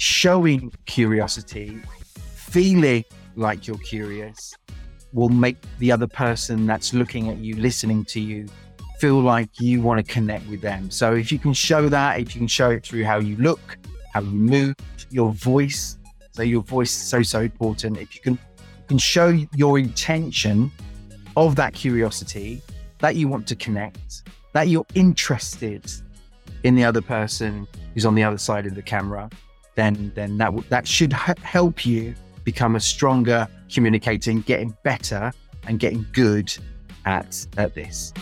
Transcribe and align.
showing 0.00 0.72
curiosity, 0.86 1.78
feeling 2.34 3.04
like 3.36 3.66
you're 3.66 3.78
curious, 3.78 4.54
will 5.12 5.28
make 5.28 5.56
the 5.78 5.92
other 5.92 6.06
person 6.06 6.66
that's 6.66 6.94
looking 6.94 7.28
at 7.28 7.38
you, 7.38 7.54
listening 7.56 8.04
to 8.06 8.18
you, 8.20 8.48
feel 8.98 9.20
like 9.20 9.60
you 9.60 9.82
want 9.82 10.04
to 10.04 10.12
connect 10.12 10.48
with 10.48 10.62
them. 10.62 10.90
So 10.90 11.14
if 11.14 11.30
you 11.30 11.38
can 11.38 11.52
show 11.52 11.88
that, 11.90 12.18
if 12.18 12.34
you 12.34 12.40
can 12.40 12.48
show 12.48 12.70
it 12.70 12.84
through 12.84 13.04
how 13.04 13.18
you 13.18 13.36
look, 13.36 13.76
how 14.14 14.22
you 14.22 14.30
move, 14.30 14.74
your 15.10 15.32
voice. 15.32 15.98
So 16.32 16.42
your 16.42 16.62
voice 16.62 16.94
is 16.96 17.02
so 17.02 17.22
so 17.22 17.40
important. 17.40 17.98
If 17.98 18.14
you 18.14 18.22
can 18.22 18.38
can 18.88 18.98
show 18.98 19.28
your 19.54 19.78
intention 19.78 20.70
of 21.36 21.56
that 21.56 21.74
curiosity, 21.74 22.62
that 22.98 23.16
you 23.16 23.28
want 23.28 23.46
to 23.48 23.56
connect, 23.56 24.22
that 24.52 24.68
you're 24.68 24.86
interested 24.94 25.90
in 26.64 26.74
the 26.74 26.84
other 26.84 27.02
person 27.02 27.66
who's 27.94 28.06
on 28.06 28.14
the 28.14 28.24
other 28.24 28.38
side 28.38 28.66
of 28.66 28.74
the 28.74 28.82
camera, 28.82 29.28
then 29.74 30.12
then 30.14 30.38
that 30.38 30.52
that 30.68 30.86
should 30.86 31.12
help 31.12 31.86
you 31.86 32.14
become 32.44 32.76
a 32.76 32.80
stronger 32.80 33.46
communicator, 33.72 34.32
getting 34.32 34.76
better 34.82 35.32
and 35.66 35.78
getting 35.78 36.06
good 36.12 36.52
at 37.04 37.46
at 37.56 37.74
this. 37.74 38.12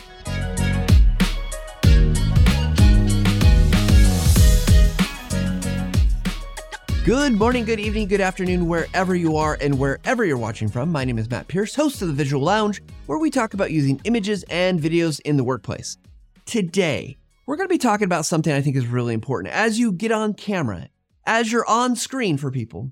Good 7.05 7.39
morning, 7.39 7.65
good 7.65 7.81
evening, 7.81 8.07
good 8.07 8.21
afternoon, 8.21 8.69
wherever 8.69 9.15
you 9.15 9.39
are 9.39 9.57
and 9.63 9.79
wherever 9.79 10.27
you're 10.27 10.37
watching 10.37 10.69
from. 10.69 10.93
My 10.93 11.07
name 11.07 11.17
is 11.17 11.31
Matt 11.31 11.49
Pierce, 11.49 11.75
host 11.75 12.03
of 12.03 12.09
the 12.09 12.13
Visual 12.13 12.45
Lounge, 12.45 12.83
where 13.07 13.19
we 13.19 13.31
talk 13.31 13.55
about 13.55 13.71
using 13.71 13.99
images 14.05 14.45
and 14.51 14.79
videos 14.79 15.19
in 15.21 15.39
the 15.39 15.45
workplace. 15.45 15.97
Today, 16.45 17.17
we're 17.47 17.57
going 17.57 17.67
to 17.67 17.73
be 17.73 17.79
talking 17.79 18.05
about 18.05 18.27
something 18.27 18.53
I 18.53 18.61
think 18.61 18.77
is 18.77 18.87
really 18.87 19.15
important. 19.15 19.55
As 19.55 19.79
you 19.79 19.91
get 19.91 20.13
on 20.13 20.35
camera, 20.35 20.89
as 21.29 21.53
you're 21.53 21.69
on 21.69 21.95
screen 21.95 22.39
for 22.39 22.51
people, 22.51 22.91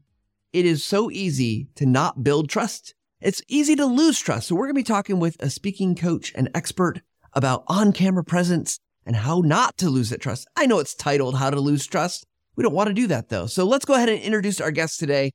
it 0.52 0.66
is 0.66 0.84
so 0.84 1.10
easy 1.10 1.68
to 1.74 1.86
not 1.86 2.22
build 2.22 2.48
trust. 2.50 2.94
It's 3.20 3.42
easy 3.48 3.74
to 3.76 3.86
lose 3.86 4.20
trust. 4.20 4.46
So, 4.46 4.54
we're 4.54 4.66
going 4.66 4.74
to 4.74 4.80
be 4.80 4.84
talking 4.84 5.18
with 5.18 5.36
a 5.40 5.48
speaking 5.48 5.96
coach 5.96 6.32
and 6.36 6.50
expert 6.54 7.00
about 7.32 7.64
on 7.66 7.92
camera 7.92 8.22
presence 8.22 8.78
and 9.06 9.16
how 9.16 9.40
not 9.40 9.78
to 9.78 9.88
lose 9.88 10.10
that 10.10 10.20
trust. 10.20 10.46
I 10.54 10.66
know 10.66 10.78
it's 10.78 10.94
titled 10.94 11.36
How 11.36 11.48
to 11.48 11.58
Lose 11.58 11.86
Trust, 11.86 12.26
we 12.56 12.62
don't 12.62 12.74
want 12.74 12.88
to 12.88 12.94
do 12.94 13.06
that 13.08 13.28
though. 13.28 13.46
So 13.46 13.64
let's 13.64 13.84
go 13.84 13.94
ahead 13.94 14.08
and 14.08 14.20
introduce 14.20 14.60
our 14.60 14.70
guest 14.70 14.98
today, 14.98 15.32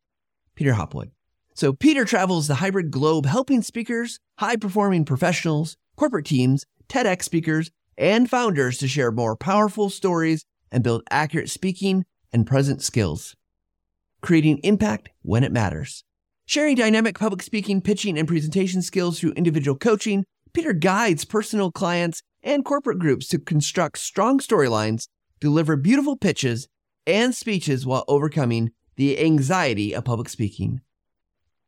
Peter 0.55 0.73
Hopwood. 0.73 1.11
So 1.53 1.71
Peter 1.73 2.05
travels 2.05 2.47
the 2.47 2.55
hybrid 2.55 2.91
globe 2.91 3.25
helping 3.25 3.61
speakers, 3.61 4.19
high 4.39 4.55
performing 4.55 5.05
professionals, 5.05 5.77
corporate 5.95 6.25
teams, 6.25 6.65
TEDx 6.87 7.23
speakers, 7.23 7.71
and 7.97 8.29
founders 8.29 8.77
to 8.79 8.87
share 8.87 9.11
more 9.11 9.35
powerful 9.35 9.89
stories 9.89 10.45
and 10.71 10.83
build 10.83 11.03
accurate 11.11 11.49
speaking 11.49 12.05
and 12.33 12.47
present 12.47 12.81
skills. 12.81 13.35
Creating 14.21 14.59
impact 14.59 15.09
when 15.21 15.43
it 15.43 15.51
matters. 15.51 16.03
Sharing 16.45 16.75
dynamic 16.75 17.17
public 17.17 17.41
speaking, 17.41 17.81
pitching, 17.81 18.17
and 18.17 18.27
presentation 18.27 18.81
skills 18.81 19.19
through 19.19 19.31
individual 19.33 19.77
coaching, 19.77 20.25
Peter 20.53 20.73
guides 20.73 21.25
personal 21.25 21.71
clients 21.71 22.21
and 22.43 22.65
corporate 22.65 22.99
groups 22.99 23.27
to 23.29 23.39
construct 23.39 23.97
strong 23.97 24.39
storylines, 24.39 25.07
deliver 25.39 25.75
beautiful 25.75 26.17
pitches, 26.17 26.67
and 27.07 27.33
speeches 27.33 27.85
while 27.85 28.03
overcoming 28.07 28.71
the 28.95 29.19
anxiety 29.19 29.93
of 29.93 30.05
public 30.05 30.29
speaking. 30.29 30.81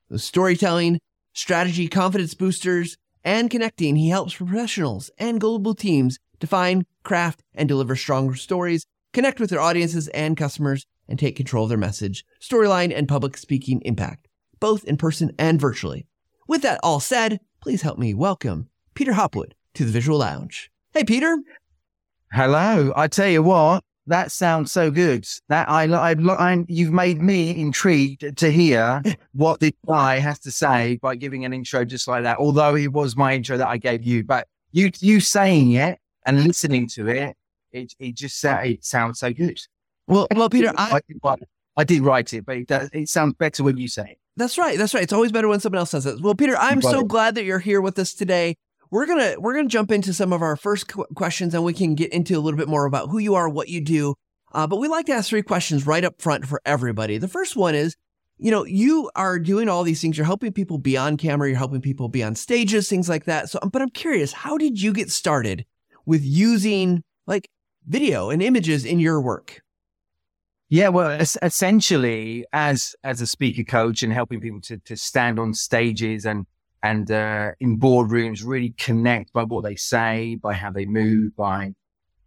The 0.10 0.20
storytelling, 0.20 1.00
strategy, 1.34 1.88
confidence 1.88 2.34
boosters, 2.34 2.98
and 3.24 3.50
connecting, 3.50 3.96
he 3.96 4.10
helps 4.10 4.36
professionals 4.36 5.10
and 5.18 5.40
global 5.40 5.74
teams 5.74 6.20
define, 6.40 6.86
craft, 7.04 7.42
and 7.56 7.70
deliver 7.70 7.96
stronger 7.96 8.36
stories, 8.36 8.86
connect 9.14 9.40
with 9.40 9.50
their 9.50 9.62
audiences 9.62 10.08
and 10.10 10.36
customers, 10.36 10.86
and 11.08 11.20
take 11.20 11.36
control 11.36 11.64
of 11.64 11.70
their 11.70 11.78
message, 11.78 12.26
storyline, 12.42 12.96
and 12.96 13.08
public 13.08 13.38
speaking 13.38 13.82
impact, 13.86 14.28
both 14.60 14.84
in 14.86 14.98
person 14.98 15.32
and 15.38 15.60
virtually. 15.60 16.08
With 16.48 16.62
that 16.64 16.80
all 16.84 17.00
said, 17.00 17.40
please 17.62 17.82
help 17.82 17.98
me 17.98 18.14
welcome 18.14 18.70
Peter 18.94 19.14
Hopwood 19.14 19.56
to 19.76 19.86
the 19.86 19.92
Visual 19.92 20.20
Lounge. 20.20 20.70
Hey, 20.94 21.04
Peter. 21.04 21.38
Hello. 22.32 22.92
I 22.96 23.08
tell 23.08 23.28
you 23.28 23.44
what, 23.44 23.84
that 24.08 24.32
sounds 24.32 24.72
so 24.72 24.92
good. 24.92 25.26
That 25.50 25.70
I, 25.70 25.84
I, 25.84 26.12
I, 26.14 26.66
you've 26.68 26.92
made 26.92 27.22
me 27.22 27.56
intrigued 27.56 28.38
to 28.38 28.52
hear 28.52 29.02
what 29.34 29.60
this 29.60 29.72
guy 29.88 30.20
has 30.20 30.40
to 30.40 30.52
say 30.52 31.00
by 31.02 31.16
giving 31.16 31.46
an 31.46 31.54
intro 31.54 31.86
just 31.86 32.08
like 32.08 32.24
that. 32.24 32.38
Although 32.38 32.76
it 32.76 32.92
was 32.92 33.16
my 33.16 33.36
intro 33.36 33.58
that 33.58 33.68
I 33.68 33.78
gave 33.78 34.04
you, 34.04 34.24
but 34.24 34.48
you, 34.72 34.92
you 35.00 35.20
saying 35.20 35.74
it 35.74 36.00
and 36.26 36.44
listening 36.44 36.88
to 36.90 37.08
it, 37.08 37.36
it, 37.74 37.94
it 38.00 38.16
just 38.16 38.44
it 38.44 38.86
sounds 38.86 39.20
so 39.20 39.34
good. 39.34 39.60
Well, 40.08 40.28
well, 40.36 40.50
Peter, 40.50 40.72
I, 40.78 41.00
I, 41.24 41.36
I 41.78 41.84
did 41.84 42.04
write 42.04 42.34
it, 42.34 42.46
but 42.46 42.58
it, 42.58 42.68
does, 42.68 42.90
it 42.94 43.10
sounds 43.10 43.34
better 43.36 43.64
when 43.64 43.78
you 43.78 43.88
say 43.88 44.04
it. 44.04 44.18
That's 44.36 44.58
right. 44.58 44.78
That's 44.78 44.94
right. 44.94 45.04
It's 45.04 45.14
always 45.14 45.32
better 45.32 45.48
when 45.48 45.60
someone 45.60 45.80
else 45.80 45.92
says 45.92 46.06
it. 46.06 46.22
Well, 46.22 46.36
Peter, 46.36 46.58
I'm 46.58 46.82
so 46.82 47.04
glad 47.04 47.36
that 47.36 47.44
you're 47.44 47.60
here 47.60 47.82
with 47.82 47.98
us 48.00 48.14
today 48.14 48.56
we're 48.94 49.08
gonna 49.08 49.34
we're 49.40 49.56
gonna 49.56 49.68
jump 49.68 49.92
into 49.92 50.14
some 50.14 50.32
of 50.32 50.44
our 50.44 50.56
first 50.56 50.88
qu- 50.88 51.08
questions, 51.16 51.56
and 51.56 51.64
we 51.64 51.74
can 51.74 51.96
get 51.96 52.14
into 52.14 52.38
a 52.38 52.40
little 52.40 52.60
bit 52.60 52.68
more 52.68 52.86
about 52.86 53.10
who 53.10 53.18
you 53.18 53.34
are, 53.34 53.50
what 53.50 53.68
you 53.68 53.82
do. 53.82 54.14
Uh, 54.52 54.68
but 54.68 54.78
we 54.78 54.88
like 54.88 55.08
to 55.08 55.14
ask 55.14 55.30
three 55.30 55.42
questions 55.42 55.88
right 55.88 56.04
up 56.04 56.22
front 56.22 56.46
for 56.46 56.62
everybody. 56.64 57.18
The 57.18 57.28
first 57.28 57.56
one 57.56 57.74
is, 57.74 57.96
you 58.38 58.52
know, 58.52 58.66
you 58.66 59.10
are 59.16 59.40
doing 59.40 59.68
all 59.68 59.82
these 59.82 60.00
things. 60.00 60.16
You're 60.16 60.28
helping 60.28 60.54
people 60.54 60.78
be 60.78 60.96
on 60.96 61.18
camera. 61.18 61.50
You're 61.50 61.58
helping 61.58 61.82
people 61.82 62.08
be 62.08 62.22
on 62.22 62.36
stages, 62.36 62.88
things 62.88 63.10
like 63.10 63.26
that. 63.26 63.50
So, 63.50 63.58
but 63.62 63.82
I'm 63.82 63.90
curious, 63.90 64.32
how 64.32 64.60
did 64.60 64.80
you 64.80 64.94
get 64.94 65.10
started 65.10 65.66
with 66.06 66.24
using 66.24 67.02
like 67.26 67.50
video 67.88 68.30
and 68.30 68.42
images 68.42 68.86
in 68.86 69.00
your 69.00 69.22
work? 69.22 69.62
Yeah, 70.70 70.90
well, 70.90 71.22
essentially, 71.42 72.46
as 72.52 72.96
as 73.04 73.22
a 73.22 73.28
speaker 73.28 73.64
coach 73.64 74.02
and 74.02 74.12
helping 74.12 74.40
people 74.40 74.62
to 74.62 74.78
to 74.80 74.96
stand 74.96 75.40
on 75.40 75.54
stages 75.54 76.26
and 76.26 76.48
and 76.82 77.12
uh, 77.12 77.52
in 77.60 77.80
boardrooms 77.80 78.44
really 78.46 78.74
connect 78.78 79.34
by 79.34 79.44
what 79.44 79.64
they 79.64 79.76
say, 79.76 80.36
by 80.36 80.54
how 80.54 80.72
they 80.72 80.86
move, 80.86 81.36
by 81.36 81.74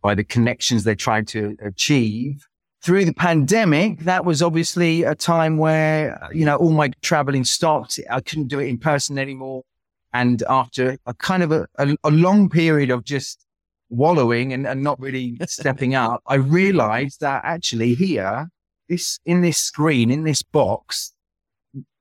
by 0.00 0.14
the 0.14 0.24
connections 0.24 0.84
they 0.84 0.94
try 0.94 1.22
to 1.22 1.56
achieve. 1.60 2.46
Through 2.82 3.06
the 3.06 3.14
pandemic, 3.14 4.00
that 4.00 4.24
was 4.24 4.42
obviously 4.42 5.02
a 5.02 5.14
time 5.14 5.56
where 5.58 6.28
you 6.32 6.44
know 6.44 6.56
all 6.56 6.70
my 6.70 6.92
traveling 7.02 7.44
stopped. 7.44 7.98
I 8.10 8.20
couldn't 8.20 8.48
do 8.48 8.60
it 8.60 8.68
in 8.68 8.78
person 8.78 9.18
anymore, 9.18 9.64
and 10.12 10.42
after 10.48 10.98
a 11.06 11.14
kind 11.14 11.42
of 11.42 11.52
a, 11.52 11.66
a, 11.78 11.96
a 12.04 12.10
long 12.10 12.48
period 12.48 12.90
of 12.90 13.04
just 13.04 13.45
wallowing 13.88 14.52
and, 14.52 14.66
and 14.66 14.82
not 14.82 15.00
really 15.00 15.38
stepping 15.46 15.94
up, 15.94 16.22
I 16.26 16.36
realized 16.36 17.20
that 17.20 17.42
actually 17.44 17.94
here, 17.94 18.48
this 18.88 19.18
in 19.24 19.42
this 19.42 19.58
screen, 19.58 20.10
in 20.10 20.24
this 20.24 20.42
box, 20.42 21.12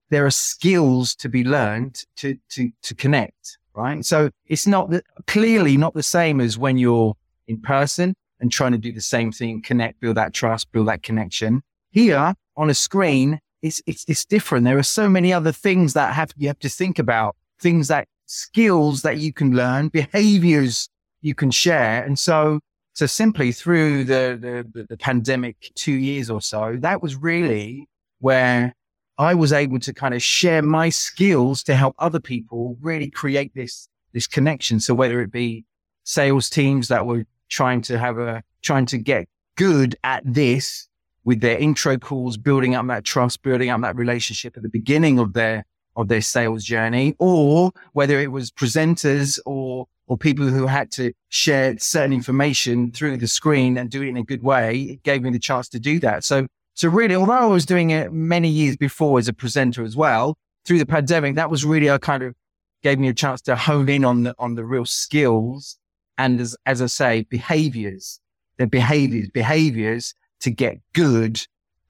there 0.09 0.25
are 0.25 0.31
skills 0.31 1.16
to 1.16 1.29
be 1.29 1.44
learned 1.44 2.03
to, 2.18 2.38
to, 2.50 2.69
to 2.84 2.96
connect, 2.96 3.57
right? 3.73 4.06
So 4.06 4.29
it's 4.46 4.68
not 4.68 4.90
the, 4.90 5.03
clearly 5.28 5.78
not 5.78 5.94
the 5.94 6.03
same 6.03 6.40
as 6.40 6.57
when 6.57 6.78
you're 6.78 7.16
in 7.47 7.59
person 7.62 8.16
and 8.40 8.52
trying 8.52 8.73
to 8.73 8.78
do 8.78 8.91
the 8.91 9.02
same 9.02 9.31
thing, 9.31 9.62
connect, 9.62 10.00
build 10.00 10.17
that 10.17 10.34
trust, 10.34 10.72
build 10.72 10.88
that 10.88 11.03
connection. 11.03 11.63
Here 11.91 12.34
on 12.56 12.69
a 12.69 12.73
screen, 12.73 13.40
it's, 13.62 13.81
it's, 13.88 14.06
it's 14.07 14.25
different. 14.25 14.66
There 14.66 14.78
are 14.78 14.84
so 14.84 15.09
many 15.09 15.34
other 15.34 15.52
things 15.52 15.94
that 15.94 16.13
have, 16.13 16.31
you 16.38 16.47
have 16.47 16.59
to 16.59 16.69
think 16.69 17.00
about, 17.00 17.35
things 17.59 17.88
that 17.88 18.07
skills 18.25 19.02
that 19.02 19.17
you 19.17 19.34
can 19.34 19.56
learn, 19.56 19.88
behaviors 19.88 20.90
you 21.25 21.34
can 21.34 21.50
share. 21.50 22.03
And 22.03 22.18
so, 22.19 22.59
so 22.94 23.08
simply 23.08 23.52
through 23.52 24.03
the, 24.03 24.63
the, 24.74 24.86
the 24.88 24.97
pandemic 24.97 25.72
two 25.74 25.94
years 25.94 26.30
or 26.30 26.40
so, 26.40 26.78
that 26.80 27.02
was 27.02 27.16
really 27.16 27.90
where 28.19 28.74
I 29.18 29.34
was 29.34 29.52
able 29.52 29.80
to 29.80 29.94
kind 29.94 30.14
of 30.14 30.22
share 30.22 30.62
my 30.62 30.90
skills 30.90 31.64
to 31.64 31.75
help 31.75 31.96
other 31.97 32.19
people 32.19 32.78
really 32.80 33.09
create 33.09 33.53
this, 33.56 33.90
this 34.14 34.28
connection. 34.28 34.80
So 34.80 34.94
whether 34.94 35.19
it 35.22 35.31
be 35.31 35.66
sales 36.03 36.47
teams 36.47 36.90
that 36.90 37.08
were 37.08 37.25
trying 37.50 37.81
to 37.84 37.97
have 37.97 38.19
a, 38.19 38.44
trying 38.62 38.85
to 38.88 38.97
get 39.00 39.28
good 39.56 39.96
at 40.03 40.22
this 40.25 40.88
with 41.24 41.41
their 41.41 41.58
intro 41.58 41.97
calls, 41.97 42.38
building 42.38 42.75
up 42.75 42.85
that 42.88 43.03
trust, 43.03 43.41
building 43.41 43.72
up 43.72 43.82
that 43.82 43.96
relationship 43.96 44.55
at 44.58 44.64
the 44.64 44.70
beginning 44.70 45.17
of 45.17 45.34
their, 45.34 45.66
of 45.96 46.08
their 46.08 46.22
sales 46.22 46.64
journey, 46.64 47.16
or 47.17 47.72
whether 47.94 48.20
it 48.20 48.32
was 48.32 48.52
presenters 48.52 49.40
or, 49.46 49.88
or 50.07 50.17
people 50.17 50.47
who 50.47 50.67
had 50.67 50.91
to 50.91 51.11
share 51.29 51.78
certain 51.78 52.13
information 52.13 52.91
through 52.91 53.17
the 53.17 53.28
screen 53.28 53.78
and 53.78 53.90
do 53.90 54.02
it 54.02 54.07
in 54.07 54.17
a 54.17 54.23
good 54.23 54.43
way, 54.43 54.81
it 54.81 55.03
gave 55.03 55.23
me 55.23 55.31
the 55.31 55.40
chance 55.40 55.67
to 55.69 55.79
do 55.79 55.99
that. 55.99 56.23
So 56.23 56.47
so 56.73 56.90
really, 56.90 57.16
although 57.16 57.31
I 57.31 57.46
was 57.46 57.66
doing 57.66 57.91
it 57.91 58.11
many 58.11 58.49
years 58.49 58.75
before 58.75 59.17
as 59.17 59.29
a 59.29 59.34
presenter 59.34 59.84
as 59.84 59.96
well, 59.96 60.37
through 60.66 60.79
the 60.79 60.85
pandemic, 60.85 61.35
that 61.35 61.49
was 61.49 61.63
really 61.63 61.87
a 61.87 61.97
kind 61.97 62.22
of 62.22 62.35
gave 62.84 62.99
me 62.99 63.07
a 63.07 63.13
chance 63.13 63.41
to 63.43 63.55
hone 63.55 63.87
in 63.90 64.03
on 64.03 64.23
the 64.23 64.35
on 64.37 64.55
the 64.55 64.66
real 64.66 64.85
skills 64.85 65.78
and 66.17 66.40
as 66.40 66.55
as 66.66 66.81
I 66.81 66.87
say, 66.87 67.25
behaviors, 67.29 68.19
the 68.57 68.67
behaviors, 68.67 69.29
behaviors 69.29 70.13
to 70.41 70.52
get 70.52 70.79
good 70.93 71.41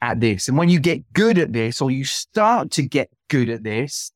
at 0.02 0.20
this. 0.20 0.48
And 0.48 0.58
when 0.58 0.70
you 0.70 0.80
get 0.80 1.14
good 1.14 1.38
at 1.38 1.54
this, 1.54 1.82
or 1.82 1.92
you 1.92 2.06
start 2.06 2.72
to 2.72 2.84
get 2.84 3.10
good 3.30 3.50
at 3.50 3.64
this, 3.64 4.12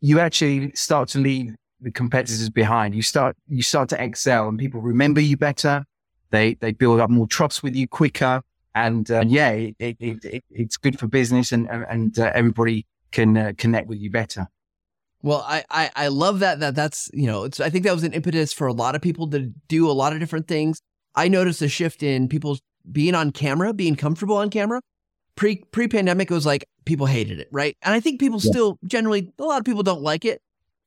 you 0.00 0.20
actually 0.20 0.72
start 0.74 1.08
to 1.10 1.18
leave 1.18 1.54
the 1.82 1.90
competitors 1.90 2.50
behind. 2.50 2.94
You 2.94 3.02
start 3.02 3.36
you 3.48 3.62
start 3.62 3.88
to 3.90 4.02
excel, 4.02 4.48
and 4.48 4.58
people 4.58 4.80
remember 4.80 5.20
you 5.20 5.36
better. 5.36 5.84
They 6.30 6.54
they 6.54 6.72
build 6.72 7.00
up 7.00 7.10
more 7.10 7.26
trust 7.26 7.62
with 7.62 7.76
you 7.76 7.86
quicker 7.86 8.42
And 8.74 9.10
uh, 9.10 9.24
yeah, 9.26 9.50
it, 9.50 9.76
it, 9.78 9.96
it, 10.00 10.44
it's 10.50 10.76
good 10.76 10.98
for 10.98 11.06
business 11.06 11.52
and, 11.52 11.68
and 11.68 12.18
uh, 12.18 12.30
everybody 12.34 12.86
can 13.10 13.36
uh, 13.36 13.52
connect 13.58 13.88
with 13.88 13.98
you 13.98 14.10
better. 14.10 14.48
Well, 15.22 15.44
I, 15.46 15.64
I, 15.70 15.90
I 15.94 16.08
love 16.08 16.40
that, 16.40 16.60
that 16.60 16.74
that's, 16.74 17.08
you 17.12 17.26
know, 17.26 17.44
I 17.44 17.70
think 17.70 17.84
that 17.84 17.94
was 17.94 18.02
an 18.02 18.12
impetus 18.12 18.52
for 18.52 18.66
a 18.66 18.72
lot 18.72 18.96
of 18.96 19.02
people 19.02 19.28
to 19.30 19.52
do 19.68 19.88
a 19.88 19.92
lot 19.92 20.12
of 20.12 20.18
different 20.18 20.48
things. 20.48 20.80
I 21.14 21.28
noticed 21.28 21.62
a 21.62 21.68
shift 21.68 22.02
in 22.02 22.28
people 22.28 22.58
being 22.90 23.14
on 23.14 23.30
camera, 23.30 23.72
being 23.72 23.94
comfortable 23.94 24.36
on 24.36 24.50
camera. 24.50 24.80
Pre 25.36 25.62
pre 25.70 25.88
pandemic, 25.88 26.30
it 26.30 26.34
was 26.34 26.44
like 26.44 26.66
people 26.84 27.06
hated 27.06 27.38
it, 27.38 27.48
right? 27.52 27.76
And 27.82 27.94
I 27.94 28.00
think 28.00 28.20
people 28.20 28.40
yeah. 28.42 28.50
still 28.50 28.78
generally, 28.84 29.32
a 29.38 29.44
lot 29.44 29.58
of 29.58 29.64
people 29.64 29.82
don't 29.82 30.02
like 30.02 30.24
it, 30.24 30.42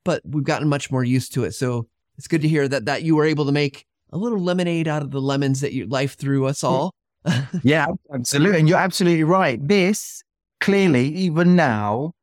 but 0.05 0.21
we've 0.23 0.45
gotten 0.45 0.69
much 0.69 0.89
more 0.89 1.03
used 1.03 1.33
to 1.33 1.43
it. 1.43 1.51
So 1.51 1.87
it's 2.17 2.29
good 2.29 2.41
to 2.43 2.47
hear 2.47 2.67
that 2.69 2.85
that 2.85 3.03
you 3.03 3.17
were 3.17 3.25
able 3.25 3.45
to 3.45 3.51
make 3.51 3.85
a 4.13 4.17
little 4.17 4.39
lemonade 4.39 4.87
out 4.87 5.01
of 5.01 5.11
the 5.11 5.19
lemons 5.19 5.59
that 5.59 5.73
your 5.73 5.87
life 5.87 6.15
threw 6.15 6.45
us 6.45 6.61
mm. 6.61 6.69
all. 6.69 6.93
yeah, 7.63 7.87
absolutely. 8.13 8.59
And 8.59 8.69
you're 8.69 8.77
absolutely 8.77 9.23
right. 9.23 9.59
This 9.67 10.23
clearly, 10.61 11.07
even 11.09 11.55
now, 11.55 12.13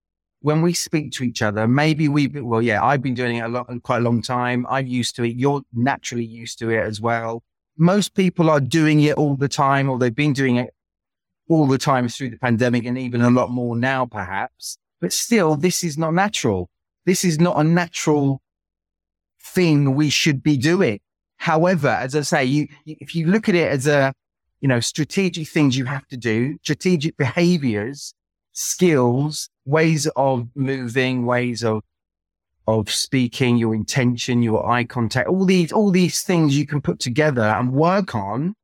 when 0.40 0.62
we 0.62 0.73
speak 0.73 1.12
to 1.12 1.25
each 1.25 1.43
other, 1.43 1.69
maybe 1.69 2.08
we, 2.08 2.29
well, 2.29 2.62
yeah, 2.62 2.82
I've 2.82 3.02
been 3.02 3.14
doing 3.14 3.37
it 3.37 3.44
a 3.44 3.49
lot, 3.49 3.69
quite 3.82 3.99
a 3.99 4.00
long 4.00 4.23
time. 4.23 4.67
I'm 4.69 4.87
used 4.87 5.17
to 5.17 5.25
it. 5.25 5.37
You're 5.37 5.62
naturally 5.73 6.25
used 6.25 6.58
to 6.61 6.70
it 6.70 6.81
as 6.81 7.00
well. 7.00 7.43
Most 7.76 8.14
people 8.14 8.50
are 8.50 8.61
doing 8.61 9.00
it 9.00 9.17
all 9.17 9.37
the 9.37 9.49
time, 9.49 9.88
or 9.88 9.99
they've 9.99 10.14
been 10.14 10.32
doing 10.32 10.56
it 10.56 10.70
all 11.49 11.67
the 11.67 11.79
time 11.79 12.08
through 12.08 12.31
the 12.31 12.38
pandemic 12.38 12.84
and 12.84 12.99
even 12.99 13.23
a 13.23 13.31
lot 13.31 13.50
more 13.50 13.76
now, 13.76 14.06
perhaps. 14.06 14.79
But 15.00 15.12
still, 15.12 15.56
this 15.56 15.82
is 15.82 15.99
not 15.99 16.14
natural. 16.14 16.69
This 17.04 17.25
is 17.25 17.40
not 17.40 17.58
a 17.58 17.64
natural 17.64 18.40
thing 19.43 19.94
we 19.94 20.10
should 20.10 20.43
be 20.43 20.56
doing. 20.56 21.00
However, 21.37 21.88
as 21.88 22.14
I 22.14 22.20
say, 22.20 22.44
you, 22.44 22.69
if 22.87 23.14
you 23.16 23.26
look 23.26 23.49
at 23.49 23.54
it 23.56 23.69
as 23.69 23.87
a, 23.87 24.12
you 24.60 24.69
know, 24.69 24.78
strategic 24.78 25.49
things 25.49 25.76
you 25.76 25.87
have 25.87 26.06
to 26.08 26.16
do, 26.16 26.56
strategic 26.62 27.16
behaviors, 27.16 28.14
skills, 28.52 29.49
ways 29.64 30.06
of 30.14 30.49
moving, 30.54 31.26
ways 31.26 31.64
of, 31.64 31.82
of 32.69 32.88
speaking, 32.88 33.56
your 33.56 33.75
intention, 33.75 34.40
your 34.40 34.64
eye 34.70 34.84
contact, 34.84 35.28
all 35.28 35.44
these, 35.44 35.72
all 35.72 35.90
these 35.90 36.22
things 36.22 36.56
you 36.56 36.66
can 36.66 36.81
put 36.81 37.00
together 37.00 37.43
and 37.43 37.72
work 37.72 38.14
on 38.14 38.55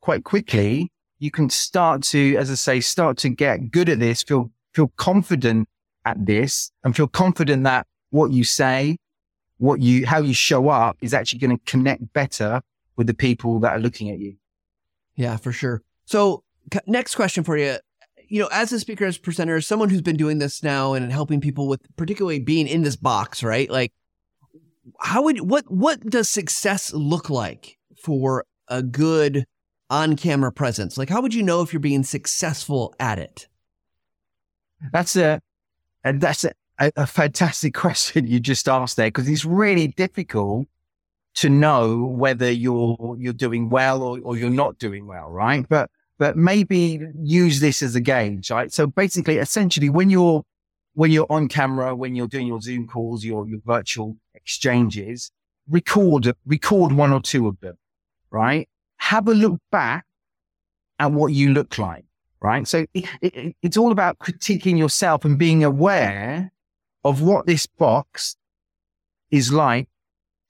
quite 0.00 0.24
quickly. 0.24 0.90
You 1.18 1.30
can 1.30 1.50
start 1.50 2.02
to, 2.04 2.36
as 2.36 2.50
I 2.50 2.54
say, 2.54 2.80
start 2.80 3.18
to 3.18 3.28
get 3.28 3.70
good 3.70 3.90
at 3.90 3.98
this, 3.98 4.22
feel, 4.22 4.50
feel 4.72 4.90
confident 4.96 5.68
at 6.04 6.24
this 6.26 6.70
and 6.82 6.94
feel 6.94 7.08
confident 7.08 7.64
that 7.64 7.86
what 8.10 8.32
you 8.32 8.44
say, 8.44 8.96
what 9.58 9.80
you, 9.80 10.06
how 10.06 10.18
you 10.18 10.34
show 10.34 10.68
up 10.68 10.96
is 11.00 11.14
actually 11.14 11.38
going 11.38 11.56
to 11.56 11.64
connect 11.64 12.12
better 12.12 12.60
with 12.96 13.06
the 13.06 13.14
people 13.14 13.60
that 13.60 13.72
are 13.72 13.78
looking 13.78 14.10
at 14.10 14.18
you. 14.18 14.36
Yeah, 15.16 15.36
for 15.36 15.52
sure. 15.52 15.82
So 16.04 16.42
next 16.86 17.14
question 17.14 17.44
for 17.44 17.56
you. 17.56 17.76
You 18.28 18.42
know, 18.42 18.48
as 18.52 18.72
a 18.72 18.80
speaker, 18.80 19.04
as 19.04 19.16
a 19.16 19.20
presenter, 19.20 19.56
as 19.56 19.66
someone 19.66 19.90
who's 19.90 20.02
been 20.02 20.16
doing 20.16 20.38
this 20.38 20.62
now 20.62 20.94
and 20.94 21.12
helping 21.12 21.40
people 21.40 21.68
with 21.68 21.80
particularly 21.96 22.40
being 22.40 22.66
in 22.66 22.82
this 22.82 22.96
box, 22.96 23.42
right? 23.42 23.70
Like 23.70 23.92
how 24.98 25.22
would, 25.22 25.40
what, 25.40 25.70
what 25.70 26.00
does 26.00 26.28
success 26.28 26.92
look 26.92 27.30
like 27.30 27.78
for 27.96 28.44
a 28.68 28.82
good 28.82 29.44
on 29.90 30.16
camera 30.16 30.50
presence? 30.50 30.96
Like, 30.96 31.08
how 31.08 31.20
would 31.20 31.34
you 31.34 31.42
know 31.42 31.60
if 31.60 31.72
you're 31.72 31.80
being 31.80 32.02
successful 32.02 32.94
at 32.98 33.18
it? 33.18 33.48
That's 34.92 35.16
a, 35.16 35.40
and 36.04 36.20
that's 36.20 36.44
a, 36.44 36.52
a, 36.78 37.06
fantastic 37.06 37.74
question 37.84 38.26
you 38.26 38.38
just 38.40 38.68
asked 38.68 38.96
there 38.96 39.08
because 39.08 39.28
it's 39.28 39.44
really 39.44 39.88
difficult 39.88 40.68
to 41.34 41.48
know 41.48 42.04
whether 42.04 42.50
you're 42.50 43.16
you're 43.18 43.32
doing 43.32 43.68
well 43.68 44.02
or, 44.02 44.20
or 44.22 44.36
you're 44.36 44.50
not 44.50 44.78
doing 44.78 45.06
well, 45.06 45.28
right? 45.28 45.66
But 45.68 45.90
but 46.18 46.36
maybe 46.36 47.00
use 47.20 47.60
this 47.60 47.82
as 47.82 47.96
a 47.96 48.00
gauge, 48.00 48.50
right? 48.50 48.72
So 48.72 48.86
basically, 48.86 49.38
essentially, 49.38 49.90
when 49.90 50.10
you're 50.10 50.44
when 50.94 51.10
you're 51.10 51.26
on 51.28 51.48
camera, 51.48 51.96
when 51.96 52.14
you're 52.14 52.28
doing 52.28 52.46
your 52.46 52.60
Zoom 52.60 52.86
calls, 52.86 53.24
your 53.24 53.48
your 53.48 53.60
virtual 53.64 54.16
exchanges, 54.34 55.32
record 55.68 56.34
record 56.46 56.92
one 56.92 57.12
or 57.12 57.20
two 57.20 57.48
of 57.48 57.58
them, 57.60 57.76
right? 58.30 58.68
Have 58.98 59.26
a 59.26 59.34
look 59.34 59.58
back 59.72 60.04
at 61.00 61.10
what 61.10 61.32
you 61.32 61.52
look 61.52 61.78
like, 61.78 62.03
right? 62.44 62.68
So 62.68 62.84
it, 62.92 63.08
it, 63.22 63.56
it's 63.62 63.78
all 63.78 63.90
about 63.90 64.18
critiquing 64.18 64.76
yourself 64.76 65.24
and 65.24 65.38
being 65.38 65.64
aware 65.64 66.52
of 67.02 67.22
what 67.22 67.46
this 67.46 67.64
box 67.64 68.36
is 69.30 69.50
like 69.50 69.88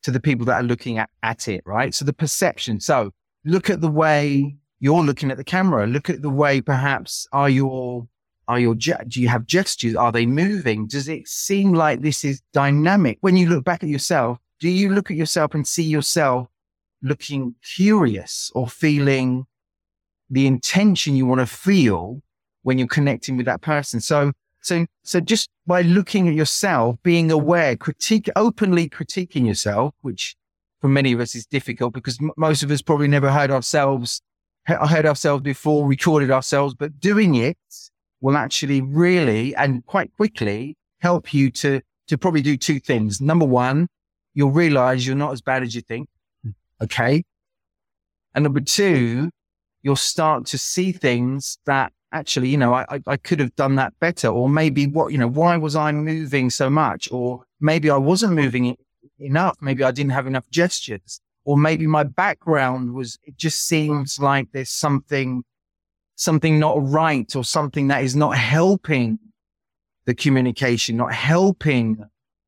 to 0.02 0.11
the 0.11 0.19
people 0.19 0.44
that 0.46 0.56
are 0.56 0.64
looking 0.64 0.99
at, 0.99 1.08
at 1.23 1.46
it, 1.46 1.62
right? 1.64 1.94
So 1.94 2.05
the 2.05 2.12
perception. 2.12 2.81
So 2.81 3.12
look 3.44 3.70
at 3.70 3.81
the 3.81 3.88
way 3.88 4.56
you're 4.81 5.05
looking 5.05 5.31
at 5.31 5.37
the 5.37 5.44
camera. 5.44 5.87
Look 5.87 6.11
at 6.11 6.20
the 6.20 6.31
way 6.31 6.61
perhaps 6.61 7.29
are 7.32 7.49
your, 7.49 8.08
are 8.49 8.58
your, 8.58 8.75
do 8.75 9.23
you 9.23 9.29
have 9.29 9.47
gestures? 9.47 9.94
Are 9.94 10.11
they 10.11 10.26
moving? 10.26 10.88
Does 10.88 11.08
it 11.08 11.29
seem 11.29 11.75
like 11.75 12.00
this 12.00 12.25
is 12.25 12.43
dynamic? 12.52 13.19
When 13.20 13.37
you 13.37 13.49
look 13.49 13.64
back 13.64 13.85
at 13.85 13.88
yourself, 13.88 14.38
do 14.58 14.69
you 14.69 14.90
look 14.90 15.12
at 15.12 15.17
yourself 15.17 15.55
and 15.55 15.64
see 15.64 15.85
yourself 15.85 16.49
looking 17.02 17.55
curious 17.62 18.50
or 18.52 18.67
feeling 18.67 19.47
the 20.31 20.47
intention 20.47 21.17
you 21.17 21.26
want 21.26 21.41
to 21.41 21.47
feel 21.47 22.23
when 22.62 22.79
you're 22.79 22.88
connecting 22.88 23.37
with 23.37 23.47
that 23.47 23.61
person? 23.61 24.00
So 24.00 24.32
so, 24.65 24.87
so 25.03 25.21
just 25.21 25.50
by 25.67 25.82
looking 25.82 26.26
at 26.26 26.35
yourself, 26.35 26.97
being 27.03 27.31
aware, 27.31 27.76
critique, 27.76 28.31
openly 28.35 28.88
critiquing 28.88 29.47
yourself, 29.47 29.94
which 30.00 30.37
for 30.81 30.88
many 30.88 31.12
of 31.12 31.21
us 31.21 31.35
is 31.35 31.44
difficult 31.44 31.93
because 31.93 32.19
m- 32.19 32.31
most 32.38 32.62
of 32.62 32.71
us 32.71 32.81
probably 32.81 33.06
never 33.06 33.31
heard 33.31 33.50
ourselves, 33.50 34.23
heard 34.65 35.05
ourselves 35.05 35.43
before, 35.43 35.87
recorded 35.87 36.31
ourselves, 36.31 36.75
but 36.75 36.99
doing 36.99 37.35
it 37.35 37.59
will 38.23 38.38
actually 38.38 38.81
really 38.81 39.55
and 39.56 39.85
quite 39.85 40.11
quickly 40.17 40.79
help 41.00 41.35
you 41.35 41.50
to, 41.50 41.82
to 42.09 42.17
probably 42.17 42.41
do 42.41 42.56
two 42.56 42.81
things. 42.81 43.21
Number 43.21 43.44
one, 43.44 43.87
you'll 44.32 44.50
realize 44.50 45.06
you're 45.06 45.15
not 45.15 45.32
as 45.32 45.43
bad 45.43 45.62
as 45.62 45.75
you 45.75 45.82
think. 45.82 46.09
Hmm. 46.43 46.50
Okay. 46.82 47.23
And 48.35 48.44
number 48.44 48.61
two, 48.61 49.31
you'll 49.84 49.94
start 49.94 50.46
to 50.46 50.58
see 50.58 50.90
things 50.92 51.58
that 51.66 51.92
actually, 52.10 52.48
you 52.48 52.56
know, 52.56 52.72
I, 52.72 53.00
I 53.06 53.16
could 53.19 53.38
have 53.38 53.54
done 53.54 53.75
that 53.75 53.92
better. 54.00 54.28
Or 54.28 54.48
maybe 54.48 54.86
what, 54.86 55.12
you 55.12 55.19
know, 55.19 55.28
why 55.28 55.58
was 55.58 55.76
I 55.76 55.92
moving 55.92 56.48
so 56.48 56.70
much? 56.70 57.12
Or 57.12 57.44
maybe 57.60 57.90
I 57.90 57.98
wasn't 57.98 58.32
moving 58.32 58.76
enough. 59.19 59.58
Maybe 59.60 59.84
I 59.84 59.90
didn't 59.90 60.12
have 60.12 60.26
enough 60.26 60.48
gestures. 60.50 61.20
Or 61.44 61.58
maybe 61.58 61.86
my 61.86 62.02
background 62.02 62.94
was, 62.94 63.19
it 63.25 63.36
just 63.36 63.66
seems 63.66 64.19
like 64.19 64.48
there's 64.52 64.70
something, 64.70 65.44
something 66.16 66.58
not 66.58 66.76
right 66.80 67.37
or 67.37 67.44
something 67.44 67.88
that 67.88 68.02
is 68.02 68.16
not 68.16 68.38
helping 68.38 69.18
the 70.06 70.14
communication, 70.14 70.97
not 70.97 71.12
helping 71.12 72.02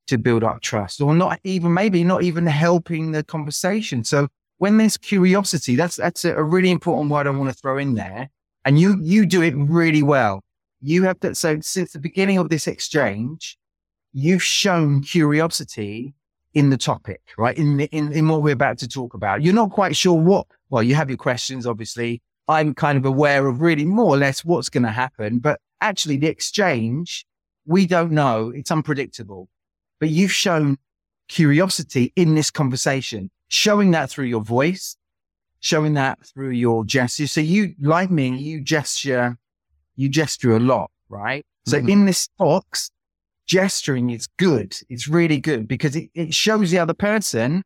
to 0.07 0.17
build 0.17 0.43
up 0.43 0.63
trust 0.63 1.03
or 1.03 1.15
not 1.15 1.39
even, 1.45 1.75
maybe 1.75 2.03
not 2.03 2.23
even 2.23 2.47
helping 2.47 3.13
the 3.13 3.23
conversation. 3.23 4.05
So 4.05 4.29
when 4.59 4.79
there's 4.79 4.97
curiosity, 4.97 5.77
that's, 5.77 5.97
that's 5.97 6.25
a 6.25 6.43
really 6.43 6.71
important 6.71 7.11
word 7.11 7.27
I 7.27 7.31
want 7.31 7.51
to 7.51 7.57
throw 7.57 7.79
in 7.79 7.95
there 7.95 8.31
and 8.65 8.79
you, 8.79 8.99
you 9.03 9.27
do 9.27 9.43
it 9.43 9.55
really 9.57 10.03
well. 10.03 10.43
You 10.81 11.05
have 11.05 11.21
that. 11.21 11.37
So 11.37 11.61
since 11.61 11.93
the 11.93 11.99
beginning 11.99 12.39
of 12.39 12.49
this 12.49 12.67
exchange, 12.67 13.59
you've 14.13 14.43
shown 14.43 15.03
curiosity 15.03 16.15
in 16.55 16.71
the 16.71 16.77
topic, 16.79 17.21
right? 17.37 17.57
In, 17.59 17.81
in, 17.81 18.13
in 18.13 18.29
what 18.29 18.43
we're 18.43 18.55
about 18.55 18.79
to 18.79 18.89
talk 18.89 19.13
about. 19.13 19.43
You're 19.43 19.55
not 19.55 19.71
quite 19.71 19.95
sure 19.95 20.19
what, 20.19 20.47
well, 20.71 20.83
you 20.83 20.95
have 20.95 21.11
your 21.11 21.19
questions, 21.19 21.67
obviously. 21.67 22.23
I'm 22.49 22.75
kind 22.75 22.97
of 22.97 23.05
aware 23.05 23.47
of 23.47 23.61
really 23.61 23.85
more 23.85 24.15
or 24.15 24.17
less 24.17 24.45
what's 24.45 24.71
going 24.71 24.85
to 24.85 24.91
happen, 24.91 25.39
but 25.39 25.61
actually 25.81 26.17
the 26.17 26.29
exchange, 26.29 27.27
we 27.67 27.87
don't 27.87 28.13
know. 28.13 28.51
It's 28.55 28.71
unpredictable, 28.71 29.49
but 30.01 30.09
you've 30.09 30.33
shown 30.33 30.79
curiosity 31.29 32.13
in 32.17 32.35
this 32.35 32.51
conversation, 32.51 33.31
showing 33.49 33.93
that 33.93 34.11
through 34.11 34.27
your 34.27 34.43
voice, 34.43 34.97
showing 35.61 35.95
that 35.95 36.19
through 36.27 36.51
your 36.51 36.85
gesture. 36.85 37.27
So 37.27 37.41
you, 37.41 37.75
like 37.81 38.11
me, 38.11 38.37
you 38.37 38.61
gesture, 38.61 39.37
you 39.95 40.09
gesture 40.09 40.57
a 40.57 40.61
lot, 40.61 40.91
right? 41.09 41.45
So 41.67 41.79
mm-hmm. 41.79 41.89
in 41.89 42.07
this 42.07 42.29
box, 42.39 42.91
gesturing 43.47 44.11
is 44.11 44.27
good. 44.37 44.77
It's 44.89 45.09
really 45.09 45.41
good 45.41 45.69
because 45.69 45.97
it, 45.97 46.11
it 46.15 46.35
shows 46.35 46.71
the 46.71 46.79
other 46.79 46.95
person 46.95 47.63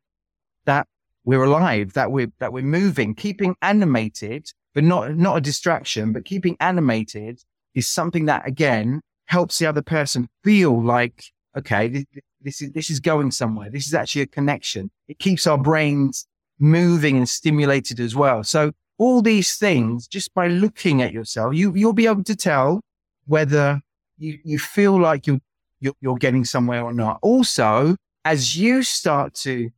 that 0.65 0.87
we're 1.23 1.43
alive, 1.43 1.93
that 1.93 2.11
we're, 2.11 2.31
that 2.39 2.53
we're 2.53 2.63
moving, 2.63 3.13
keeping 3.13 3.55
animated, 3.61 4.47
but 4.73 4.83
not, 4.83 5.15
not 5.15 5.37
a 5.37 5.41
distraction, 5.41 6.13
but 6.13 6.25
keeping 6.25 6.57
animated 6.59 7.41
is 7.75 7.87
something 7.87 8.25
that 8.25 8.47
again 8.47 9.01
helps 9.25 9.59
the 9.59 9.65
other 9.65 9.81
person 9.81 10.27
feel 10.43 10.83
like, 10.83 11.23
okay, 11.57 12.05
this, 12.43 12.61
is, 12.61 12.71
this 12.71 12.89
is 12.89 12.99
going 12.99 13.31
somewhere. 13.31 13.69
This 13.69 13.87
is 13.87 13.93
actually 13.93 14.23
a 14.23 14.27
connection. 14.27 14.91
It 15.07 15.19
keeps 15.19 15.47
our 15.47 15.57
brains 15.57 16.27
moving 16.59 17.17
and 17.17 17.27
stimulated 17.27 17.99
as 17.99 18.15
well. 18.15 18.43
So 18.43 18.71
all 18.97 19.21
these 19.21 19.57
things, 19.57 20.07
just 20.07 20.33
by 20.33 20.47
looking 20.47 21.01
at 21.01 21.11
yourself, 21.11 21.55
you, 21.55 21.73
you'll 21.75 21.93
be 21.93 22.07
able 22.07 22.23
to 22.23 22.35
tell 22.35 22.81
whether 23.25 23.81
you, 24.17 24.39
you 24.43 24.59
feel 24.59 24.99
like 24.99 25.25
you're, 25.27 25.39
you're, 25.79 25.95
you're 26.01 26.17
getting 26.17 26.45
somewhere 26.45 26.83
or 26.83 26.93
not. 26.93 27.17
Also, 27.21 27.95
as 28.23 28.55
you 28.55 28.83
start 28.83 29.33
to 29.33 29.71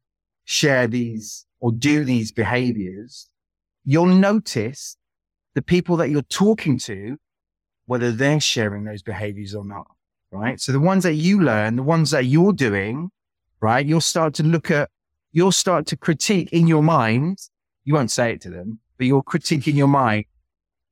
share 0.43 0.87
these 0.87 1.45
or 1.61 1.71
do 1.71 2.03
these 2.03 2.31
behaviors, 2.31 3.29
you'll 3.85 4.05
notice 4.05 4.97
the 5.55 5.61
people 5.61 5.95
that 5.97 6.09
you're 6.09 6.21
talking 6.23 6.77
to, 6.79 7.17
whether 7.85 8.11
they're 8.11 8.39
sharing 8.39 8.83
those 8.83 9.01
behaviors 9.01 9.55
or 9.55 9.63
not. 9.63 9.87
Right. 10.33 10.59
So 10.59 10.71
the 10.71 10.79
ones 10.79 11.03
that 11.03 11.13
you 11.13 11.41
learn, 11.41 11.75
the 11.75 11.83
ones 11.83 12.11
that 12.11 12.25
you're 12.25 12.53
doing, 12.53 13.11
right, 13.61 13.85
you'll 13.85 14.01
start 14.01 14.33
to 14.35 14.43
look 14.43 14.71
at, 14.71 14.89
you'll 15.31 15.51
start 15.51 15.85
to 15.87 15.95
critique 15.95 16.51
in 16.51 16.67
your 16.67 16.83
mind. 16.83 17.37
You 17.83 17.93
won't 17.93 18.11
say 18.11 18.33
it 18.33 18.41
to 18.41 18.49
them, 18.49 18.79
but 18.97 19.05
you'll 19.05 19.21
critique 19.21 19.67
in 19.67 19.75
your 19.75 19.87
mind 19.87 20.25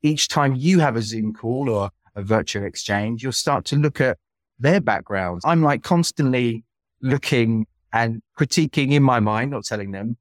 each 0.01 0.27
time 0.27 0.55
you 0.55 0.79
have 0.79 0.95
a 0.95 1.01
Zoom 1.01 1.33
call 1.33 1.69
or 1.69 1.91
a 2.15 2.21
virtual 2.21 2.65
exchange, 2.65 3.23
you'll 3.23 3.31
start 3.31 3.65
to 3.65 3.75
look 3.75 4.01
at 4.01 4.17
their 4.59 4.81
backgrounds. 4.81 5.43
I'm 5.45 5.61
like 5.61 5.83
constantly 5.83 6.63
looking 7.01 7.67
and 7.93 8.21
critiquing 8.37 8.91
in 8.91 9.03
my 9.03 9.19
mind, 9.19 9.51
not 9.51 9.65
telling 9.65 9.91
them 9.91 10.17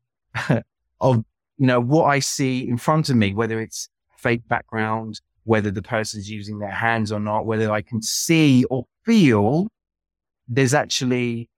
of, 1.00 1.24
you 1.56 1.66
know, 1.66 1.80
what 1.80 2.04
I 2.04 2.18
see 2.18 2.68
in 2.68 2.76
front 2.78 3.08
of 3.10 3.16
me, 3.16 3.34
whether 3.34 3.60
it's 3.60 3.88
fake 4.16 4.46
background, 4.48 5.20
whether 5.44 5.70
the 5.70 5.82
person's 5.82 6.30
using 6.30 6.58
their 6.58 6.70
hands 6.70 7.10
or 7.10 7.20
not, 7.20 7.46
whether 7.46 7.70
I 7.70 7.82
can 7.82 8.02
see 8.02 8.64
or 8.64 8.86
feel 9.04 9.68
there's 10.48 10.74
actually 10.74 11.48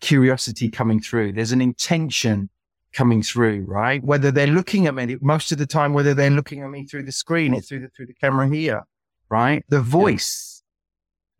curiosity 0.00 0.68
coming 0.68 1.00
through. 1.00 1.32
There's 1.32 1.52
an 1.52 1.60
intention 1.60 2.50
coming 2.92 3.22
through, 3.22 3.64
right? 3.66 4.02
Whether 4.02 4.30
they're 4.30 4.46
looking 4.46 4.86
at 4.86 4.94
me 4.94 5.16
most 5.20 5.52
of 5.52 5.58
the 5.58 5.66
time, 5.66 5.92
whether 5.92 6.14
they're 6.14 6.30
looking 6.30 6.62
at 6.62 6.70
me 6.70 6.86
through 6.86 7.04
the 7.04 7.12
screen, 7.12 7.54
it's 7.54 7.68
through 7.68 7.80
the, 7.80 7.88
through 7.88 8.06
the 8.06 8.14
camera 8.14 8.48
here, 8.48 8.82
right? 9.28 9.64
The 9.68 9.80
voice, 9.80 10.62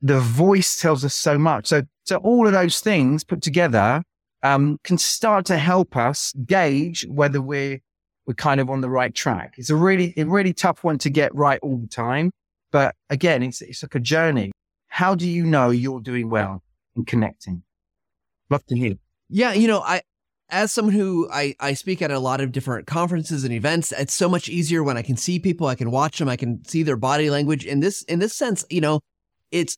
yeah. 0.02 0.14
the 0.14 0.20
voice 0.20 0.80
tells 0.80 1.04
us 1.04 1.14
so 1.14 1.38
much. 1.38 1.66
So, 1.66 1.82
so 2.04 2.16
all 2.16 2.46
of 2.46 2.52
those 2.52 2.80
things 2.80 3.24
put 3.24 3.42
together, 3.42 4.02
um, 4.42 4.78
can 4.84 4.98
start 4.98 5.46
to 5.46 5.56
help 5.56 5.96
us 5.96 6.34
gauge 6.44 7.06
whether 7.08 7.40
we're, 7.40 7.80
we're 8.26 8.34
kind 8.34 8.60
of 8.60 8.68
on 8.68 8.80
the 8.80 8.90
right 8.90 9.14
track. 9.14 9.54
It's 9.56 9.70
a 9.70 9.76
really, 9.76 10.12
a 10.16 10.24
really 10.24 10.52
tough 10.52 10.84
one 10.84 10.98
to 10.98 11.10
get 11.10 11.34
right 11.34 11.58
all 11.62 11.78
the 11.78 11.86
time. 11.86 12.30
But 12.70 12.94
again, 13.10 13.42
it's, 13.42 13.62
it's 13.62 13.82
like 13.82 13.94
a 13.94 14.00
journey. 14.00 14.52
How 14.94 15.16
do 15.16 15.28
you 15.28 15.44
know 15.44 15.70
you're 15.70 15.98
doing 15.98 16.30
well 16.30 16.62
in 16.94 17.04
connecting? 17.04 17.64
Love 18.48 18.64
to 18.66 18.76
hear. 18.76 18.94
Yeah, 19.28 19.52
you 19.52 19.66
know, 19.66 19.80
I 19.80 20.02
as 20.50 20.70
someone 20.70 20.94
who 20.94 21.28
I, 21.32 21.56
I 21.58 21.74
speak 21.74 22.00
at 22.00 22.12
a 22.12 22.20
lot 22.20 22.40
of 22.40 22.52
different 22.52 22.86
conferences 22.86 23.42
and 23.42 23.52
events, 23.52 23.90
it's 23.90 24.14
so 24.14 24.28
much 24.28 24.48
easier 24.48 24.84
when 24.84 24.96
I 24.96 25.02
can 25.02 25.16
see 25.16 25.40
people, 25.40 25.66
I 25.66 25.74
can 25.74 25.90
watch 25.90 26.18
them, 26.18 26.28
I 26.28 26.36
can 26.36 26.64
see 26.64 26.84
their 26.84 26.96
body 26.96 27.28
language. 27.28 27.64
In 27.64 27.80
this 27.80 28.02
in 28.02 28.20
this 28.20 28.36
sense, 28.36 28.64
you 28.70 28.80
know, 28.80 29.00
it's 29.50 29.76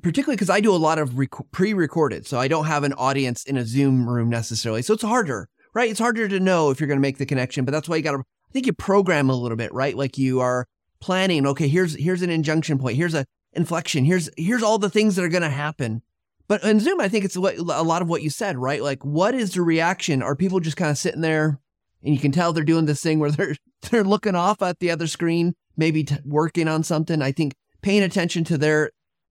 particularly 0.00 0.36
because 0.36 0.48
I 0.48 0.60
do 0.60 0.74
a 0.74 0.76
lot 0.76 0.98
of 0.98 1.18
rec- 1.18 1.50
pre-recorded, 1.50 2.26
so 2.26 2.38
I 2.38 2.48
don't 2.48 2.64
have 2.64 2.82
an 2.82 2.94
audience 2.94 3.44
in 3.44 3.58
a 3.58 3.66
Zoom 3.66 4.08
room 4.08 4.30
necessarily. 4.30 4.80
So 4.80 4.94
it's 4.94 5.02
harder, 5.02 5.50
right? 5.74 5.90
It's 5.90 6.00
harder 6.00 6.28
to 6.28 6.40
know 6.40 6.70
if 6.70 6.80
you're 6.80 6.88
going 6.88 6.96
to 6.96 7.02
make 7.02 7.18
the 7.18 7.26
connection, 7.26 7.66
but 7.66 7.72
that's 7.72 7.90
why 7.90 7.96
you 7.96 8.02
got 8.02 8.12
to. 8.12 8.20
I 8.20 8.52
think 8.54 8.64
you 8.64 8.72
program 8.72 9.28
a 9.28 9.36
little 9.36 9.58
bit, 9.58 9.74
right? 9.74 9.94
Like 9.94 10.16
you 10.16 10.40
are 10.40 10.66
planning. 11.02 11.46
Okay, 11.46 11.68
here's 11.68 11.94
here's 11.94 12.22
an 12.22 12.30
injunction 12.30 12.78
point. 12.78 12.96
Here's 12.96 13.14
a 13.14 13.26
inflection. 13.56 14.04
Here's 14.04 14.28
here's 14.36 14.62
all 14.62 14.78
the 14.78 14.90
things 14.90 15.16
that 15.16 15.24
are 15.24 15.28
going 15.28 15.42
to 15.42 15.50
happen 15.50 16.02
but 16.46 16.62
in 16.62 16.80
Zoom, 16.80 17.00
I 17.00 17.08
think 17.08 17.24
it's 17.24 17.36
what, 17.36 17.56
a 17.56 17.62
lot 17.62 18.02
of 18.02 18.08
what 18.08 18.22
you 18.22 18.30
said, 18.30 18.58
right? 18.58 18.82
Like, 18.82 19.04
what 19.04 19.34
is 19.34 19.54
the 19.54 19.62
reaction? 19.62 20.22
Are 20.22 20.36
people 20.36 20.60
just 20.60 20.76
kind 20.76 20.90
of 20.90 20.98
sitting 20.98 21.22
there 21.22 21.58
and 22.02 22.14
you 22.14 22.20
can 22.20 22.32
tell 22.32 22.52
they're 22.52 22.64
doing 22.64 22.84
this 22.84 23.02
thing 23.02 23.18
where 23.18 23.30
they're 23.30 23.56
they're 23.90 24.04
looking 24.04 24.34
off 24.34 24.62
at 24.62 24.78
the 24.78 24.90
other 24.90 25.06
screen, 25.06 25.54
maybe 25.76 26.04
t- 26.04 26.16
working 26.24 26.68
on 26.68 26.82
something? 26.82 27.22
I 27.22 27.32
think 27.32 27.54
paying 27.82 28.02
attention 28.02 28.44
to 28.44 28.58
their 28.58 28.90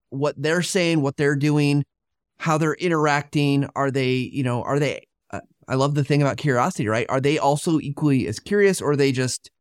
what 0.10 0.36
they're 0.38 0.64
saying, 0.64 1.02
what 1.02 1.18
they're 1.18 1.36
doing, 1.36 1.86
how 2.38 2.58
they're 2.58 2.74
interacting. 2.76 3.70
Are 3.76 3.92
they, 3.92 4.14
you 4.14 4.44
know, 4.44 4.64
are 4.64 4.80
they? 4.80 5.06
Uh, 5.30 5.42
I 5.68 5.76
love 5.76 5.94
the 5.94 6.04
thing 6.04 6.22
about 6.24 6.38
curiosity, 6.38 6.88
right? 6.88 7.06
Are 7.10 7.22
they 7.22 7.38
also 7.38 7.80
equally 7.80 8.28
as 8.28 8.40
curious, 8.40 8.82
or 8.82 8.92
are 8.92 8.96
they 8.96 9.12
just 9.12 9.52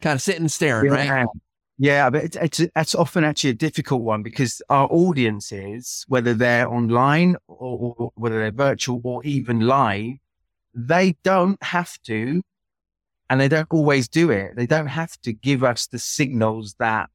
kind 0.00 0.14
of 0.14 0.22
sitting 0.22 0.48
staring, 0.48 0.90
right? 0.90 1.26
Yeah, 1.78 2.08
but 2.08 2.24
it's, 2.24 2.36
it's, 2.36 2.60
it's 2.74 2.94
often 2.94 3.24
actually 3.24 3.50
a 3.50 3.54
difficult 3.54 4.02
one 4.02 4.22
because 4.22 4.62
our 4.70 4.88
audiences, 4.90 6.04
whether 6.08 6.32
they're 6.32 6.68
online 6.68 7.36
or, 7.48 7.94
or 7.98 8.12
whether 8.14 8.38
they're 8.38 8.50
virtual 8.50 9.00
or 9.04 9.22
even 9.24 9.60
live, 9.60 10.14
they 10.74 11.16
don't 11.22 11.62
have 11.62 12.00
to, 12.02 12.42
and 13.28 13.40
they 13.40 13.48
don't 13.48 13.68
always 13.70 14.08
do 14.08 14.30
it. 14.30 14.56
They 14.56 14.66
don't 14.66 14.86
have 14.86 15.20
to 15.22 15.32
give 15.32 15.62
us 15.64 15.86
the 15.86 15.98
signals 15.98 16.76
that 16.78 17.10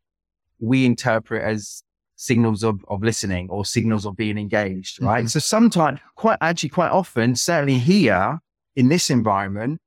we 0.59 0.85
interpret 0.85 1.43
as 1.43 1.83
signals 2.15 2.63
of, 2.63 2.85
of 2.87 3.01
listening 3.01 3.49
or 3.49 3.65
signals 3.65 4.05
of 4.05 4.15
being 4.15 4.37
engaged, 4.37 5.01
right? 5.01 5.21
Mm-hmm. 5.21 5.27
So 5.27 5.39
sometimes, 5.39 5.99
quite 6.15 6.37
actually, 6.39 6.69
quite 6.69 6.91
often, 6.91 7.35
certainly 7.35 7.79
here 7.79 8.39
in 8.75 8.89
this 8.89 9.09
environment, 9.09 9.79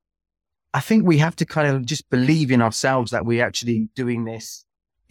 I 0.72 0.80
think 0.80 1.06
we 1.06 1.18
have 1.18 1.36
to 1.36 1.46
kind 1.46 1.68
of 1.68 1.86
just 1.86 2.10
believe 2.10 2.50
in 2.50 2.60
ourselves 2.60 3.12
that 3.12 3.24
we're 3.24 3.44
actually 3.44 3.88
doing 3.94 4.24
this 4.24 4.63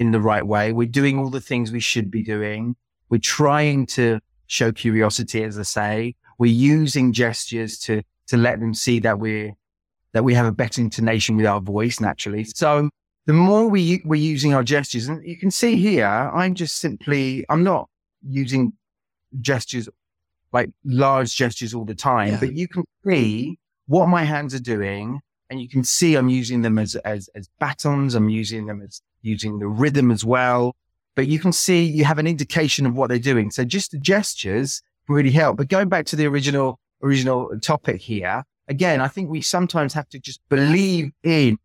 in 0.03 0.11
the 0.11 0.19
right 0.19 0.45
way. 0.45 0.73
We're 0.73 0.87
doing 0.87 1.17
all 1.17 1.29
the 1.29 1.41
things 1.41 1.71
we 1.71 1.79
should 1.79 2.11
be 2.11 2.23
doing. 2.23 2.75
We're 3.09 3.19
trying 3.19 3.85
to 3.87 4.19
show 4.47 4.71
curiosity, 4.71 5.43
as 5.43 5.57
I 5.57 5.63
say. 5.63 6.15
We're 6.37 6.51
using 6.51 7.13
gestures 7.13 7.79
to, 7.79 8.03
to 8.27 8.37
let 8.37 8.59
them 8.59 8.73
see 8.73 8.99
that 8.99 9.17
we're, 9.19 9.53
that 10.11 10.23
we 10.23 10.33
have 10.33 10.45
a 10.45 10.51
better 10.51 10.81
intonation 10.81 11.37
with 11.37 11.45
our 11.45 11.61
voice 11.61 11.99
naturally. 11.99 12.43
So 12.43 12.89
the 13.25 13.33
more 13.33 13.67
we, 13.67 14.01
we're 14.03 14.21
using 14.21 14.53
our 14.53 14.63
gestures, 14.63 15.07
and 15.07 15.25
you 15.25 15.37
can 15.37 15.51
see 15.51 15.77
here, 15.77 16.05
I'm 16.05 16.53
just 16.53 16.77
simply, 16.77 17.45
I'm 17.49 17.63
not 17.63 17.89
using 18.27 18.73
gestures 19.39 19.87
like 20.51 20.69
large 20.83 21.35
gestures 21.35 21.73
all 21.73 21.85
the 21.85 21.95
time, 21.95 22.33
yeah. 22.33 22.39
but 22.39 22.53
you 22.53 22.67
can 22.67 22.83
see 23.07 23.57
what 23.87 24.07
my 24.07 24.23
hands 24.23 24.53
are 24.53 24.59
doing 24.59 25.19
and 25.53 25.61
you 25.61 25.69
can 25.69 25.83
see 25.83 26.15
I'm 26.15 26.29
using 26.29 26.63
them 26.63 26.79
as, 26.79 26.95
as, 26.95 27.29
as 27.35 27.47
batons. 27.59 28.15
I'm 28.15 28.27
using 28.27 28.65
them 28.65 28.81
as 28.81 29.03
using 29.21 29.59
the 29.59 29.67
rhythm 29.67 30.09
as 30.09 30.25
well. 30.25 30.75
But 31.13 31.27
you 31.27 31.37
can 31.37 31.53
see 31.53 31.83
you 31.83 32.05
have 32.05 32.17
an 32.17 32.25
indication 32.25 32.87
of 32.87 32.95
what 32.95 33.09
they're 33.09 33.19
doing. 33.19 33.51
So 33.51 33.63
just 33.63 33.91
the 33.91 33.99
gestures 33.99 34.81
really 35.07 35.29
help. 35.29 35.57
But 35.57 35.67
going 35.67 35.89
back 35.89 36.07
to 36.07 36.15
the 36.15 36.25
original, 36.25 36.79
original 37.03 37.51
topic 37.59 38.01
here, 38.01 38.43
again, 38.67 38.99
I 38.99 39.07
think 39.07 39.29
we 39.29 39.41
sometimes 39.41 39.93
have 39.93 40.09
to 40.09 40.19
just 40.19 40.41
believe 40.49 41.11
in 41.21 41.59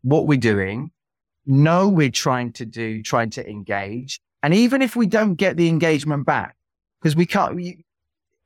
what 0.00 0.26
we're 0.26 0.38
doing, 0.38 0.90
know 1.44 1.90
we're 1.90 2.10
trying 2.10 2.52
to 2.54 2.64
do, 2.64 3.02
trying 3.02 3.28
to 3.30 3.46
engage. 3.46 4.18
And 4.42 4.54
even 4.54 4.80
if 4.80 4.96
we 4.96 5.06
don't 5.06 5.34
get 5.34 5.58
the 5.58 5.68
engagement 5.68 6.24
back, 6.24 6.56
because 7.02 7.14
we 7.14 7.26
can't, 7.26 7.54
we, 7.54 7.84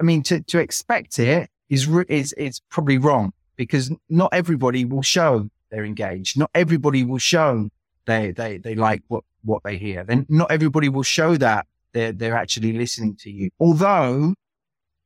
I 0.01 0.03
mean, 0.03 0.25
to, 0.25 0.41
to 0.41 0.59
expect 0.59 1.21
it 1.21 1.49
is, 1.69 1.89
is, 2.09 2.33
is 2.33 2.61
probably 2.71 2.99
wrong 2.99 3.33
because 3.59 3.93
not 4.09 4.31
everybody 4.33 4.87
will 4.87 5.03
show 5.03 5.51
they're 5.71 5.85
engaged. 5.85 6.39
Not 6.39 6.51
everybody 6.55 7.05
will 7.05 7.19
show 7.19 7.69
they, 8.07 8.31
they, 8.31 8.57
they 8.57 8.75
like 8.75 9.03
what, 9.09 9.25
what 9.45 9.63
they 9.65 9.77
hear. 9.77 10.05
Then 10.05 10.25
not 10.31 10.51
everybody 10.51 10.89
will 10.89 11.03
show 11.03 11.37
that 11.37 11.67
they're, 11.93 12.13
they're 12.13 12.37
actually 12.37 12.73
listening 12.73 13.17
to 13.17 13.31
you, 13.31 13.51
although 13.61 14.35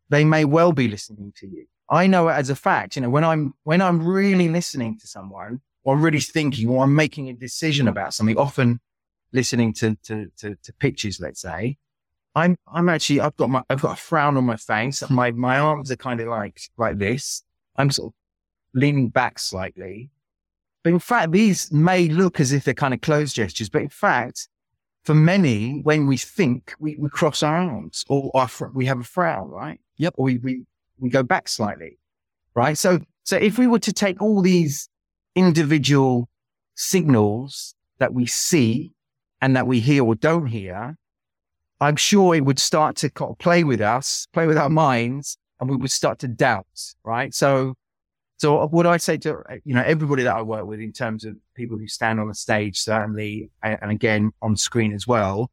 they 0.08 0.24
may 0.24 0.44
well 0.44 0.72
be 0.72 0.86
listening 0.86 1.32
to 1.38 1.48
you. 1.48 1.66
I 1.90 2.06
know 2.06 2.28
it 2.28 2.34
as 2.34 2.50
a 2.50 2.54
fact, 2.54 2.94
you 2.94 3.02
know, 3.02 3.10
when 3.10 3.24
I'm, 3.24 3.54
when 3.64 3.82
I'm 3.82 4.06
really 4.06 4.48
listening 4.48 4.98
to 5.00 5.06
someone 5.06 5.60
or 5.82 5.96
really 5.96 6.20
thinking 6.20 6.68
or 6.68 6.84
I'm 6.84 6.94
making 6.94 7.28
a 7.28 7.32
decision 7.32 7.88
about 7.88 8.14
something, 8.14 8.36
often 8.36 8.80
listening 9.32 9.72
to, 9.74 9.96
to, 10.04 10.26
to, 10.38 10.56
to 10.62 10.72
pitches, 10.74 11.20
let's 11.20 11.40
say, 11.40 11.78
I'm, 12.34 12.56
I'm 12.72 12.88
actually, 12.88 13.20
I've 13.20 13.36
got 13.36 13.50
my, 13.50 13.62
I've 13.68 13.82
got 13.82 13.98
a 13.98 14.00
frown 14.00 14.36
on 14.36 14.44
my 14.44 14.56
face. 14.56 15.02
My, 15.10 15.32
my 15.32 15.58
arms 15.58 15.90
are 15.90 15.96
kind 15.96 16.20
of 16.20 16.28
like, 16.28 16.60
like 16.78 16.98
this. 16.98 17.42
I'm 17.76 17.90
sort 17.90 18.12
of 18.12 18.14
leaning 18.74 19.08
back 19.08 19.38
slightly. 19.38 20.10
But 20.82 20.92
in 20.92 20.98
fact, 20.98 21.32
these 21.32 21.70
may 21.72 22.08
look 22.08 22.40
as 22.40 22.52
if 22.52 22.64
they're 22.64 22.74
kind 22.74 22.94
of 22.94 23.00
closed 23.00 23.36
gestures, 23.36 23.68
but 23.68 23.82
in 23.82 23.88
fact, 23.88 24.48
for 25.04 25.14
many, 25.14 25.80
when 25.82 26.06
we 26.06 26.16
think, 26.16 26.74
we, 26.78 26.96
we 26.96 27.08
cross 27.08 27.42
our 27.42 27.56
arms 27.56 28.04
or 28.08 28.30
our, 28.34 28.48
we 28.72 28.86
have 28.86 29.00
a 29.00 29.04
frown, 29.04 29.48
right? 29.48 29.80
Yep. 29.96 30.14
Or 30.16 30.24
we, 30.24 30.38
we, 30.38 30.64
we 30.98 31.10
go 31.10 31.22
back 31.22 31.48
slightly, 31.48 31.98
right? 32.54 32.78
So, 32.78 33.00
so 33.24 33.36
if 33.36 33.58
we 33.58 33.66
were 33.66 33.80
to 33.80 33.92
take 33.92 34.20
all 34.22 34.42
these 34.42 34.88
individual 35.34 36.28
signals 36.74 37.74
that 37.98 38.14
we 38.14 38.26
see 38.26 38.92
and 39.40 39.56
that 39.56 39.66
we 39.66 39.80
hear 39.80 40.04
or 40.04 40.14
don't 40.14 40.46
hear, 40.46 40.96
I'm 41.80 41.96
sure 41.96 42.34
it 42.34 42.44
would 42.44 42.60
start 42.60 42.94
to 42.96 43.10
play 43.40 43.64
with 43.64 43.80
us, 43.80 44.28
play 44.32 44.46
with 44.46 44.56
our 44.56 44.70
minds, 44.70 45.36
and 45.58 45.68
we 45.68 45.76
would 45.76 45.90
start 45.90 46.20
to 46.20 46.28
doubt, 46.28 46.94
right? 47.04 47.34
So 47.34 47.74
so 48.42 48.58
uh, 48.58 48.66
what 48.66 48.88
I 48.88 48.96
say 48.96 49.18
to, 49.18 49.36
uh, 49.36 49.58
you 49.64 49.72
know, 49.72 49.84
everybody 49.86 50.24
that 50.24 50.34
I 50.34 50.42
work 50.42 50.66
with 50.66 50.80
in 50.80 50.90
terms 50.92 51.24
of 51.24 51.36
people 51.54 51.78
who 51.78 51.86
stand 51.86 52.18
on 52.18 52.28
a 52.28 52.34
stage, 52.34 52.76
certainly, 52.76 53.50
and 53.62 53.92
again 53.92 54.32
on 54.42 54.56
screen 54.56 54.92
as 54.92 55.06
well, 55.06 55.52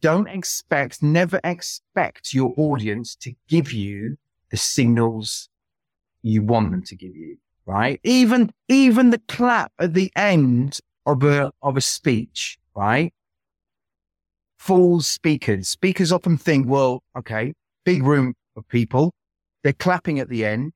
don't 0.00 0.26
expect, 0.28 1.02
never 1.02 1.40
expect 1.44 2.32
your 2.32 2.54
audience 2.56 3.16
to 3.16 3.34
give 3.48 3.70
you 3.70 4.16
the 4.50 4.56
signals 4.56 5.50
you 6.22 6.42
want 6.42 6.70
them 6.70 6.82
to 6.84 6.96
give 6.96 7.14
you, 7.14 7.36
right? 7.66 8.00
Even, 8.02 8.50
even 8.66 9.10
the 9.10 9.20
clap 9.28 9.70
at 9.78 9.92
the 9.92 10.10
end 10.16 10.78
of 11.04 11.22
a, 11.24 11.52
of 11.60 11.76
a 11.76 11.82
speech, 11.82 12.58
right? 12.74 13.12
Fools 14.56 15.06
speakers. 15.06 15.68
Speakers 15.68 16.10
often 16.10 16.38
think, 16.38 16.66
well, 16.66 17.02
okay, 17.14 17.52
big 17.84 18.02
room 18.02 18.32
of 18.56 18.66
people. 18.68 19.12
They're 19.62 19.74
clapping 19.74 20.18
at 20.18 20.30
the 20.30 20.46
end 20.46 20.72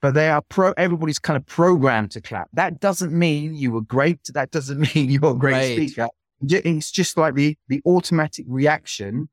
but 0.00 0.14
they 0.14 0.28
are 0.28 0.42
pro, 0.42 0.72
everybody's 0.72 1.18
kind 1.18 1.36
of 1.36 1.46
programmed 1.46 2.10
to 2.12 2.20
clap. 2.20 2.48
That 2.52 2.80
doesn't 2.80 3.12
mean 3.12 3.54
you 3.54 3.72
were 3.72 3.82
great. 3.82 4.20
That 4.32 4.50
doesn't 4.50 4.80
mean 4.94 5.10
you're 5.10 5.32
a 5.32 5.34
great 5.34 5.52
right. 5.52 5.76
speaker. 5.76 6.08
It's 6.42 6.90
just 6.90 7.18
like 7.18 7.34
the, 7.34 7.56
the 7.68 7.82
automatic 7.84 8.46
reaction 8.48 9.28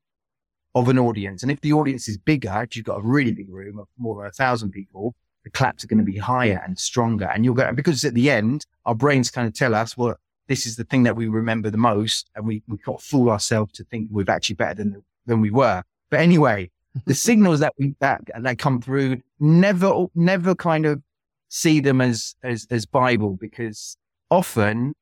of 0.74 0.88
an 0.88 0.98
audience. 0.98 1.42
And 1.42 1.50
if 1.50 1.60
the 1.62 1.72
audience 1.72 2.08
is 2.08 2.18
bigger, 2.18 2.62
if 2.62 2.76
you've 2.76 2.84
got 2.84 2.98
a 2.98 3.02
really 3.02 3.32
big 3.32 3.50
room 3.50 3.78
of 3.78 3.88
more 3.96 4.16
than 4.16 4.26
a 4.26 4.32
thousand 4.32 4.70
people, 4.70 5.14
the 5.44 5.50
claps 5.50 5.82
are 5.82 5.86
going 5.86 5.98
to 5.98 6.04
be 6.04 6.18
higher 6.18 6.62
and 6.64 6.78
stronger. 6.78 7.24
And 7.26 7.44
you're 7.44 7.54
going, 7.54 7.74
because 7.74 8.04
at 8.04 8.14
the 8.14 8.30
end, 8.30 8.66
our 8.84 8.94
brains 8.94 9.30
kind 9.30 9.46
of 9.46 9.54
tell 9.54 9.74
us, 9.74 9.96
well, 9.96 10.16
this 10.48 10.66
is 10.66 10.76
the 10.76 10.84
thing 10.84 11.04
that 11.04 11.16
we 11.16 11.28
remember 11.28 11.70
the 11.70 11.78
most. 11.78 12.30
And 12.34 12.46
we, 12.46 12.62
we 12.68 12.76
can't 12.78 13.00
fool 13.00 13.30
ourselves 13.30 13.72
to 13.74 13.84
think 13.84 14.08
we're 14.10 14.24
actually 14.28 14.56
better 14.56 14.74
than, 14.74 15.02
than 15.24 15.40
we 15.40 15.50
were. 15.50 15.82
But 16.10 16.20
anyway, 16.20 16.70
the 17.04 17.14
signals 17.14 17.60
that 17.60 17.74
we, 17.78 17.94
that, 18.00 18.22
that 18.40 18.58
come 18.58 18.80
through 18.80 19.20
never, 19.40 20.06
never 20.14 20.54
kind 20.54 20.86
of 20.86 21.02
see 21.48 21.80
them 21.80 22.00
as, 22.00 22.34
as, 22.42 22.66
as 22.70 22.86
Bible 22.86 23.36
because 23.40 23.96
often 24.30 24.94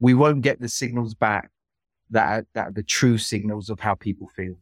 we 0.00 0.14
won't 0.14 0.42
get 0.42 0.60
the 0.60 0.68
signals 0.68 1.14
back 1.14 1.50
that 2.12 2.44
that 2.54 2.68
are 2.68 2.72
the 2.72 2.82
true 2.82 3.18
signals 3.18 3.68
of 3.68 3.80
how 3.80 3.94
people 3.94 4.28
feel. 4.28 4.54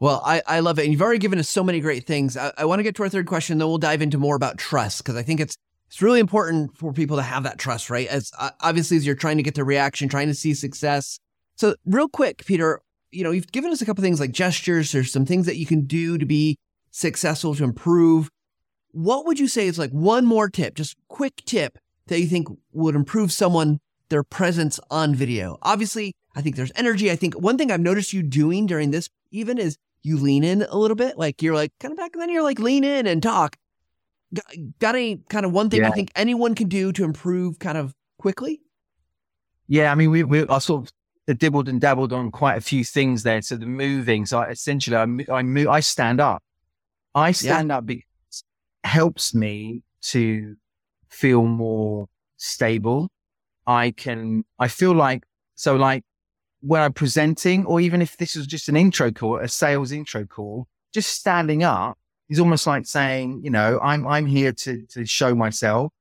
Well, 0.00 0.20
I, 0.26 0.42
I 0.46 0.60
love 0.60 0.78
it. 0.78 0.82
And 0.82 0.92
you've 0.92 1.02
already 1.02 1.20
given 1.20 1.38
us 1.38 1.48
so 1.48 1.62
many 1.62 1.78
great 1.78 2.06
things. 2.06 2.36
I, 2.36 2.52
I 2.58 2.64
want 2.64 2.80
to 2.80 2.82
get 2.82 2.96
to 2.96 3.04
our 3.04 3.08
third 3.08 3.26
question, 3.26 3.58
then 3.58 3.68
we'll 3.68 3.78
dive 3.78 4.02
into 4.02 4.18
more 4.18 4.34
about 4.34 4.58
trust 4.58 4.98
because 4.98 5.16
I 5.16 5.22
think 5.22 5.40
it's 5.40 5.56
it's 5.86 6.02
really 6.02 6.20
important 6.20 6.76
for 6.76 6.92
people 6.92 7.18
to 7.18 7.22
have 7.22 7.42
that 7.44 7.58
trust, 7.58 7.90
right? 7.90 8.08
As 8.08 8.32
uh, 8.38 8.50
obviously 8.60 8.96
as 8.96 9.06
you're 9.06 9.14
trying 9.14 9.36
to 9.36 9.42
get 9.42 9.54
the 9.54 9.64
reaction, 9.64 10.08
trying 10.08 10.28
to 10.28 10.34
see 10.34 10.54
success. 10.54 11.18
So, 11.56 11.76
real 11.84 12.08
quick, 12.08 12.44
Peter, 12.46 12.80
you 13.12 13.22
know, 13.22 13.30
you've 13.30 13.52
given 13.52 13.70
us 13.70 13.82
a 13.82 13.86
couple 13.86 14.02
things 14.02 14.18
like 14.18 14.32
gestures 14.32 14.90
There's 14.92 15.12
some 15.12 15.26
things 15.26 15.46
that 15.46 15.56
you 15.56 15.66
can 15.66 15.82
do 15.82 16.18
to 16.18 16.26
be 16.26 16.58
successful 16.90 17.54
to 17.54 17.64
improve. 17.64 18.30
What 18.90 19.26
would 19.26 19.38
you 19.38 19.48
say 19.48 19.66
is 19.66 19.78
like 19.78 19.90
one 19.90 20.26
more 20.26 20.48
tip, 20.48 20.74
just 20.74 20.96
quick 21.08 21.42
tip 21.44 21.78
that 22.06 22.20
you 22.20 22.26
think 22.26 22.48
would 22.72 22.94
improve 22.94 23.32
someone 23.32 23.80
their 24.08 24.22
presence 24.22 24.80
on 24.90 25.14
video? 25.14 25.58
Obviously, 25.62 26.14
I 26.34 26.40
think 26.40 26.56
there's 26.56 26.72
energy. 26.74 27.10
I 27.10 27.16
think 27.16 27.34
one 27.34 27.58
thing 27.58 27.70
I've 27.70 27.80
noticed 27.80 28.12
you 28.12 28.22
doing 28.22 28.66
during 28.66 28.90
this 28.90 29.08
even 29.30 29.58
is 29.58 29.76
you 30.02 30.16
lean 30.18 30.44
in 30.44 30.62
a 30.62 30.76
little 30.76 30.96
bit. 30.96 31.18
Like 31.18 31.42
you're 31.42 31.54
like 31.54 31.72
kind 31.80 31.92
of 31.92 31.98
back, 31.98 32.10
and 32.14 32.22
then 32.22 32.30
you're 32.30 32.42
like 32.42 32.58
lean 32.58 32.84
in 32.84 33.06
and 33.06 33.22
talk. 33.22 33.56
Got, 34.78 34.94
any 34.94 35.18
kind 35.28 35.44
of 35.44 35.52
one 35.52 35.68
thing 35.68 35.80
yeah. 35.80 35.88
I 35.88 35.90
think 35.90 36.10
anyone 36.16 36.54
can 36.54 36.68
do 36.68 36.90
to 36.92 37.04
improve 37.04 37.58
kind 37.58 37.76
of 37.76 37.94
quickly? 38.18 38.62
Yeah, 39.68 39.92
I 39.92 39.94
mean, 39.94 40.10
we 40.10 40.24
we 40.24 40.46
I 40.48 40.58
dibbled 41.26 41.68
and 41.68 41.80
dabbled 41.80 42.12
on 42.12 42.30
quite 42.30 42.56
a 42.56 42.60
few 42.60 42.84
things 42.84 43.22
there. 43.22 43.42
So 43.42 43.56
the 43.56 43.66
moving, 43.66 44.26
so 44.26 44.38
I, 44.40 44.50
essentially, 44.50 44.96
I 44.96 45.06
I 45.32 45.42
move, 45.42 45.68
I 45.68 45.80
stand 45.80 46.20
up. 46.20 46.42
I 47.14 47.32
stand 47.32 47.68
yeah. 47.68 47.78
up 47.78 47.86
because 47.86 48.44
it 48.84 48.88
helps 48.88 49.34
me 49.34 49.82
to 50.02 50.56
feel 51.08 51.44
more 51.44 52.08
stable. 52.36 53.10
I 53.66 53.92
can, 53.92 54.44
I 54.58 54.68
feel 54.68 54.92
like, 54.92 55.24
so 55.54 55.76
like 55.76 56.02
when 56.60 56.82
I'm 56.82 56.92
presenting, 56.92 57.66
or 57.66 57.80
even 57.80 58.02
if 58.02 58.16
this 58.16 58.34
was 58.34 58.46
just 58.46 58.68
an 58.68 58.76
intro 58.76 59.12
call, 59.12 59.38
a 59.38 59.48
sales 59.48 59.92
intro 59.92 60.24
call, 60.24 60.66
just 60.92 61.10
standing 61.10 61.62
up 61.62 61.98
is 62.28 62.40
almost 62.40 62.66
like 62.66 62.86
saying, 62.86 63.40
you 63.44 63.50
know, 63.50 63.78
I'm 63.82 64.06
I'm 64.06 64.26
here 64.26 64.52
to 64.52 64.82
to 64.90 65.04
show 65.04 65.34
myself. 65.34 65.92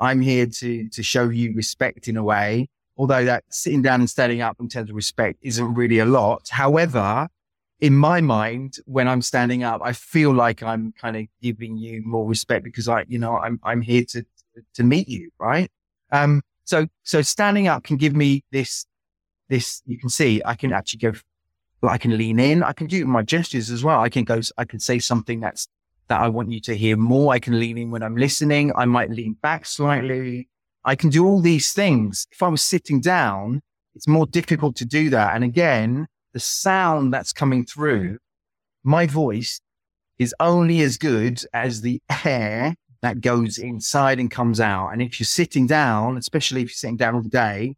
I'm 0.00 0.20
here 0.20 0.46
to 0.46 0.88
to 0.88 1.02
show 1.02 1.28
you 1.28 1.54
respect 1.54 2.08
in 2.08 2.16
a 2.16 2.22
way. 2.22 2.68
Although 2.96 3.24
that 3.24 3.44
sitting 3.50 3.82
down 3.82 4.00
and 4.00 4.10
standing 4.10 4.40
up 4.40 4.56
in 4.60 4.68
terms 4.68 4.90
of 4.90 4.96
respect 4.96 5.38
isn't 5.42 5.74
really 5.74 5.98
a 5.98 6.04
lot. 6.04 6.48
However, 6.48 7.28
in 7.80 7.94
my 7.96 8.20
mind, 8.20 8.76
when 8.86 9.08
I'm 9.08 9.20
standing 9.20 9.64
up, 9.64 9.80
I 9.84 9.92
feel 9.92 10.32
like 10.32 10.62
I'm 10.62 10.92
kind 10.92 11.16
of 11.16 11.26
giving 11.42 11.76
you 11.76 12.02
more 12.04 12.26
respect 12.26 12.64
because 12.64 12.88
I, 12.88 13.04
you 13.08 13.18
know, 13.18 13.36
I'm 13.36 13.58
I'm 13.62 13.80
here 13.80 14.04
to 14.10 14.24
to 14.74 14.82
meet 14.84 15.08
you, 15.08 15.30
right? 15.38 15.70
Um, 16.12 16.42
so 16.64 16.86
so 17.02 17.20
standing 17.22 17.66
up 17.66 17.82
can 17.82 17.96
give 17.96 18.14
me 18.14 18.44
this 18.52 18.86
this, 19.48 19.82
you 19.86 19.98
can 19.98 20.08
see 20.08 20.42
I 20.44 20.54
can 20.54 20.72
actually 20.72 21.00
go, 21.00 21.12
I 21.82 21.98
can 21.98 22.16
lean 22.16 22.38
in. 22.38 22.62
I 22.62 22.72
can 22.72 22.86
do 22.86 23.04
my 23.06 23.22
gestures 23.22 23.70
as 23.70 23.84
well. 23.84 24.00
I 24.00 24.08
can 24.08 24.24
go, 24.24 24.40
I 24.56 24.64
can 24.64 24.80
say 24.80 24.98
something 24.98 25.40
that's, 25.40 25.68
that 26.08 26.20
I 26.20 26.28
want 26.28 26.50
you 26.50 26.60
to 26.62 26.76
hear 26.76 26.96
more. 26.96 27.32
I 27.32 27.38
can 27.38 27.58
lean 27.58 27.78
in 27.78 27.90
when 27.90 28.02
I'm 28.02 28.16
listening. 28.16 28.72
I 28.74 28.84
might 28.84 29.10
lean 29.10 29.36
back 29.42 29.66
slightly. 29.66 30.48
I 30.84 30.94
can 30.96 31.10
do 31.10 31.26
all 31.26 31.40
these 31.40 31.72
things. 31.72 32.26
If 32.30 32.42
I 32.42 32.48
was 32.48 32.62
sitting 32.62 33.00
down, 33.00 33.62
it's 33.94 34.08
more 34.08 34.26
difficult 34.26 34.76
to 34.76 34.84
do 34.84 35.10
that. 35.10 35.34
And 35.34 35.44
again, 35.44 36.06
the 36.32 36.40
sound 36.40 37.12
that's 37.12 37.32
coming 37.32 37.64
through, 37.64 38.18
my 38.82 39.06
voice 39.06 39.60
is 40.18 40.34
only 40.40 40.80
as 40.80 40.96
good 40.96 41.42
as 41.52 41.80
the 41.80 42.00
air 42.24 42.74
that 43.02 43.20
goes 43.20 43.58
inside 43.58 44.18
and 44.18 44.30
comes 44.30 44.60
out. 44.60 44.88
And 44.88 45.02
if 45.02 45.18
you're 45.18 45.26
sitting 45.26 45.66
down, 45.66 46.16
especially 46.16 46.62
if 46.62 46.68
you're 46.68 46.74
sitting 46.74 46.96
down 46.96 47.14
all 47.14 47.22
day, 47.22 47.74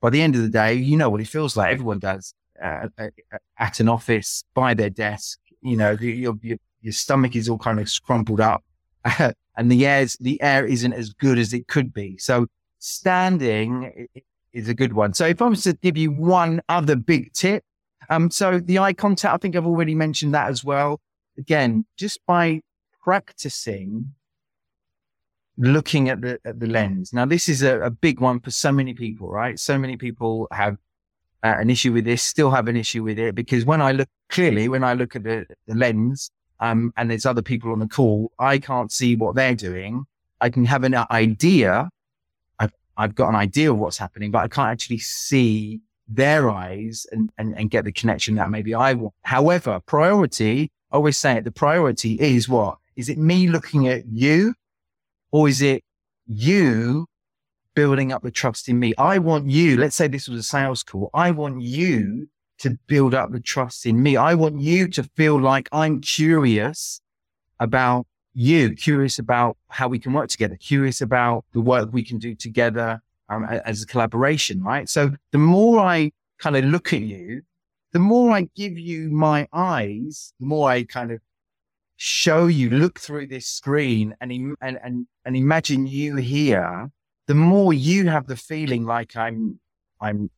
by 0.00 0.10
the 0.10 0.22
end 0.22 0.34
of 0.34 0.42
the 0.42 0.48
day, 0.48 0.74
you 0.74 0.96
know 0.96 1.10
what 1.10 1.20
it 1.20 1.28
feels 1.28 1.56
like. 1.56 1.72
Everyone 1.72 1.98
does 1.98 2.34
uh, 2.62 2.88
uh, 2.98 3.08
uh, 3.32 3.38
at 3.58 3.80
an 3.80 3.88
office 3.88 4.44
by 4.54 4.74
their 4.74 4.90
desk. 4.90 5.38
You 5.62 5.76
know, 5.76 5.92
your, 6.00 6.34
your, 6.42 6.56
your 6.80 6.92
stomach 6.92 7.36
is 7.36 7.48
all 7.48 7.58
kind 7.58 7.78
of 7.78 7.86
scrumpled 7.86 8.40
up 8.40 8.64
and 9.60 9.70
the 9.70 9.86
air's, 9.86 10.16
the 10.20 10.40
air 10.40 10.64
isn't 10.64 10.94
as 10.94 11.12
good 11.12 11.38
as 11.38 11.52
it 11.52 11.68
could 11.68 11.92
be. 11.92 12.16
So 12.16 12.46
standing 12.78 14.08
is 14.54 14.70
a 14.70 14.74
good 14.74 14.94
one. 14.94 15.12
So 15.12 15.26
if 15.26 15.42
I 15.42 15.48
was 15.48 15.64
to 15.64 15.74
give 15.74 15.98
you 15.98 16.10
one 16.10 16.62
other 16.70 16.96
big 16.96 17.34
tip, 17.34 17.62
um, 18.08 18.30
so 18.30 18.58
the 18.58 18.78
eye 18.78 18.94
contact, 18.94 19.34
I 19.34 19.36
think 19.36 19.54
I've 19.54 19.66
already 19.66 19.94
mentioned 19.94 20.32
that 20.32 20.48
as 20.48 20.64
well. 20.64 20.98
Again, 21.36 21.84
just 21.98 22.20
by 22.26 22.62
practicing 23.02 24.14
looking 25.58 26.08
at 26.08 26.22
the 26.22 26.40
at 26.46 26.58
the 26.58 26.66
lens. 26.66 27.12
Now, 27.12 27.26
this 27.26 27.46
is 27.46 27.62
a, 27.62 27.80
a 27.80 27.90
big 27.90 28.18
one 28.18 28.40
for 28.40 28.50
so 28.50 28.72
many 28.72 28.94
people, 28.94 29.28
right? 29.28 29.58
So 29.58 29.78
many 29.78 29.98
people 29.98 30.48
have 30.52 30.78
uh, 31.42 31.56
an 31.58 31.68
issue 31.68 31.92
with 31.92 32.06
this, 32.06 32.22
still 32.22 32.50
have 32.50 32.66
an 32.66 32.78
issue 32.78 33.02
with 33.02 33.18
it 33.18 33.34
because 33.34 33.66
when 33.66 33.82
I 33.82 33.92
look 33.92 34.08
clearly, 34.30 34.70
when 34.70 34.84
I 34.84 34.94
look 34.94 35.16
at 35.16 35.24
the, 35.24 35.44
the 35.66 35.74
lens, 35.74 36.30
um, 36.60 36.92
and 36.96 37.10
there's 37.10 37.26
other 37.26 37.42
people 37.42 37.72
on 37.72 37.78
the 37.78 37.88
call, 37.88 38.32
I 38.38 38.58
can't 38.58 38.92
see 38.92 39.16
what 39.16 39.34
they're 39.34 39.54
doing. 39.54 40.04
I 40.40 40.50
can 40.50 40.64
have 40.66 40.84
an 40.84 40.94
idea. 41.10 41.88
I've, 42.58 42.72
I've 42.96 43.14
got 43.14 43.30
an 43.30 43.34
idea 43.34 43.72
of 43.72 43.78
what's 43.78 43.98
happening, 43.98 44.30
but 44.30 44.40
I 44.40 44.48
can't 44.48 44.70
actually 44.70 44.98
see 44.98 45.80
their 46.06 46.50
eyes 46.50 47.06
and, 47.12 47.30
and, 47.38 47.56
and 47.56 47.70
get 47.70 47.84
the 47.84 47.92
connection 47.92 48.34
that 48.34 48.50
maybe 48.50 48.74
I 48.74 48.92
want. 48.94 49.14
However, 49.22 49.80
priority, 49.86 50.70
I 50.90 50.96
always 50.96 51.16
say 51.16 51.38
it, 51.38 51.44
the 51.44 51.52
priority 51.52 52.14
is 52.20 52.48
what? 52.48 52.78
Is 52.96 53.08
it 53.08 53.16
me 53.16 53.48
looking 53.48 53.88
at 53.88 54.06
you 54.06 54.54
or 55.30 55.48
is 55.48 55.62
it 55.62 55.82
you 56.26 57.06
building 57.74 58.12
up 58.12 58.22
the 58.22 58.30
trust 58.30 58.68
in 58.68 58.78
me? 58.78 58.92
I 58.98 59.18
want 59.18 59.48
you, 59.48 59.78
let's 59.78 59.96
say 59.96 60.08
this 60.08 60.28
was 60.28 60.40
a 60.40 60.42
sales 60.42 60.82
call. 60.82 61.10
I 61.14 61.30
want 61.30 61.62
you 61.62 62.28
to 62.60 62.78
build 62.86 63.14
up 63.14 63.32
the 63.32 63.40
trust 63.40 63.86
in 63.86 64.02
me. 64.02 64.16
I 64.16 64.34
want 64.34 64.60
you 64.60 64.88
to 64.88 65.02
feel 65.16 65.40
like 65.40 65.68
I'm 65.72 66.00
curious 66.00 67.00
about 67.58 68.06
you, 68.34 68.74
curious 68.74 69.18
about 69.18 69.56
how 69.68 69.88
we 69.88 69.98
can 69.98 70.12
work 70.12 70.28
together, 70.28 70.56
curious 70.56 71.00
about 71.00 71.44
the 71.52 71.60
work 71.60 71.88
we 71.92 72.04
can 72.04 72.18
do 72.18 72.34
together 72.34 73.02
um, 73.28 73.44
as 73.44 73.82
a 73.82 73.86
collaboration, 73.86 74.62
right? 74.62 74.88
So 74.88 75.12
the 75.32 75.38
more 75.38 75.80
I 75.80 76.12
kind 76.38 76.56
of 76.56 76.64
look 76.64 76.92
at 76.92 77.00
you, 77.00 77.42
the 77.92 77.98
more 77.98 78.30
I 78.32 78.48
give 78.54 78.78
you 78.78 79.10
my 79.10 79.48
eyes, 79.52 80.32
the 80.38 80.46
more 80.46 80.70
I 80.70 80.84
kind 80.84 81.10
of 81.12 81.20
show 81.96 82.46
you, 82.46 82.70
look 82.70 83.00
through 83.00 83.26
this 83.26 83.46
screen 83.46 84.14
and, 84.20 84.56
and, 84.60 84.78
and, 84.82 85.06
and 85.24 85.36
imagine 85.36 85.86
you 85.86 86.16
here, 86.16 86.90
the 87.26 87.34
more 87.34 87.72
you 87.72 88.08
have 88.08 88.26
the 88.26 88.36
feeling 88.36 88.84
like 88.84 89.16
I'm, 89.16 89.60
I'm, 90.00 90.30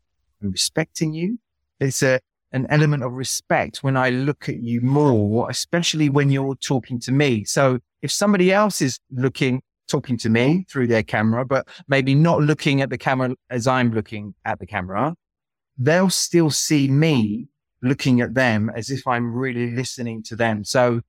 I'm 0.42 0.50
respecting 0.50 1.14
you. 1.14 1.38
It's 1.80 2.02
a, 2.02 2.20
an 2.52 2.66
element 2.68 3.02
of 3.02 3.12
respect 3.12 3.82
when 3.82 3.96
I 3.96 4.10
look 4.10 4.48
at 4.48 4.62
you 4.62 4.80
more, 4.80 5.50
especially 5.50 6.08
when 6.08 6.30
you're 6.30 6.54
talking 6.56 7.00
to 7.00 7.12
me. 7.12 7.44
So 7.44 7.78
if 8.02 8.10
somebody 8.10 8.52
else 8.52 8.82
is 8.82 8.98
looking, 9.10 9.62
talking 9.88 10.16
to 10.18 10.28
me 10.28 10.66
through 10.70 10.88
their 10.88 11.02
camera, 11.02 11.44
but 11.44 11.66
maybe 11.88 12.14
not 12.14 12.40
looking 12.40 12.82
at 12.82 12.90
the 12.90 12.98
camera 12.98 13.34
as 13.50 13.66
I'm 13.66 13.92
looking 13.92 14.34
at 14.44 14.58
the 14.58 14.66
camera, 14.66 15.14
they'll 15.78 16.10
still 16.10 16.50
see 16.50 16.88
me 16.88 17.48
looking 17.82 18.20
at 18.20 18.34
them 18.34 18.70
as 18.74 18.90
if 18.90 19.06
I'm 19.06 19.34
really 19.34 19.70
listening 19.72 20.22
to 20.24 20.36
them. 20.36 20.64
So 20.64 21.00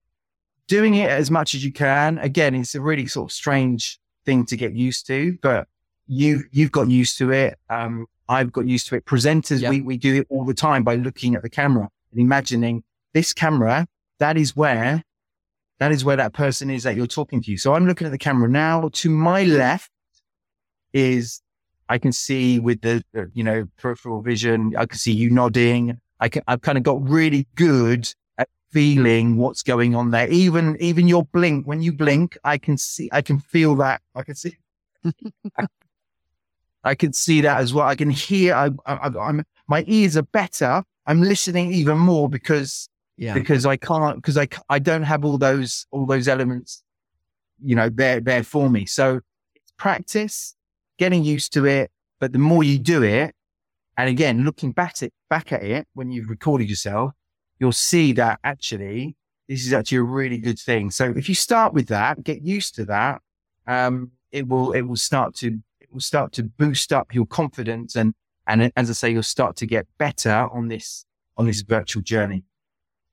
doing 0.68 0.96
it 0.96 1.10
as 1.10 1.30
much 1.30 1.54
as 1.56 1.64
you 1.64 1.72
can. 1.72 2.18
Again, 2.18 2.56
it's 2.56 2.76
a 2.76 2.82
really 2.82 3.06
sort 3.06 3.32
of 3.32 3.34
strange 3.34 4.00
thing 4.26 4.46
to 4.48 4.58
get 4.58 4.74
used 4.74 5.06
to, 5.08 5.38
but 5.42 5.68
you 6.08 6.44
you've 6.52 6.72
got 6.72 6.90
used 6.90 7.18
to 7.20 7.32
it. 7.32 7.58
Um, 7.70 8.08
I've 8.30 8.52
got 8.52 8.66
used 8.68 8.88
to 8.88 8.96
it. 8.96 9.06
Presenters, 9.06 9.62
yep. 9.62 9.72
we 9.72 9.82
we 9.82 9.98
do 9.98 10.16
it 10.16 10.28
all 10.30 10.46
the 10.46 10.54
time 10.54 10.84
by 10.84 10.96
looking 10.96 11.36
at 11.36 11.42
the 11.42 11.50
camera 11.50 11.90
and 12.12 12.22
imagining 12.22 12.84
this 13.14 13.34
camera. 13.34 13.88
That 14.20 14.38
is 14.38 14.56
where 14.56 15.04
that 15.80 15.92
is 15.92 16.06
where 16.06 16.16
that 16.16 16.34
person 16.34 16.70
is 16.70 16.84
that 16.84 16.96
you're 16.96 17.08
talking 17.08 17.42
to. 17.44 17.58
So 17.58 17.74
I'm 17.74 17.86
looking 17.86 18.06
at 18.06 18.12
the 18.12 18.18
camera 18.18 18.50
now. 18.50 18.90
To 18.94 19.10
my 19.10 19.44
left 19.44 19.90
is 20.94 21.42
I 21.90 21.98
can 21.98 22.12
see 22.12 22.60
with 22.60 22.82
the, 22.82 23.04
you 23.34 23.44
know 23.44 23.66
peripheral 23.78 24.22
vision. 24.22 24.74
I 24.78 24.86
can 24.86 24.98
see 24.98 25.12
you 25.12 25.30
nodding. 25.30 26.00
I 26.20 26.30
can, 26.30 26.42
I've 26.48 26.62
kind 26.62 26.78
of 26.78 26.84
got 26.84 27.08
really 27.08 27.48
good 27.56 28.08
at 28.38 28.48
feeling 28.72 29.36
what's 29.36 29.62
going 29.62 29.94
on 29.94 30.12
there. 30.12 30.30
Even, 30.30 30.78
even 30.80 31.08
your 31.08 31.26
blink, 31.26 31.68
when 31.68 31.82
you 31.82 31.92
blink, 31.92 32.38
I 32.46 32.58
can 32.58 32.78
see, 32.78 33.10
I 33.12 33.22
can 33.22 33.40
feel 33.40 33.76
that. 33.76 34.02
I 34.16 34.24
can 34.24 34.36
see, 34.36 34.56
I, 36.84 36.96
can 36.96 37.14
see 37.14 37.42
that 37.42 37.60
as 37.60 37.74
well. 37.74 37.88
I 37.88 37.96
can 37.96 38.10
hear, 38.10 38.54
I, 38.54 38.70
I, 38.86 39.10
I'm, 39.20 39.44
my 39.68 39.84
ears 39.88 40.18
are 40.18 40.24
better. 40.24 40.84
I'm 41.06 41.22
listening 41.22 41.74
even 41.74 41.98
more 41.98 42.30
because, 42.30 42.90
yeah. 43.18 43.34
because 43.34 43.66
I 43.66 43.78
can't, 43.78 44.18
because 44.18 44.38
I, 44.38 44.48
I 44.70 44.80
don't 44.80 45.04
have 45.04 45.26
all 45.26 45.38
those, 45.38 45.86
all 45.92 46.06
those 46.06 46.28
elements, 46.28 46.84
you 47.62 47.76
know, 47.76 47.90
there, 47.90 48.20
there 48.20 48.44
for 48.44 48.70
me. 48.70 48.86
So 48.86 49.20
it's 49.56 49.74
practice, 49.78 50.56
getting 50.98 51.24
used 51.24 51.54
to 51.54 51.66
it. 51.66 51.92
But 52.20 52.32
the 52.32 52.40
more 52.40 52.64
you 52.64 52.80
do 52.80 53.04
it, 53.04 53.36
and 53.98 54.10
again, 54.10 54.44
looking 54.44 54.72
back 54.72 55.04
at, 55.04 55.12
back 55.30 55.52
at 55.52 55.64
it 55.64 55.88
when 55.94 56.12
you've 56.12 56.30
recorded 56.30 56.70
yourself, 56.70 57.12
you'll 57.60 57.72
see 57.72 58.14
that 58.14 58.40
actually 58.44 59.16
this 59.48 59.66
is 59.66 59.74
actually 59.74 59.98
a 59.98 60.04
really 60.04 60.38
good 60.38 60.60
thing. 60.60 60.90
So 60.90 61.14
if 61.16 61.28
you 61.30 61.36
start 61.36 61.74
with 61.74 61.88
that, 61.88 62.24
get 62.24 62.42
used 62.42 62.76
to 62.76 62.86
that, 62.86 63.22
um, 63.68 64.12
it 64.32 64.48
will 64.48 64.72
it 64.72 64.82
will 64.82 64.96
start 64.96 65.36
to 65.36 65.60
will 65.94 66.02
start 66.02 66.32
to 66.34 66.44
boost 66.44 66.92
up 66.92 67.14
your 67.14 67.26
confidence 67.26 67.96
and 67.96 68.14
and 68.46 68.74
as 68.76 68.90
I 68.90 68.94
say, 68.94 69.10
you'll 69.10 69.24
start 69.24 69.56
to 69.58 69.66
get 69.66 69.88
better 69.98 70.50
on 70.52 70.68
this 70.68 71.06
on 71.38 71.46
this 71.46 71.62
virtual 71.62 72.04
journey. 72.04 72.44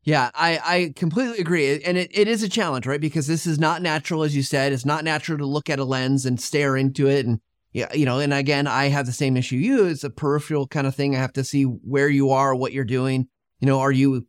Yeah, 0.02 0.30
I, 0.34 0.60
I 0.64 0.92
completely 0.96 1.38
agree. 1.38 1.82
And 1.82 1.98
it, 1.98 2.10
it 2.12 2.26
is 2.26 2.42
a 2.42 2.48
challenge, 2.48 2.86
right? 2.86 3.00
Because 3.00 3.26
this 3.26 3.46
is 3.46 3.58
not 3.58 3.82
natural, 3.82 4.22
as 4.22 4.34
you 4.34 4.42
said. 4.42 4.72
It's 4.72 4.86
not 4.86 5.04
natural 5.04 5.38
to 5.38 5.46
look 5.46 5.68
at 5.68 5.78
a 5.78 5.84
lens 5.84 6.24
and 6.24 6.40
stare 6.40 6.76
into 6.76 7.06
it 7.06 7.26
and 7.26 7.40
yeah, 7.72 7.92
you 7.94 8.04
know, 8.04 8.18
and 8.18 8.34
again, 8.34 8.66
I 8.66 8.88
have 8.88 9.06
the 9.06 9.12
same 9.12 9.36
issue 9.36 9.54
you. 9.54 9.86
It's 9.86 10.02
a 10.02 10.10
peripheral 10.10 10.66
kind 10.66 10.88
of 10.88 10.96
thing. 10.96 11.14
I 11.14 11.20
have 11.20 11.32
to 11.34 11.44
see 11.44 11.62
where 11.62 12.08
you 12.08 12.30
are, 12.30 12.52
what 12.52 12.72
you're 12.72 12.84
doing. 12.84 13.28
You 13.60 13.66
know, 13.66 13.78
are 13.78 13.92
you 13.92 14.26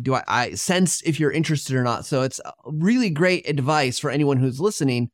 do 0.00 0.14
I, 0.14 0.22
I 0.26 0.50
sense 0.54 1.02
if 1.02 1.18
you're 1.18 1.30
interested 1.30 1.76
or 1.76 1.82
not? 1.82 2.04
So 2.04 2.22
it's 2.22 2.40
really 2.66 3.10
great 3.10 3.48
advice 3.48 3.98
for 3.98 4.10
anyone 4.10 4.38
who's 4.38 4.60
listening. 4.60 5.10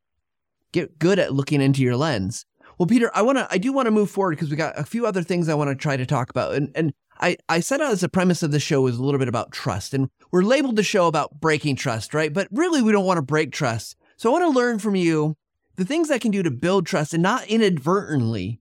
Get 0.72 0.98
good 0.98 1.18
at 1.18 1.32
looking 1.32 1.60
into 1.60 1.82
your 1.82 1.96
lens. 1.96 2.44
Well, 2.78 2.86
Peter, 2.86 3.10
I 3.14 3.22
want 3.22 3.38
to, 3.38 3.48
I 3.50 3.58
do 3.58 3.72
want 3.72 3.86
to 3.86 3.90
move 3.90 4.10
forward 4.10 4.36
because 4.36 4.50
we 4.50 4.56
got 4.56 4.78
a 4.78 4.84
few 4.84 5.06
other 5.06 5.22
things 5.22 5.48
I 5.48 5.54
want 5.54 5.70
to 5.70 5.74
try 5.74 5.96
to 5.96 6.06
talk 6.06 6.30
about. 6.30 6.54
And, 6.54 6.70
and 6.74 6.92
I, 7.20 7.36
I 7.48 7.60
set 7.60 7.80
out 7.80 7.92
as 7.92 8.02
the 8.02 8.08
premise 8.08 8.42
of 8.42 8.52
the 8.52 8.60
show 8.60 8.86
is 8.86 8.96
a 8.96 9.02
little 9.02 9.18
bit 9.18 9.28
about 9.28 9.50
trust 9.50 9.94
and 9.94 10.08
we're 10.30 10.42
labeled 10.42 10.76
the 10.76 10.82
show 10.82 11.06
about 11.06 11.40
breaking 11.40 11.76
trust, 11.76 12.14
right? 12.14 12.32
But 12.32 12.48
really 12.52 12.82
we 12.82 12.92
don't 12.92 13.06
want 13.06 13.18
to 13.18 13.22
break 13.22 13.52
trust. 13.52 13.96
So 14.16 14.30
I 14.30 14.38
want 14.38 14.52
to 14.52 14.58
learn 14.58 14.78
from 14.78 14.94
you 14.94 15.36
the 15.76 15.84
things 15.84 16.10
I 16.10 16.18
can 16.18 16.30
do 16.30 16.42
to 16.42 16.50
build 16.50 16.86
trust 16.86 17.14
and 17.14 17.22
not 17.22 17.46
inadvertently 17.46 18.60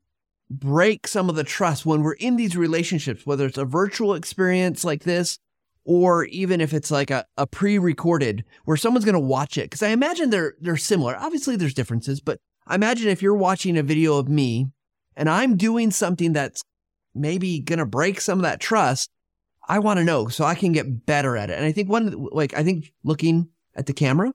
break 0.50 1.08
some 1.08 1.30
of 1.30 1.36
the 1.36 1.44
trust 1.44 1.86
when 1.86 2.02
we're 2.02 2.14
in 2.14 2.38
these 2.38 2.56
relationships, 2.56 3.26
whether 3.26 3.46
it's 3.46 3.58
a 3.58 3.66
virtual 3.66 4.14
experience 4.14 4.84
like 4.84 5.04
this, 5.04 5.40
or 5.88 6.26
even 6.26 6.60
if 6.60 6.74
it's 6.74 6.92
like 6.92 7.10
a, 7.10 7.26
a 7.38 7.48
pre-recorded 7.48 8.44
where 8.66 8.76
someone's 8.76 9.06
going 9.06 9.14
to 9.14 9.20
watch 9.20 9.58
it. 9.58 9.72
Cause 9.72 9.82
I 9.82 9.88
imagine 9.88 10.30
they're, 10.30 10.54
they're 10.60 10.76
similar. 10.76 11.16
Obviously 11.16 11.56
there's 11.56 11.74
differences, 11.74 12.20
but 12.20 12.40
I 12.68 12.76
imagine 12.76 13.08
if 13.08 13.22
you're 13.22 13.34
watching 13.34 13.78
a 13.78 13.84
video 13.84 14.18
of 14.18 14.28
me 14.28 14.68
and 15.16 15.30
I'm 15.30 15.56
doing 15.56 15.90
something 15.92 16.34
that's 16.34 16.62
maybe 17.16 17.62
going 17.62 17.80
to 17.80 17.86
break 17.86 18.20
some 18.20 18.38
of 18.38 18.44
that 18.44 18.60
trust, 18.60 19.10
I 19.70 19.80
want 19.80 20.00
to 20.00 20.04
know 20.04 20.28
so 20.28 20.44
I 20.44 20.56
can 20.56 20.74
get 20.74 21.06
better 21.06 21.38
at 21.38 21.50
it. 21.50 21.54
And 21.54 21.66
I 21.66 21.72
think 21.72 21.90
one, 21.90 22.28
like, 22.34 22.54
I 22.54 22.64
think 22.64 22.92
looking 23.06 23.48
at 23.74 23.86
the 23.86 23.94
camera, 23.94 24.34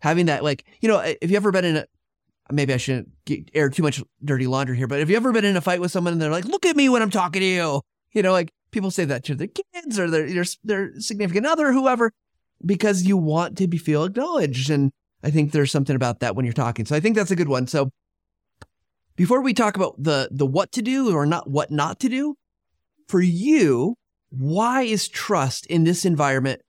having 0.00 0.26
that, 0.26 0.42
like, 0.42 0.64
you 0.80 0.88
know, 0.88 1.00
if 1.00 1.30
you 1.30 1.36
ever 1.36 1.52
been 1.52 1.66
in 1.66 1.76
a, 1.76 1.86
maybe 2.50 2.72
I 2.72 2.78
shouldn't 2.78 3.10
get, 3.26 3.50
air 3.52 3.68
too 3.68 3.82
much 3.82 4.02
dirty 4.24 4.46
laundry 4.46 4.78
here, 4.78 4.86
but 4.86 5.00
have 5.00 5.10
you 5.10 5.16
ever 5.16 5.32
been 5.32 5.44
in 5.44 5.56
a 5.56 5.60
fight 5.60 5.82
with 5.82 5.92
someone 5.92 6.14
and 6.14 6.22
they're 6.22 6.30
like, 6.30 6.46
look 6.46 6.64
at 6.64 6.76
me 6.76 6.88
when 6.88 7.02
I'm 7.02 7.10
talking 7.10 7.40
to 7.40 7.46
you? 7.46 7.82
You 8.12 8.22
know, 8.22 8.32
like 8.32 8.53
people 8.74 8.90
say 8.90 9.06
that 9.06 9.24
to 9.24 9.34
their 9.34 9.48
kids 9.48 9.98
or 9.98 10.10
their, 10.10 10.28
their, 10.28 10.44
their 10.62 11.00
significant 11.00 11.46
other, 11.46 11.72
whoever, 11.72 12.12
because 12.64 13.04
you 13.04 13.16
want 13.16 13.56
to 13.58 13.66
be 13.66 13.78
feel 13.78 14.04
acknowledged. 14.04 14.68
And 14.68 14.92
I 15.22 15.30
think 15.30 15.52
there's 15.52 15.72
something 15.72 15.96
about 15.96 16.20
that 16.20 16.36
when 16.36 16.44
you're 16.44 16.52
talking. 16.52 16.84
So 16.84 16.94
I 16.94 17.00
think 17.00 17.16
that's 17.16 17.30
a 17.30 17.36
good 17.36 17.48
one. 17.48 17.66
So 17.66 17.90
before 19.16 19.40
we 19.40 19.54
talk 19.54 19.76
about 19.76 19.94
the, 20.02 20.28
the 20.30 20.44
what 20.46 20.72
to 20.72 20.82
do 20.82 21.14
or 21.16 21.24
not 21.24 21.48
what 21.48 21.70
not 21.70 22.00
to 22.00 22.08
do, 22.08 22.34
for 23.08 23.20
you, 23.20 23.96
why 24.30 24.82
is 24.82 25.08
trust 25.08 25.66
in 25.66 25.84
this 25.84 26.04
environment 26.04 26.60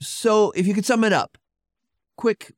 so 0.00 0.50
if 0.52 0.66
you 0.66 0.74
could 0.74 0.86
sum 0.86 1.04
it 1.04 1.12
up, 1.12 1.36
quick 2.16 2.52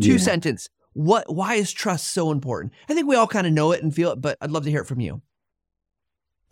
two 0.00 0.12
yeah. 0.12 0.18
sentence, 0.18 0.68
what, 0.92 1.32
why 1.32 1.54
is 1.54 1.72
trust 1.72 2.12
so 2.12 2.30
important? 2.30 2.72
I 2.88 2.94
think 2.94 3.08
we 3.08 3.16
all 3.16 3.26
kind 3.26 3.46
of 3.46 3.52
know 3.52 3.72
it 3.72 3.82
and 3.82 3.94
feel 3.94 4.12
it, 4.12 4.20
but 4.20 4.38
I'd 4.40 4.50
love 4.50 4.64
to 4.64 4.70
hear 4.70 4.82
it 4.82 4.86
from 4.86 5.00
you. 5.00 5.22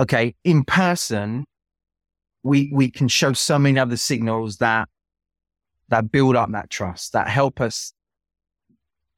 Okay. 0.02 0.34
In 0.42 0.64
person, 0.64 1.44
we, 2.42 2.70
we 2.74 2.90
can 2.90 3.06
show 3.06 3.32
so 3.32 3.56
many 3.56 3.78
other 3.78 3.96
signals 3.96 4.56
that, 4.56 4.88
that 5.90 6.10
build 6.10 6.34
up 6.34 6.50
that 6.50 6.70
trust, 6.70 7.12
that 7.12 7.28
help 7.28 7.60
us 7.60 7.94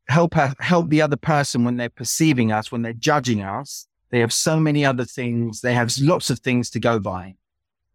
help 0.09 0.37
us, 0.37 0.55
help 0.59 0.91
the 0.91 1.01
other 1.01 1.17
person 1.17 1.65
when 1.65 1.79
they're 1.79 1.89
perceiving 1.89 2.53
us, 2.53 2.71
when 2.71 2.83
they're 2.83 2.93
judging 2.93 3.41
us. 3.41 3.87
They 4.11 4.21
have 4.21 4.33
so 4.33 4.61
many 4.61 4.85
other 4.85 5.07
things. 5.07 5.63
They 5.63 5.73
have 5.73 5.91
lots 5.99 6.29
of 6.29 6.41
things 6.41 6.69
to 6.71 6.81
go 6.81 6.99
by, 6.99 7.37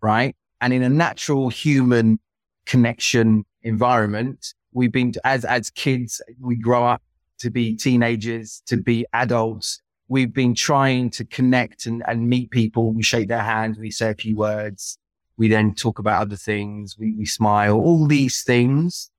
right? 0.02 0.36
And 0.60 0.74
in 0.74 0.82
a 0.82 0.90
natural 0.90 1.50
human 1.50 2.20
connection 2.66 3.46
environment, 3.62 4.56
we've 4.74 4.92
been 4.92 5.14
as 5.24 5.46
as 5.46 5.70
kids, 5.70 6.22
we 6.40 6.56
grow 6.56 6.86
up 6.86 7.04
to 7.40 7.52
be 7.52 7.76
teenagers, 7.76 8.64
to 8.66 8.78
be 8.78 9.06
adults. 9.14 9.80
We've 10.10 10.34
been 10.34 10.56
trying 10.56 11.12
to 11.12 11.24
connect 11.24 11.86
and, 11.86 12.04
and 12.08 12.28
meet 12.28 12.50
people. 12.50 12.92
We 12.92 13.04
shake 13.04 13.28
their 13.28 13.44
hands. 13.44 13.78
We 13.78 13.92
say 13.92 14.10
a 14.10 14.16
few 14.16 14.36
words. 14.36 14.98
We 15.38 15.48
then 15.48 15.76
talk 15.76 16.00
about 16.00 16.22
other 16.24 16.36
things. 16.36 16.98
We, 16.98 17.14
we 17.14 17.26
smile, 17.26 17.76
all 17.76 18.08
these 18.08 18.44
things, 18.44 19.12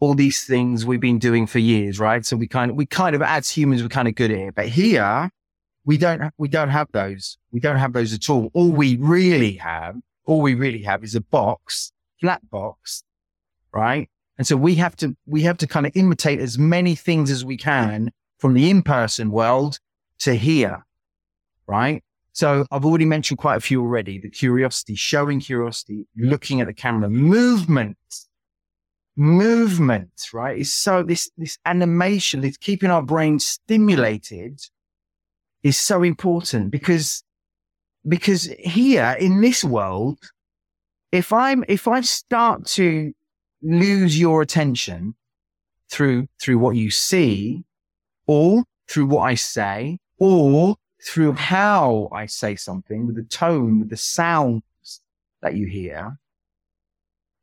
all 0.00 0.14
these 0.14 0.44
things 0.44 0.84
we've 0.84 1.00
been 1.00 1.20
doing 1.20 1.46
for 1.46 1.60
years, 1.60 1.98
right? 2.00 2.26
So 2.26 2.36
we 2.36 2.48
kind 2.48 2.72
of, 2.72 2.76
we 2.76 2.86
kind 2.86 3.14
of, 3.14 3.22
as 3.22 3.48
humans, 3.48 3.82
we're 3.82 3.88
kind 3.88 4.08
of 4.08 4.16
good 4.16 4.32
at 4.32 4.38
it. 4.38 4.54
But 4.54 4.68
here, 4.68 5.30
we 5.84 5.96
don't, 5.96 6.30
we 6.38 6.48
don't 6.48 6.70
have 6.70 6.88
those. 6.92 7.38
We 7.52 7.60
don't 7.60 7.76
have 7.76 7.92
those 7.92 8.12
at 8.12 8.28
all. 8.28 8.50
All 8.52 8.72
we 8.72 8.96
really 8.96 9.54
have, 9.54 9.96
all 10.26 10.42
we 10.42 10.54
really 10.54 10.82
have 10.82 11.04
is 11.04 11.14
a 11.14 11.20
box, 11.20 11.92
flat 12.20 12.42
box, 12.50 13.04
right? 13.72 14.10
And 14.36 14.46
so 14.46 14.56
we 14.56 14.74
have 14.74 14.96
to, 14.96 15.16
we 15.24 15.42
have 15.42 15.58
to 15.58 15.66
kind 15.66 15.86
of 15.86 15.92
imitate 15.94 16.40
as 16.40 16.58
many 16.58 16.96
things 16.96 17.30
as 17.30 17.44
we 17.44 17.56
can 17.56 18.10
from 18.38 18.54
the 18.54 18.68
in-person 18.68 19.30
world 19.30 19.78
to 20.24 20.34
here. 20.34 20.84
Right. 21.66 22.02
So 22.32 22.66
I've 22.72 22.84
already 22.84 23.04
mentioned 23.04 23.38
quite 23.38 23.56
a 23.56 23.60
few 23.60 23.80
already. 23.80 24.18
The 24.18 24.28
curiosity, 24.28 24.96
showing 24.96 25.40
curiosity, 25.40 26.06
looking 26.16 26.60
at 26.60 26.66
the 26.66 26.74
camera, 26.74 27.08
movement, 27.08 27.96
movement, 29.16 30.10
right? 30.32 30.58
Is 30.58 30.74
so 30.74 31.04
this, 31.04 31.30
this 31.38 31.58
animation, 31.64 32.40
this 32.40 32.56
keeping 32.56 32.90
our 32.90 33.02
brain 33.02 33.38
stimulated 33.38 34.60
is 35.62 35.78
so 35.78 36.02
important 36.02 36.72
because, 36.72 37.22
because 38.06 38.52
here 38.58 39.16
in 39.20 39.40
this 39.40 39.62
world, 39.62 40.18
if 41.12 41.32
I'm, 41.32 41.64
if 41.68 41.86
I 41.86 42.00
start 42.00 42.66
to 42.66 43.12
lose 43.62 44.18
your 44.18 44.42
attention 44.42 45.14
through, 45.88 46.26
through 46.40 46.58
what 46.58 46.74
you 46.74 46.90
see 46.90 47.62
or 48.26 48.64
through 48.88 49.06
what 49.06 49.22
I 49.22 49.36
say 49.36 49.98
or 50.18 50.76
through 51.02 51.32
how 51.32 52.08
I 52.12 52.26
say 52.26 52.56
something 52.56 53.06
with 53.06 53.16
the 53.16 53.24
tone, 53.24 53.80
with 53.80 53.90
the 53.90 53.96
sounds 53.96 54.62
that 55.42 55.54
you 55.54 55.66
hear, 55.66 56.18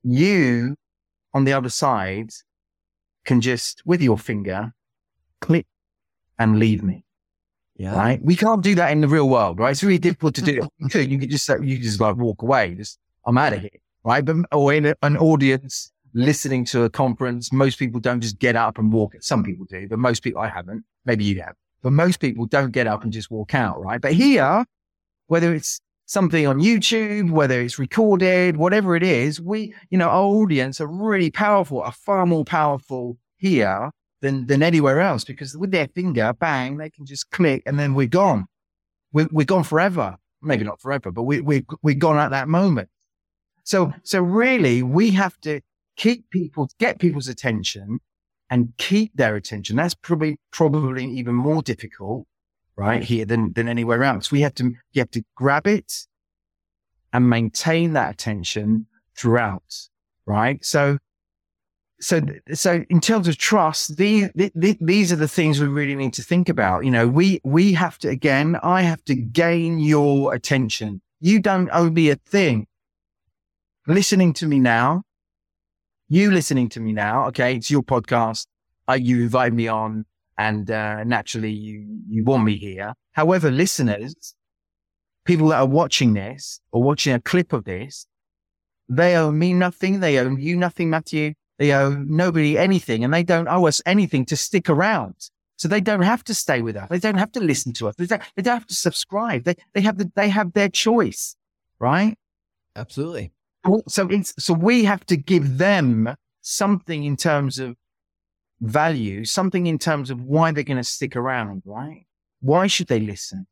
you 0.04 0.76
on 1.34 1.46
the 1.46 1.54
other 1.54 1.70
side 1.70 2.32
can 3.26 3.42
just 3.42 3.84
with 3.86 4.02
your 4.02 4.18
finger 4.18 4.74
click 5.40 5.68
and 6.40 6.60
leave 6.60 6.84
me. 6.84 7.06
Yeah. 7.76 7.96
Right. 7.96 8.24
We 8.24 8.36
can't 8.36 8.62
do 8.62 8.76
that 8.76 8.92
in 8.92 9.02
the 9.02 9.08
real 9.08 9.30
world, 9.30 9.60
right? 9.60 9.72
It's 9.72 9.84
really 9.84 9.98
difficult 9.98 10.36
to 10.36 10.42
do. 10.42 10.68
you 10.78 10.90
could, 10.90 11.12
you 11.12 11.18
could 11.18 11.32
just, 11.32 11.50
you 11.50 11.78
could 11.78 11.84
just 11.84 12.00
like 12.00 12.16
walk 12.16 12.42
away. 12.42 12.76
Just, 12.76 13.00
I'm 13.26 13.38
out 13.38 13.54
of 13.54 13.62
here. 13.62 13.70
Right. 14.04 14.24
But, 14.24 14.38
or 14.52 14.74
in 14.74 14.86
a, 14.86 14.96
an 15.02 15.18
audience, 15.18 15.92
listening 16.14 16.66
to 16.66 16.84
a 16.84 16.90
conference, 16.90 17.52
most 17.52 17.80
people 17.80 18.00
don't 18.00 18.22
just 18.22 18.40
get 18.40 18.56
up 18.56 18.78
and 18.78 18.92
walk. 18.92 19.16
Some 19.22 19.44
people 19.44 19.66
do, 19.66 19.88
but 19.88 20.00
most 20.00 20.22
people, 20.22 20.42
I 20.42 20.50
haven't. 20.50 20.84
Maybe 21.06 21.24
you 21.24 21.42
have, 21.42 21.56
but 21.82 21.94
most 21.94 22.20
people 22.20 22.46
don't 22.46 22.72
get 22.72 22.88
up 22.88 23.04
and 23.04 23.12
just 23.12 23.32
walk 23.32 23.56
out, 23.56 23.82
right? 23.82 24.02
But 24.02 24.14
here, 24.14 24.66
whether 25.28 25.54
it's 25.54 25.80
something 26.06 26.46
on 26.46 26.60
YouTube, 26.60 27.32
whether 27.32 27.62
it's 27.62 27.80
recorded, 27.80 28.58
whatever 28.58 28.96
it 28.96 29.04
is, 29.04 29.40
we, 29.40 29.74
you 29.90 29.98
know, 29.98 30.10
our 30.10 30.26
audience 30.26 30.82
are 30.82 30.88
really 30.88 31.32
powerful, 31.32 31.82
are 31.82 31.92
far 31.92 32.26
more 32.26 32.44
powerful 32.44 33.18
here 33.38 33.92
than, 34.22 34.46
than 34.48 34.62
anywhere 34.62 35.00
else 35.00 35.24
because 35.24 35.58
with 35.58 35.72
their 35.72 35.88
finger, 35.88 36.34
bang, 36.34 36.78
they 36.78 36.90
can 36.90 37.06
just 37.06 37.32
click 37.32 37.64
and 37.66 37.80
then 37.80 37.94
we're 37.94 38.08
gone. 38.08 38.46
We're, 39.14 39.30
we're 39.32 39.46
gone 39.46 39.64
forever. 39.64 40.18
Maybe 40.42 40.64
not 40.64 40.82
forever, 40.82 41.12
but 41.12 41.24
we, 41.24 41.40
we, 41.40 41.66
we're 41.82 41.96
gone 41.96 42.18
at 42.18 42.32
that 42.32 42.48
moment. 42.48 42.90
So, 43.64 43.94
so 44.04 44.22
really 44.22 44.84
we 44.84 45.12
have 45.12 45.40
to 45.42 45.62
keep 45.96 46.30
people, 46.30 46.70
get 46.80 47.00
people's 47.00 47.28
attention 47.28 48.00
and 48.52 48.74
keep 48.78 49.16
their 49.16 49.38
attention. 49.38 49.78
That's 49.78 49.96
probably, 49.96 50.38
probably 50.52 51.06
even 51.06 51.34
more 51.34 51.64
difficult 51.64 52.28
right 52.76 53.02
here 53.02 53.26
than, 53.26 53.54
than 53.54 53.70
anywhere 53.70 54.04
else. 54.04 54.30
We 54.32 54.42
have 54.42 54.54
to, 54.56 54.74
you 54.92 55.00
have 55.00 55.12
to 55.12 55.24
grab 55.36 55.68
it 55.68 56.06
and 57.14 57.30
maintain 57.30 57.94
that 57.94 58.14
attention 58.14 58.88
throughout, 59.18 59.88
right? 60.26 60.64
So, 60.66 60.98
so, 62.02 62.22
so 62.54 62.84
in 62.90 63.00
terms 63.00 63.28
of 63.28 63.38
trust, 63.38 63.96
these, 63.96 64.30
these 64.36 65.14
are 65.14 65.18
the 65.18 65.28
things 65.28 65.60
we 65.60 65.68
really 65.68 65.96
need 65.96 66.14
to 66.14 66.24
think 66.24 66.50
about. 66.50 66.84
You 66.84 66.92
know, 66.92 67.08
we, 67.08 67.40
we 67.46 67.74
have 67.74 67.98
to, 68.00 68.10
again, 68.10 68.58
I 68.62 68.82
have 68.82 69.04
to 69.06 69.16
gain 69.16 69.80
your 69.80 70.34
attention. 70.34 71.02
You 71.22 71.40
don't 71.40 71.70
owe 71.72 71.90
me 71.90 72.10
a 72.10 72.16
thing. 72.16 72.68
Listening 73.88 74.34
to 74.34 74.48
me 74.48 74.60
now, 74.60 75.04
you 76.12 76.30
listening 76.30 76.68
to 76.68 76.82
me 76.82 76.92
now. 76.92 77.28
Okay. 77.28 77.56
It's 77.56 77.72
your 77.72 77.84
podcast. 77.84 78.46
Uh, 78.90 78.94
you 78.94 79.22
invite 79.22 79.54
me 79.54 79.70
on 79.70 80.06
and, 80.38 80.70
uh, 80.70 81.06
naturally 81.06 81.52
you, 81.52 81.86
you 82.10 82.26
want 82.26 82.44
me 82.44 82.58
here. 82.58 82.94
However, 83.14 83.50
listeners, 83.50 84.36
people 85.24 85.48
that 85.50 85.60
are 85.60 85.66
watching 85.66 86.14
this 86.14 86.60
or 86.74 86.84
watching 86.84 87.14
a 87.14 87.22
clip 87.22 87.54
of 87.54 87.64
this, 87.64 88.08
they 88.90 89.16
owe 89.16 89.32
me 89.32 89.54
nothing. 89.54 90.02
They 90.02 90.20
owe 90.20 90.36
you 90.36 90.58
nothing, 90.58 90.90
Matthew. 90.90 91.34
They 91.58 91.74
owe 91.74 91.92
nobody 91.92 92.58
anything 92.58 93.06
and 93.06 93.14
they 93.14 93.24
don't 93.24 93.48
owe 93.48 93.68
us 93.68 93.82
anything 93.86 94.26
to 94.26 94.36
stick 94.36 94.70
around. 94.70 95.16
So 95.56 95.70
they 95.70 95.80
don't 95.80 96.02
have 96.02 96.26
to 96.26 96.34
stay 96.34 96.62
with 96.62 96.76
us. 96.76 96.90
They 96.90 97.00
don't 97.00 97.20
have 97.20 97.32
to 97.34 97.40
listen 97.40 97.72
to 97.74 97.88
us. 97.88 97.96
They 97.96 98.08
don't, 98.08 98.22
they 98.36 98.42
don't 98.42 98.58
have 98.58 98.68
to 98.68 98.76
subscribe. 98.76 99.46
They, 99.46 99.56
they 99.74 99.82
have 99.82 99.98
the, 99.98 100.12
they 100.16 100.28
have 100.28 100.52
their 100.52 100.68
choice, 100.68 101.38
right? 101.80 102.18
Absolutely. 102.76 103.32
So 103.88 104.08
it's, 104.10 104.34
so 104.40 104.54
we 104.54 104.86
have 104.86 105.06
to 105.06 105.18
give 105.18 105.58
them 105.58 106.16
something 106.42 107.04
in 107.04 107.16
terms 107.16 107.60
of 107.60 107.76
value, 108.60 109.26
something 109.26 109.68
in 109.68 109.78
terms 109.78 110.10
of 110.10 110.22
why 110.22 110.52
they're 110.52 110.64
going 110.64 110.78
to 110.78 110.84
stick 110.84 111.16
around, 111.16 111.64
right? 111.66 112.06
Why 112.42 112.68
should 112.68 112.88
they 112.88 113.00
listen? 113.00 113.48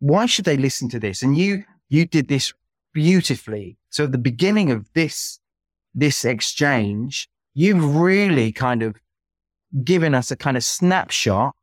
Why 0.00 0.26
should 0.26 0.44
they 0.44 0.56
listen 0.56 0.88
to 0.90 1.00
this? 1.00 1.22
And 1.22 1.36
you, 1.36 1.64
you 1.88 2.06
did 2.06 2.28
this 2.28 2.52
beautifully. 2.92 3.78
So 3.90 4.04
at 4.04 4.12
the 4.12 4.18
beginning 4.18 4.70
of 4.70 4.92
this, 4.92 5.40
this 5.94 6.24
exchange, 6.24 7.28
you've 7.54 7.96
really 7.96 8.52
kind 8.52 8.82
of 8.82 8.96
given 9.82 10.14
us 10.14 10.30
a 10.30 10.36
kind 10.36 10.56
of 10.56 10.64
snapshot 10.64 11.54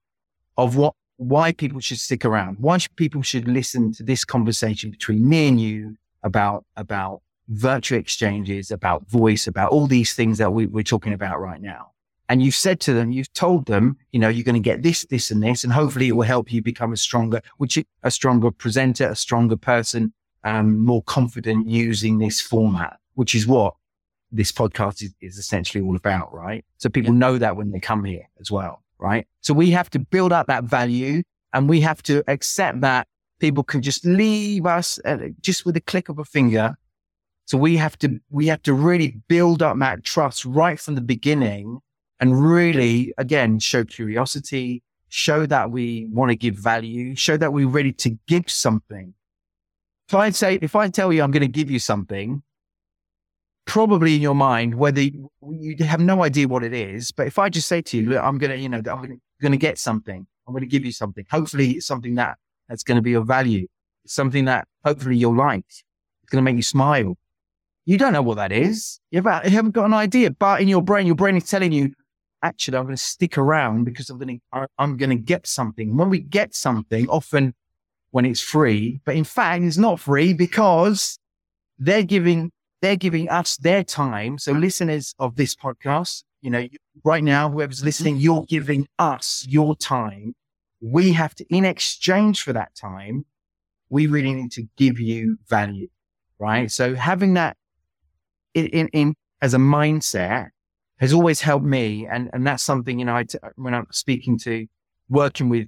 of 0.57 0.75
what, 0.75 0.93
why 1.17 1.53
people 1.53 1.79
should 1.79 1.99
stick 1.99 2.25
around, 2.25 2.57
why 2.59 2.77
people 2.97 3.21
should 3.21 3.47
listen 3.47 3.93
to 3.93 4.03
this 4.03 4.25
conversation 4.25 4.91
between 4.91 5.27
me 5.27 5.47
and 5.47 5.61
you 5.61 5.95
about, 6.23 6.65
about 6.75 7.21
virtual 7.47 7.99
exchanges, 7.99 8.71
about 8.71 9.07
voice, 9.09 9.47
about 9.47 9.71
all 9.71 9.87
these 9.87 10.13
things 10.13 10.37
that 10.37 10.51
we, 10.51 10.65
we're 10.65 10.83
talking 10.83 11.13
about 11.13 11.39
right 11.39 11.61
now 11.61 11.91
and 12.27 12.41
you've 12.41 12.55
said 12.55 12.79
to 12.81 12.93
them, 12.93 13.11
you've 13.11 13.31
told 13.33 13.65
them, 13.65 13.97
you 14.11 14.19
know, 14.19 14.29
you're 14.29 14.43
going 14.43 14.55
to 14.55 14.59
get 14.59 14.81
this, 14.81 15.05
this, 15.05 15.29
and 15.29 15.43
this, 15.43 15.63
and 15.63 15.71
hopefully 15.71 16.07
it 16.07 16.13
will 16.13 16.23
help 16.23 16.51
you 16.51 16.61
become 16.61 16.91
a 16.91 16.97
stronger, 16.97 17.41
which 17.57 17.77
a 18.03 18.11
stronger 18.11 18.51
presenter, 18.51 19.09
a 19.09 19.15
stronger 19.15 19.57
person, 19.57 20.13
um, 20.43 20.79
more 20.79 21.03
confident 21.03 21.67
using 21.67 22.17
this 22.17 22.41
format, 22.41 22.97
which 23.13 23.35
is 23.35 23.45
what 23.45 23.75
this 24.31 24.51
podcast 24.51 25.03
is, 25.03 25.13
is 25.21 25.37
essentially 25.37 25.83
all 25.83 25.95
about, 25.95 26.33
right? 26.33 26.65
So 26.77 26.89
people 26.89 27.13
yeah. 27.13 27.19
know 27.19 27.37
that 27.37 27.55
when 27.55 27.71
they 27.71 27.79
come 27.79 28.03
here 28.03 28.27
as 28.39 28.49
well, 28.49 28.83
right? 28.97 29.27
So 29.41 29.53
we 29.53 29.71
have 29.71 29.89
to 29.91 29.99
build 29.99 30.33
up 30.33 30.47
that 30.47 30.63
value 30.63 31.21
and 31.53 31.69
we 31.69 31.81
have 31.81 32.01
to 32.03 32.23
accept 32.27 32.81
that 32.81 33.07
people 33.39 33.63
can 33.63 33.81
just 33.81 34.03
leave 34.03 34.65
us 34.65 34.99
uh, 35.05 35.17
just 35.41 35.65
with 35.65 35.77
a 35.77 35.81
click 35.81 36.09
of 36.09 36.17
a 36.17 36.25
finger. 36.25 36.75
So 37.45 37.57
we 37.57 37.77
have 37.77 37.97
to, 37.99 38.19
we 38.29 38.47
have 38.47 38.61
to 38.63 38.73
really 38.73 39.17
build 39.27 39.61
up 39.61 39.77
that 39.79 40.03
trust 40.03 40.45
right 40.45 40.79
from 40.79 40.95
the 40.95 41.01
beginning 41.01 41.79
and 42.19 42.43
really, 42.43 43.13
again, 43.17 43.59
show 43.59 43.83
curiosity, 43.83 44.81
show 45.09 45.45
that 45.45 45.71
we 45.71 46.07
want 46.11 46.29
to 46.29 46.35
give 46.35 46.55
value, 46.55 47.15
show 47.15 47.37
that 47.37 47.53
we're 47.53 47.67
ready 47.67 47.91
to 47.93 48.17
give 48.27 48.49
something. 48.49 49.13
If 50.09 50.15
I 50.15 50.29
say, 50.31 50.59
if 50.61 50.75
I 50.75 50.89
tell 50.89 51.13
you 51.13 51.23
I'm 51.23 51.31
going 51.31 51.41
to 51.41 51.47
give 51.47 51.69
you 51.69 51.79
something, 51.79 52.41
probably 53.65 54.15
in 54.15 54.21
your 54.21 54.35
mind, 54.35 54.75
whether 54.75 55.01
you, 55.01 55.29
have 55.79 55.99
no 55.99 56.23
idea 56.23 56.47
what 56.47 56.63
it 56.63 56.73
is, 56.73 57.11
but 57.11 57.27
if 57.27 57.37
I 57.37 57.49
just 57.49 57.67
say 57.67 57.81
to 57.81 57.97
you, 57.97 58.09
look, 58.09 58.23
I'm 58.23 58.37
going 58.37 58.51
to, 58.51 58.57
you 58.57 58.69
know, 58.69 58.77
I'm 58.77 59.19
going 59.41 59.51
to 59.51 59.57
get 59.57 59.77
something, 59.77 60.25
I'm 60.47 60.53
going 60.53 60.61
to 60.61 60.67
give 60.67 60.85
you 60.85 60.91
something. 60.91 61.25
Hopefully 61.29 61.71
it's 61.71 61.85
something 61.85 62.15
that 62.15 62.37
that's 62.69 62.83
going 62.83 62.95
to 62.95 63.01
be 63.01 63.13
of 63.13 63.27
value. 63.27 63.67
Something 64.07 64.45
that 64.45 64.67
hopefully 64.83 65.17
you'll 65.17 65.35
like. 65.35 65.65
It's 65.67 66.31
going 66.31 66.43
to 66.43 66.45
make 66.45 66.55
you 66.55 66.63
smile. 66.63 67.17
You 67.85 67.97
don't 67.97 68.13
know 68.13 68.21
what 68.23 68.37
that 68.37 68.51
is. 68.51 68.99
You 69.11 69.21
haven't 69.21 69.71
got 69.71 69.85
an 69.85 69.93
idea, 69.93 70.31
but 70.31 70.59
in 70.59 70.67
your 70.67 70.81
brain, 70.81 71.05
your 71.05 71.15
brain 71.15 71.37
is 71.37 71.47
telling 71.47 71.71
you, 71.71 71.93
actually, 72.41 72.77
I'm 72.77 72.85
going 72.85 72.95
to 72.95 73.01
stick 73.01 73.37
around 73.37 73.83
because 73.83 74.09
I'm 74.09 74.17
going 74.17 74.41
to, 74.51 74.67
I'm 74.77 74.97
going 74.97 75.11
to 75.11 75.15
get 75.15 75.45
something. 75.45 75.95
When 75.95 76.09
we 76.09 76.19
get 76.19 76.55
something, 76.55 77.07
often 77.09 77.53
when 78.11 78.25
it's 78.25 78.41
free, 78.41 79.01
but 79.05 79.15
in 79.15 79.23
fact, 79.23 79.63
it's 79.63 79.77
not 79.77 79.99
free 79.99 80.33
because 80.33 81.19
they're 81.77 82.03
giving, 82.03 82.51
they're 82.81 82.95
giving 82.95 83.29
us 83.29 83.57
their 83.57 83.83
time. 83.83 84.39
So 84.39 84.51
listeners 84.51 85.13
of 85.19 85.35
this 85.35 85.55
podcast, 85.55 86.23
you 86.41 86.49
know, 86.49 86.67
right 87.03 87.23
now, 87.23 87.49
whoever's 87.49 87.77
mm-hmm. 87.77 87.85
listening, 87.85 88.17
you're 88.17 88.45
giving 88.47 88.87
us 88.97 89.45
your 89.47 89.75
time. 89.75 90.33
We 90.81 91.13
have 91.13 91.35
to, 91.35 91.45
in 91.49 91.65
exchange 91.65 92.41
for 92.41 92.53
that 92.53 92.75
time, 92.75 93.25
we 93.89 94.07
really 94.07 94.33
need 94.33 94.51
to 94.53 94.63
give 94.77 94.99
you 94.99 95.37
value, 95.47 95.87
right? 96.39 96.71
So 96.71 96.95
having 96.95 97.35
that 97.35 97.57
in, 98.63 98.87
in, 98.89 99.15
as 99.41 99.53
a 99.53 99.57
mindset 99.57 100.49
has 100.99 101.13
always 101.13 101.41
helped 101.41 101.65
me. 101.65 102.07
And, 102.07 102.29
and 102.33 102.47
that's 102.47 102.63
something, 102.63 102.99
you 102.99 103.05
know, 103.05 103.15
I 103.15 103.23
t- 103.23 103.37
when 103.55 103.73
I'm 103.73 103.87
speaking 103.91 104.39
to 104.39 104.65
working 105.09 105.49
with 105.49 105.67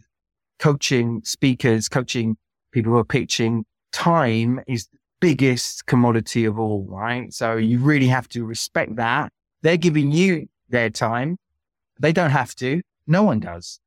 coaching 0.59 1.21
speakers, 1.23 1.89
coaching 1.89 2.37
people 2.71 2.93
who 2.93 2.97
are 2.97 3.05
pitching, 3.05 3.65
time 3.91 4.61
is 4.67 4.87
the 4.87 4.97
biggest 5.19 5.85
commodity 5.85 6.45
of 6.45 6.57
all, 6.57 6.85
right? 6.89 7.33
So 7.33 7.55
you 7.55 7.79
really 7.79 8.07
have 8.07 8.27
to 8.29 8.45
respect 8.45 8.95
that. 8.95 9.31
They're 9.61 9.77
giving 9.77 10.11
you 10.11 10.47
their 10.69 10.89
time. 10.89 11.37
They 11.99 12.13
don't 12.13 12.31
have 12.31 12.55
to. 12.55 12.81
No 13.07 13.23
one 13.23 13.39
does, 13.39 13.79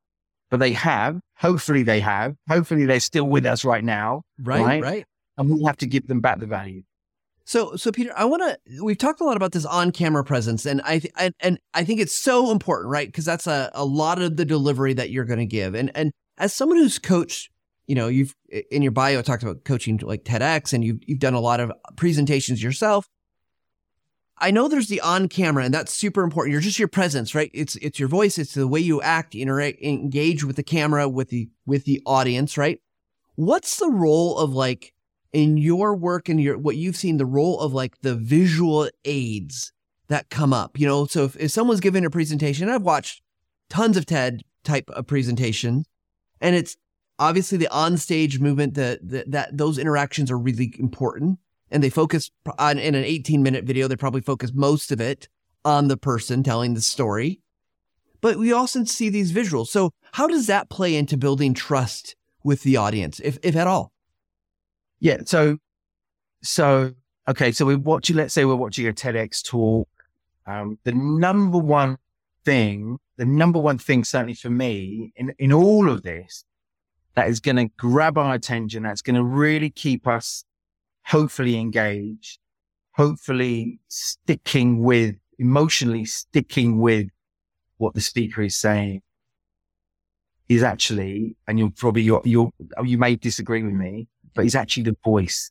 but 0.50 0.60
they 0.60 0.72
have. 0.72 1.20
Hopefully 1.36 1.82
they 1.82 2.00
have. 2.00 2.36
Hopefully 2.48 2.86
they're 2.86 3.00
still 3.00 3.24
with 3.24 3.46
us 3.46 3.64
right 3.64 3.84
now. 3.84 4.22
Right. 4.42 4.64
Right. 4.64 4.82
right. 4.82 5.04
And 5.38 5.50
we 5.50 5.64
have 5.64 5.76
to 5.78 5.86
give 5.86 6.06
them 6.06 6.20
back 6.20 6.40
the 6.40 6.46
value. 6.46 6.82
So, 7.50 7.74
so 7.74 7.90
Peter, 7.90 8.12
I 8.16 8.26
want 8.26 8.44
to. 8.44 8.80
We've 8.80 8.96
talked 8.96 9.20
a 9.20 9.24
lot 9.24 9.36
about 9.36 9.50
this 9.50 9.64
on-camera 9.64 10.22
presence, 10.22 10.66
and 10.66 10.80
I, 10.82 11.00
th- 11.00 11.12
I 11.16 11.32
and 11.40 11.58
I 11.74 11.82
think 11.82 11.98
it's 11.98 12.16
so 12.16 12.52
important, 12.52 12.92
right? 12.92 13.08
Because 13.08 13.24
that's 13.24 13.48
a, 13.48 13.72
a 13.74 13.84
lot 13.84 14.22
of 14.22 14.36
the 14.36 14.44
delivery 14.44 14.94
that 14.94 15.10
you're 15.10 15.24
going 15.24 15.40
to 15.40 15.46
give. 15.46 15.74
And 15.74 15.90
and 15.96 16.12
as 16.38 16.54
someone 16.54 16.78
who's 16.78 17.00
coached, 17.00 17.50
you 17.88 17.96
know, 17.96 18.06
you've 18.06 18.36
in 18.70 18.82
your 18.82 18.92
bio 18.92 19.20
talked 19.20 19.42
about 19.42 19.64
coaching 19.64 19.98
like 20.04 20.22
TEDx, 20.22 20.72
and 20.72 20.84
you've 20.84 21.00
you've 21.08 21.18
done 21.18 21.34
a 21.34 21.40
lot 21.40 21.58
of 21.58 21.72
presentations 21.96 22.62
yourself. 22.62 23.08
I 24.38 24.52
know 24.52 24.68
there's 24.68 24.86
the 24.86 25.00
on-camera, 25.00 25.64
and 25.64 25.74
that's 25.74 25.92
super 25.92 26.22
important. 26.22 26.52
You're 26.52 26.60
just 26.60 26.78
your 26.78 26.86
presence, 26.86 27.34
right? 27.34 27.50
It's 27.52 27.74
it's 27.82 27.98
your 27.98 28.08
voice, 28.08 28.38
it's 28.38 28.54
the 28.54 28.68
way 28.68 28.78
you 28.78 29.02
act, 29.02 29.34
interact, 29.34 29.82
engage 29.82 30.44
with 30.44 30.54
the 30.54 30.62
camera, 30.62 31.08
with 31.08 31.30
the 31.30 31.50
with 31.66 31.84
the 31.84 32.00
audience, 32.06 32.56
right? 32.56 32.78
What's 33.34 33.76
the 33.76 33.90
role 33.90 34.38
of 34.38 34.54
like 34.54 34.94
in 35.32 35.56
your 35.56 35.94
work 35.94 36.28
and 36.28 36.40
your 36.40 36.58
what 36.58 36.76
you've 36.76 36.96
seen 36.96 37.16
the 37.16 37.26
role 37.26 37.60
of 37.60 37.72
like 37.72 38.00
the 38.00 38.14
visual 38.14 38.88
aids 39.04 39.72
that 40.08 40.30
come 40.30 40.52
up 40.52 40.78
you 40.78 40.86
know? 40.86 41.06
So 41.06 41.24
if, 41.24 41.36
if 41.36 41.50
someone's 41.50 41.80
giving 41.80 42.04
a 42.04 42.10
presentation 42.10 42.68
i've 42.68 42.82
watched 42.82 43.22
tons 43.68 43.96
of 43.96 44.06
ted 44.06 44.42
type 44.64 44.90
of 44.90 45.06
presentation 45.06 45.84
and 46.40 46.56
it's 46.56 46.76
obviously 47.18 47.58
the 47.58 47.68
on-stage 47.68 48.40
movement 48.40 48.74
that, 48.74 48.98
that 49.08 49.30
that 49.30 49.56
those 49.56 49.78
interactions 49.78 50.30
are 50.30 50.38
really 50.38 50.74
important 50.78 51.38
and 51.70 51.82
they 51.82 51.90
focus 51.90 52.30
on 52.58 52.78
in 52.78 52.94
an 52.94 53.04
18 53.04 53.42
minute 53.42 53.64
video 53.64 53.86
they 53.86 53.96
probably 53.96 54.20
focus 54.20 54.52
most 54.54 54.90
of 54.90 55.00
it 55.00 55.28
on 55.64 55.88
the 55.88 55.96
person 55.96 56.42
telling 56.42 56.74
the 56.74 56.80
story. 56.80 57.40
But 58.20 58.38
we 58.38 58.52
also 58.52 58.84
see 58.84 59.08
these 59.08 59.32
visuals. 59.32 59.68
So 59.68 59.92
how 60.12 60.26
does 60.26 60.46
that 60.46 60.68
play 60.68 60.94
into 60.94 61.16
building 61.16 61.54
trust 61.54 62.16
with 62.42 62.62
the 62.62 62.76
audience 62.76 63.20
if 63.20 63.38
if 63.42 63.54
at 63.54 63.66
all 63.66 63.92
yeah. 65.00 65.18
So, 65.24 65.58
so, 66.42 66.92
okay. 67.28 67.52
So 67.52 67.66
we're 67.66 67.78
watching, 67.78 68.16
let's 68.16 68.34
say 68.34 68.44
we're 68.44 68.54
watching 68.54 68.86
a 68.86 68.92
TEDx 68.92 69.42
talk. 69.42 69.88
Um, 70.46 70.78
the 70.84 70.92
number 70.92 71.58
one 71.58 71.98
thing, 72.44 72.98
the 73.16 73.26
number 73.26 73.58
one 73.58 73.78
thing, 73.78 74.04
certainly 74.04 74.34
for 74.34 74.50
me 74.50 75.12
in, 75.16 75.34
in 75.38 75.52
all 75.52 75.90
of 75.90 76.02
this, 76.02 76.44
that 77.14 77.28
is 77.28 77.40
going 77.40 77.56
to 77.56 77.66
grab 77.76 78.16
our 78.16 78.34
attention, 78.34 78.82
that's 78.82 79.02
going 79.02 79.16
to 79.16 79.24
really 79.24 79.70
keep 79.70 80.06
us 80.06 80.44
hopefully 81.04 81.56
engaged, 81.56 82.38
hopefully 82.92 83.80
sticking 83.88 84.82
with, 84.82 85.16
emotionally 85.38 86.04
sticking 86.04 86.78
with 86.78 87.08
what 87.78 87.94
the 87.94 88.00
speaker 88.00 88.42
is 88.42 88.56
saying 88.56 89.02
is 90.48 90.62
actually, 90.62 91.36
and 91.46 91.58
you'll 91.58 91.70
probably, 91.70 92.02
you'll, 92.02 92.22
you'll, 92.24 92.52
you 92.84 92.98
may 92.98 93.16
disagree 93.16 93.62
with 93.62 93.72
me, 93.72 94.08
but 94.34 94.44
it's 94.44 94.54
actually 94.54 94.84
the 94.84 94.96
voice. 95.04 95.50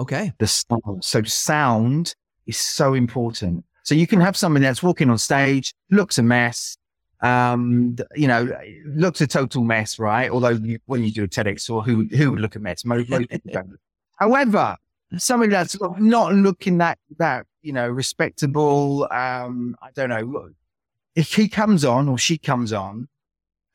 Okay. 0.00 0.32
The 0.38 0.46
sound. 0.46 1.04
So 1.04 1.22
sound 1.22 2.14
is 2.46 2.56
so 2.56 2.94
important. 2.94 3.64
So 3.84 3.94
you 3.94 4.06
can 4.06 4.20
have 4.20 4.36
somebody 4.36 4.64
that's 4.64 4.82
walking 4.82 5.10
on 5.10 5.18
stage, 5.18 5.74
looks 5.90 6.18
a 6.18 6.22
mess, 6.22 6.76
um, 7.20 7.96
you 8.14 8.26
know, 8.26 8.50
looks 8.86 9.20
a 9.20 9.26
total 9.26 9.62
mess, 9.62 9.98
right? 9.98 10.30
Although 10.30 10.50
you, 10.50 10.78
when 10.86 11.04
you 11.04 11.12
do 11.12 11.24
a 11.24 11.28
TEDx 11.28 11.70
or 11.70 11.82
who, 11.82 12.06
who 12.06 12.32
would 12.32 12.40
look 12.40 12.56
a 12.56 12.58
mess? 12.58 12.84
Most, 12.84 13.08
most 13.08 13.28
people 13.28 13.50
don't. 13.52 13.78
However, 14.16 14.76
somebody 15.18 15.50
that's 15.50 15.76
not 15.98 16.34
looking 16.34 16.78
that 16.78 16.98
that 17.18 17.46
you 17.62 17.72
know 17.72 17.88
respectable. 17.88 19.06
Um, 19.10 19.76
I 19.82 19.90
don't 19.94 20.08
know 20.08 20.50
if 21.14 21.34
he 21.34 21.48
comes 21.48 21.84
on 21.84 22.08
or 22.08 22.18
she 22.18 22.38
comes 22.38 22.72
on, 22.72 23.08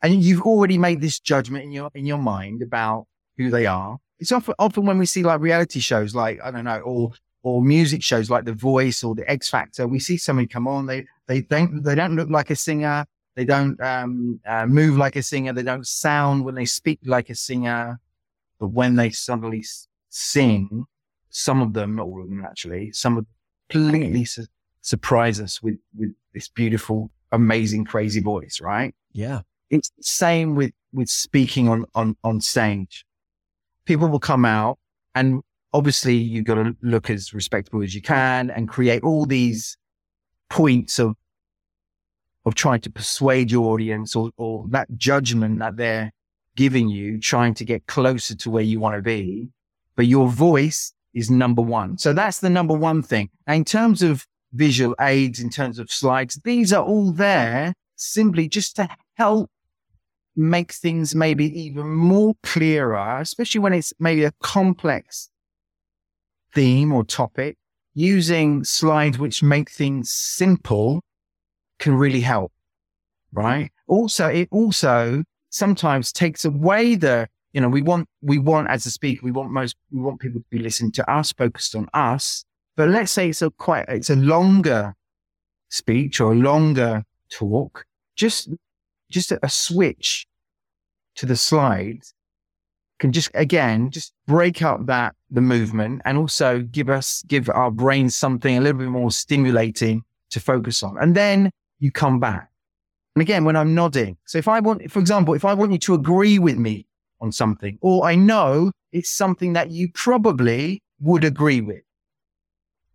and 0.01 0.21
you've 0.21 0.41
already 0.41 0.77
made 0.77 1.01
this 1.01 1.19
judgment 1.19 1.63
in 1.63 1.71
your 1.71 1.89
in 1.93 2.05
your 2.05 2.17
mind 2.17 2.61
about 2.61 3.07
who 3.37 3.49
they 3.49 3.65
are. 3.65 3.97
It's 4.19 4.31
often 4.31 4.55
often 4.57 4.85
when 4.85 4.97
we 4.97 5.05
see 5.05 5.23
like 5.23 5.39
reality 5.41 5.79
shows, 5.79 6.15
like 6.15 6.39
I 6.43 6.51
don't 6.51 6.65
know, 6.65 6.79
or 6.79 7.11
or 7.43 7.61
music 7.61 8.03
shows 8.03 8.29
like 8.29 8.45
The 8.45 8.53
Voice 8.53 9.03
or 9.03 9.15
The 9.15 9.29
X 9.29 9.49
Factor, 9.49 9.87
we 9.87 9.99
see 9.99 10.17
somebody 10.17 10.47
come 10.47 10.67
on. 10.67 10.85
They 10.85 11.05
they 11.27 11.41
don't 11.41 11.83
they 11.83 11.95
don't 11.95 12.15
look 12.15 12.29
like 12.29 12.49
a 12.49 12.55
singer. 12.55 13.05
They 13.35 13.45
don't 13.45 13.79
um, 13.81 14.39
uh, 14.47 14.65
move 14.65 14.97
like 14.97 15.15
a 15.15 15.21
singer. 15.21 15.53
They 15.53 15.63
don't 15.63 15.85
sound 15.85 16.43
when 16.43 16.55
they 16.55 16.65
speak 16.65 16.99
like 17.05 17.29
a 17.29 17.35
singer. 17.35 17.99
But 18.59 18.69
when 18.69 18.95
they 18.95 19.11
suddenly 19.11 19.63
sing, 20.09 20.85
some 21.29 21.61
of 21.61 21.73
them, 21.73 21.95
not 21.95 22.07
all 22.07 22.21
of 22.21 22.29
them 22.29 22.43
actually, 22.43 22.91
some 22.93 23.17
of 23.17 23.25
them 23.25 23.33
completely 23.69 24.25
su- 24.25 24.47
surprise 24.81 25.39
us 25.39 25.61
with 25.61 25.77
with 25.95 26.13
this 26.33 26.49
beautiful, 26.49 27.11
amazing, 27.31 27.85
crazy 27.85 28.21
voice. 28.21 28.59
Right? 28.59 28.95
Yeah. 29.13 29.41
It's 29.69 29.89
the 29.91 30.03
same 30.03 30.55
with 30.55 30.71
with 30.91 31.09
speaking 31.09 31.69
on 31.69 31.85
on 31.93 32.17
on 32.23 32.41
stage. 32.41 33.05
People 33.87 34.09
will 34.09 34.19
come 34.19 34.45
out 34.45 34.77
and 35.15 35.41
obviously 35.73 36.15
you've 36.15 36.45
got 36.45 36.55
to 36.55 36.75
look 36.81 37.09
as 37.09 37.33
respectable 37.33 37.81
as 37.81 37.95
you 37.95 38.01
can 38.01 38.51
and 38.51 38.67
create 38.67 39.01
all 39.01 39.25
these 39.25 39.77
points 40.49 40.99
of 40.99 41.15
of 42.45 42.55
trying 42.55 42.79
to 42.79 42.89
persuade 42.89 43.51
your 43.51 43.73
audience 43.73 44.15
or, 44.15 44.29
or 44.37 44.65
that 44.69 44.87
judgment 44.95 45.59
that 45.59 45.75
they're 45.75 46.11
giving 46.55 46.87
you, 46.87 47.19
trying 47.19 47.53
to 47.53 47.65
get 47.65 47.85
closer 47.87 48.35
to 48.35 48.49
where 48.49 48.63
you 48.63 48.79
want 48.79 48.95
to 48.95 49.01
be. 49.01 49.49
But 49.97 50.05
your 50.05 50.29
voice 50.29 50.93
is 51.13 51.29
number 51.29 51.61
one. 51.61 51.97
So 51.97 52.13
that's 52.13 52.39
the 52.39 52.49
number 52.49 52.73
one 52.73 53.03
thing. 53.03 53.29
In 53.47 53.65
terms 53.65 54.01
of 54.01 54.25
visual 54.53 54.95
aids, 55.01 55.41
in 55.41 55.49
terms 55.49 55.77
of 55.77 55.91
slides, 55.91 56.39
these 56.45 56.71
are 56.71 56.83
all 56.83 57.11
there 57.11 57.73
simply 57.97 58.47
just 58.47 58.77
to 58.77 58.87
help 59.15 59.49
make 60.37 60.71
things 60.71 61.15
maybe 61.15 61.45
even 61.59 61.87
more 61.87 62.35
clearer, 62.43 63.19
especially 63.19 63.59
when 63.59 63.73
it's 63.73 63.93
maybe 63.99 64.23
a 64.23 64.31
complex 64.41 65.29
theme 66.53 66.93
or 66.93 67.03
topic. 67.03 67.57
Using 67.93 68.63
slides 68.63 69.17
which 69.17 69.41
make 69.41 69.71
things 69.71 70.11
simple 70.11 71.01
can 71.79 71.95
really 71.95 72.21
help, 72.21 72.51
right? 73.31 73.71
Also, 73.87 74.27
it 74.27 74.47
also 74.51 75.23
sometimes 75.49 76.11
takes 76.11 76.45
away 76.45 76.93
the, 76.93 77.27
you 77.53 77.61
know, 77.61 77.69
we 77.69 77.81
want, 77.81 78.07
we 78.21 78.37
want 78.37 78.69
as 78.69 78.85
a 78.85 78.91
speaker, 78.91 79.21
we 79.23 79.31
want 79.31 79.49
most, 79.49 79.75
we 79.89 79.99
want 79.99 80.19
people 80.19 80.41
to 80.41 80.45
be 80.51 80.59
listening 80.59 80.91
to 80.91 81.11
us, 81.11 81.31
focused 81.31 81.73
on 81.73 81.87
us. 81.93 82.45
But 82.75 82.89
let's 82.89 83.11
say 83.11 83.29
it's 83.29 83.41
a 83.41 83.49
quite, 83.49 83.85
it's 83.87 84.11
a 84.11 84.15
longer 84.15 84.93
speech 85.69 86.21
or 86.21 86.33
a 86.33 86.35
longer 86.35 87.03
talk, 87.31 87.85
just, 88.15 88.49
just 89.09 89.31
a, 89.31 89.39
a 89.43 89.49
switch 89.49 90.25
to 91.15 91.25
the 91.25 91.35
slides 91.35 92.13
can 92.99 93.11
just, 93.11 93.29
again, 93.33 93.91
just 93.91 94.13
break 94.25 94.61
up 94.61 94.85
that, 94.87 95.15
the 95.29 95.41
movement 95.41 96.01
and 96.05 96.17
also 96.17 96.61
give 96.61 96.89
us, 96.89 97.23
give 97.27 97.49
our 97.49 97.69
brains 97.69 98.15
something 98.15 98.57
a 98.57 98.61
little 98.61 98.79
bit 98.79 98.89
more 98.89 99.11
stimulating 99.11 100.03
to 100.31 100.39
focus 100.39 100.83
on. 100.83 100.97
And 100.99 101.15
then 101.15 101.51
you 101.79 101.91
come 101.91 102.19
back. 102.19 102.49
And 103.15 103.21
again, 103.21 103.45
when 103.45 103.55
I'm 103.55 103.73
nodding, 103.73 104.17
so 104.25 104.37
if 104.37 104.47
I 104.47 104.59
want, 104.59 104.91
for 104.91 104.99
example, 104.99 105.33
if 105.33 105.45
I 105.45 105.53
want 105.53 105.71
you 105.71 105.77
to 105.79 105.93
agree 105.93 106.39
with 106.39 106.57
me 106.57 106.87
on 107.19 107.31
something, 107.31 107.77
or 107.81 108.05
I 108.05 108.15
know 108.15 108.71
it's 108.91 109.09
something 109.09 109.53
that 109.53 109.71
you 109.71 109.91
probably 109.91 110.81
would 110.99 111.23
agree 111.23 111.61
with, 111.61 111.81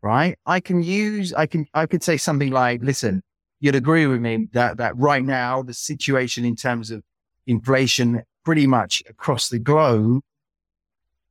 right? 0.00 0.36
I 0.46 0.60
can 0.60 0.82
use, 0.82 1.32
I 1.32 1.46
can, 1.46 1.66
I 1.74 1.86
could 1.86 2.02
say 2.02 2.16
something 2.16 2.50
like, 2.50 2.82
listen, 2.82 3.22
you'd 3.62 3.76
agree 3.76 4.08
with 4.08 4.20
me 4.20 4.48
that, 4.52 4.76
that 4.78 4.96
right 4.98 5.24
now, 5.24 5.62
the 5.62 5.72
situation 5.72 6.44
in 6.44 6.56
terms 6.56 6.90
of 6.90 7.04
inflation 7.46 8.24
pretty 8.44 8.66
much 8.66 9.04
across 9.08 9.48
the 9.48 9.60
globe, 9.60 10.20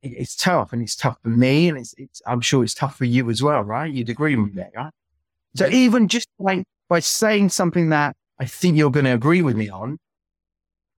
it's 0.02 0.34
tough 0.34 0.72
and 0.72 0.80
it's 0.80 0.96
tough 0.96 1.18
for 1.22 1.28
me. 1.28 1.68
And 1.68 1.76
it's, 1.76 1.94
it's, 1.98 2.22
I'm 2.26 2.40
sure 2.40 2.64
it's 2.64 2.72
tough 2.72 2.96
for 2.96 3.04
you 3.04 3.28
as 3.28 3.42
well, 3.42 3.60
right? 3.60 3.92
You'd 3.92 4.08
agree 4.08 4.34
with 4.34 4.54
me, 4.54 4.64
right? 4.74 4.92
So 5.54 5.68
even 5.68 6.08
just 6.08 6.26
like 6.38 6.64
by 6.88 7.00
saying 7.00 7.50
something 7.50 7.90
that 7.90 8.16
I 8.38 8.46
think 8.46 8.78
you're 8.78 8.90
going 8.90 9.04
to 9.04 9.12
agree 9.12 9.42
with 9.42 9.54
me 9.54 9.68
on, 9.68 9.98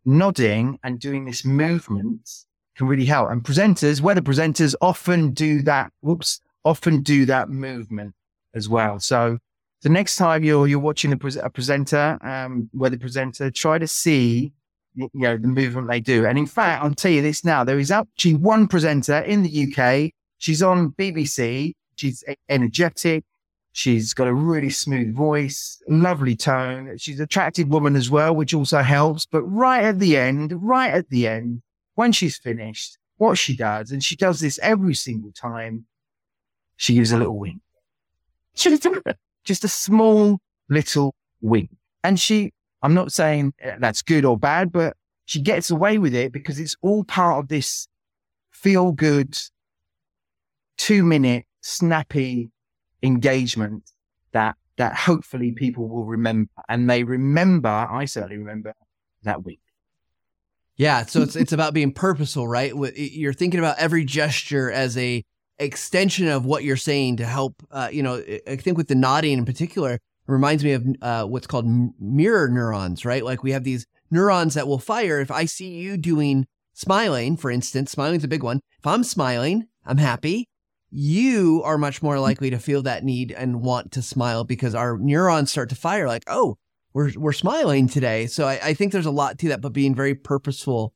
nodding 0.05 0.79
and 0.85 1.01
doing 1.01 1.25
this 1.25 1.45
movement 1.45 2.31
can 2.77 2.87
really 2.87 3.07
help. 3.07 3.29
And 3.29 3.43
presenters, 3.43 4.01
weather 4.01 4.23
presenters 4.23 4.77
often 4.81 5.33
do 5.33 5.63
that. 5.63 5.91
Whoops, 6.01 6.41
often 6.65 7.03
do 7.03 7.27
that 7.27 7.49
movement 7.49 8.15
as 8.55 8.69
well. 8.69 9.01
So 9.01 9.39
the 9.85 9.91
next 9.91 10.17
time 10.17 10.43
you're, 10.43 10.67
you're 10.67 10.79
watching 10.79 11.13
a, 11.13 11.19
a 11.43 11.51
presenter, 11.51 12.19
um, 12.23 12.71
weather 12.73 12.97
presenter, 12.97 13.51
try 13.51 13.77
to 13.77 13.87
see, 13.87 14.51
you 14.95 15.11
know, 15.13 15.37
the 15.37 15.47
movement 15.47 15.89
they 15.89 16.01
do. 16.01 16.25
And 16.25 16.39
in 16.39 16.47
fact, 16.47 16.83
I'll 16.83 16.95
tell 16.95 17.13
you 17.13 17.21
this 17.21 17.45
now, 17.45 17.65
there 17.65 17.79
is 17.79 17.91
actually 17.91 18.37
one 18.37 18.67
presenter 18.67 19.19
in 19.19 19.43
the 19.43 19.67
UK. 19.67 20.13
She's 20.39 20.63
on 20.63 20.93
BBC. 20.93 21.75
She's 21.97 22.25
energetic. 22.49 23.25
She's 23.73 24.15
got 24.15 24.27
a 24.27 24.33
really 24.33 24.71
smooth 24.71 25.15
voice, 25.15 25.83
lovely 25.87 26.35
tone. 26.35 26.97
She's 26.97 27.19
an 27.19 27.25
attractive 27.25 27.69
woman 27.69 27.95
as 27.95 28.09
well, 28.09 28.35
which 28.35 28.55
also 28.55 28.81
helps. 28.81 29.27
But 29.27 29.43
right 29.43 29.85
at 29.85 29.99
the 29.99 30.17
end, 30.17 30.55
right 30.63 30.95
at 30.95 31.11
the 31.11 31.29
end, 31.29 31.61
when 31.95 32.11
she's 32.13 32.39
finished, 32.39 32.97
what 33.19 33.37
she 33.37 33.55
does, 33.55 33.91
and 33.91 34.03
she 34.03 34.17
does 34.17 34.41
this 34.41 34.59
every 34.63 34.95
single 34.95 35.33
time, 35.33 35.85
she 36.77 36.95
gives 36.95 37.13
a 37.13 37.19
little 37.19 37.39
wink. 37.39 37.61
Just 39.45 39.65
a 39.65 39.69
small 39.69 40.39
little 40.69 41.15
wink. 41.41 41.71
And 42.03 42.19
she, 42.19 42.53
I'm 42.83 42.95
not 42.95 43.13
saying 43.13 43.55
eh, 43.61 43.77
that's 43.79 44.03
good 44.03 44.25
or 44.25 44.39
bad, 44.39 44.73
but 44.73 44.97
she 45.27 45.41
gets 45.41 45.71
away 45.71 45.99
with 45.99 46.15
it 46.15 46.33
because 46.33 46.59
it's 46.59 46.77
all 46.83 47.05
part 47.05 47.43
of 47.43 47.49
this 47.49 47.87
feel 48.51 48.93
good, 48.93 49.39
two 50.77 51.05
minute, 51.05 51.45
snappy 51.61 52.51
engagement 53.03 53.91
that 54.33 54.57
that 54.77 54.95
hopefully 54.97 55.53
people 55.53 55.89
will 55.89 56.05
remember. 56.05 56.51
And 56.69 56.89
they 56.91 57.05
remember 57.05 57.69
i 57.69 58.07
certainly 58.07 58.39
remember 58.39 58.75
that 59.23 59.45
week 59.45 59.61
yeah 60.77 61.05
so 61.05 61.23
it's 61.23 61.37
it's 61.37 61.53
about 61.53 61.73
being 61.75 61.93
purposeful 61.93 62.49
right? 62.49 62.73
You're 62.97 63.33
thinking 63.33 63.61
about 63.61 63.79
every 63.79 64.05
gesture 64.05 64.71
as 64.71 64.97
a 64.99 65.25
extension 65.59 66.29
of 66.29 66.45
what 66.45 66.65
you're 66.65 66.77
saying 66.77 67.17
to 67.17 67.25
help 67.25 67.55
uh, 67.71 67.89
you 67.93 68.03
know 68.03 68.23
i 68.49 68.57
think 68.57 68.77
with 68.77 68.89
the 68.89 68.95
nodding 68.95 69.39
in 69.39 69.45
particular 69.45 70.01
reminds 70.27 70.65
me 70.65 70.73
of 70.73 70.87
uh, 71.03 71.25
what's 71.25 71.47
called 71.47 71.67
mirror 72.01 72.49
neurons 72.49 73.05
right? 73.05 73.25
Like 73.25 73.43
we 73.43 73.53
have 73.53 73.65
these 73.65 73.87
neurons 74.11 74.55
that 74.55 74.67
will 74.67 74.79
fire. 74.79 75.21
If 75.21 75.31
i 75.31 75.45
see 75.45 75.69
you 75.69 75.97
doing 75.97 76.47
smiling 76.73 77.37
for 77.37 77.51
instance 77.51 77.93
Smiling's 77.93 78.25
a 78.25 78.29
big 78.29 78.43
one. 78.43 78.61
If 78.79 78.87
i'm 78.87 79.05
smiling 79.05 79.69
i'm 79.85 79.99
happy. 79.99 80.49
You 80.91 81.61
are 81.65 81.77
much 81.77 82.03
more 82.03 82.21
likely 82.21 82.51
to 82.51 82.59
feel 82.59 82.83
that 82.83 83.03
need 83.03 83.33
and 83.33 83.63
want 83.63 83.91
to 83.93 84.03
smile 84.03 84.45
because 84.45 84.77
our 84.77 84.97
neurons 84.97 85.51
start 85.51 85.69
to 85.71 85.75
fire 85.75 86.07
like, 86.07 86.23
oh, 86.29 86.57
we're, 86.93 87.11
we're 87.17 87.33
smiling 87.33 87.89
today. 87.89 88.29
So 88.29 88.47
I, 88.47 88.61
I 88.63 88.75
think 88.75 88.93
there's 88.93 89.05
a 89.05 89.11
lot 89.11 89.37
to 89.41 89.49
that, 89.49 89.61
but 89.61 89.73
being 89.73 89.97
very 89.97 90.15
purposeful 90.15 90.95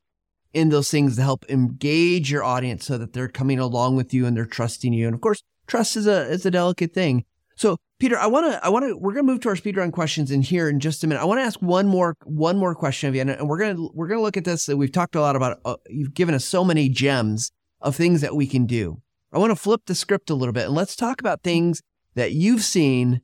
in 0.53 0.69
those 0.69 0.89
things 0.89 1.15
to 1.15 1.21
help 1.21 1.45
engage 1.49 2.31
your 2.31 2.43
audience 2.43 2.85
so 2.85 2.97
that 2.97 3.13
they're 3.13 3.27
coming 3.27 3.59
along 3.59 3.95
with 3.95 4.13
you 4.13 4.25
and 4.25 4.35
they're 4.35 4.45
trusting 4.45 4.93
you. 4.93 5.05
And 5.05 5.13
of 5.13 5.21
course, 5.21 5.43
trust 5.67 5.95
is 5.95 6.07
a, 6.07 6.21
is 6.29 6.45
a 6.45 6.51
delicate 6.51 6.93
thing. 6.93 7.25
So 7.55 7.77
Peter, 7.99 8.17
I 8.17 8.27
want 8.27 8.51
to, 8.51 8.65
I 8.65 8.69
want 8.69 8.85
to, 8.85 8.97
we're 8.97 9.13
going 9.13 9.25
to 9.25 9.31
move 9.31 9.41
to 9.41 9.49
our 9.49 9.55
speedrun 9.55 9.91
questions 9.91 10.31
in 10.31 10.41
here 10.41 10.69
in 10.69 10.79
just 10.79 11.03
a 11.03 11.07
minute. 11.07 11.21
I 11.21 11.25
want 11.25 11.39
to 11.39 11.43
ask 11.43 11.61
one 11.61 11.87
more, 11.87 12.15
one 12.23 12.57
more 12.57 12.73
question 12.73 13.09
of 13.09 13.15
you. 13.15 13.21
And 13.21 13.47
we're 13.47 13.57
going 13.57 13.75
to, 13.75 13.91
we're 13.93 14.07
going 14.07 14.17
to 14.17 14.23
look 14.23 14.37
at 14.37 14.45
this. 14.45 14.67
We've 14.69 14.91
talked 14.91 15.15
a 15.15 15.21
lot 15.21 15.35
about, 15.35 15.59
uh, 15.65 15.75
you've 15.89 16.13
given 16.13 16.33
us 16.33 16.45
so 16.45 16.63
many 16.63 16.87
gems 16.87 17.51
of 17.81 17.95
things 17.95 18.21
that 18.21 18.35
we 18.35 18.47
can 18.47 18.65
do. 18.65 19.01
I 19.33 19.37
want 19.37 19.51
to 19.51 19.57
flip 19.57 19.81
the 19.85 19.93
script 19.93 20.29
a 20.29 20.35
little 20.35 20.53
bit 20.53 20.65
and 20.65 20.73
let's 20.73 20.95
talk 20.95 21.19
about 21.19 21.43
things 21.43 21.81
that 22.15 22.31
you've 22.31 22.63
seen 22.63 23.21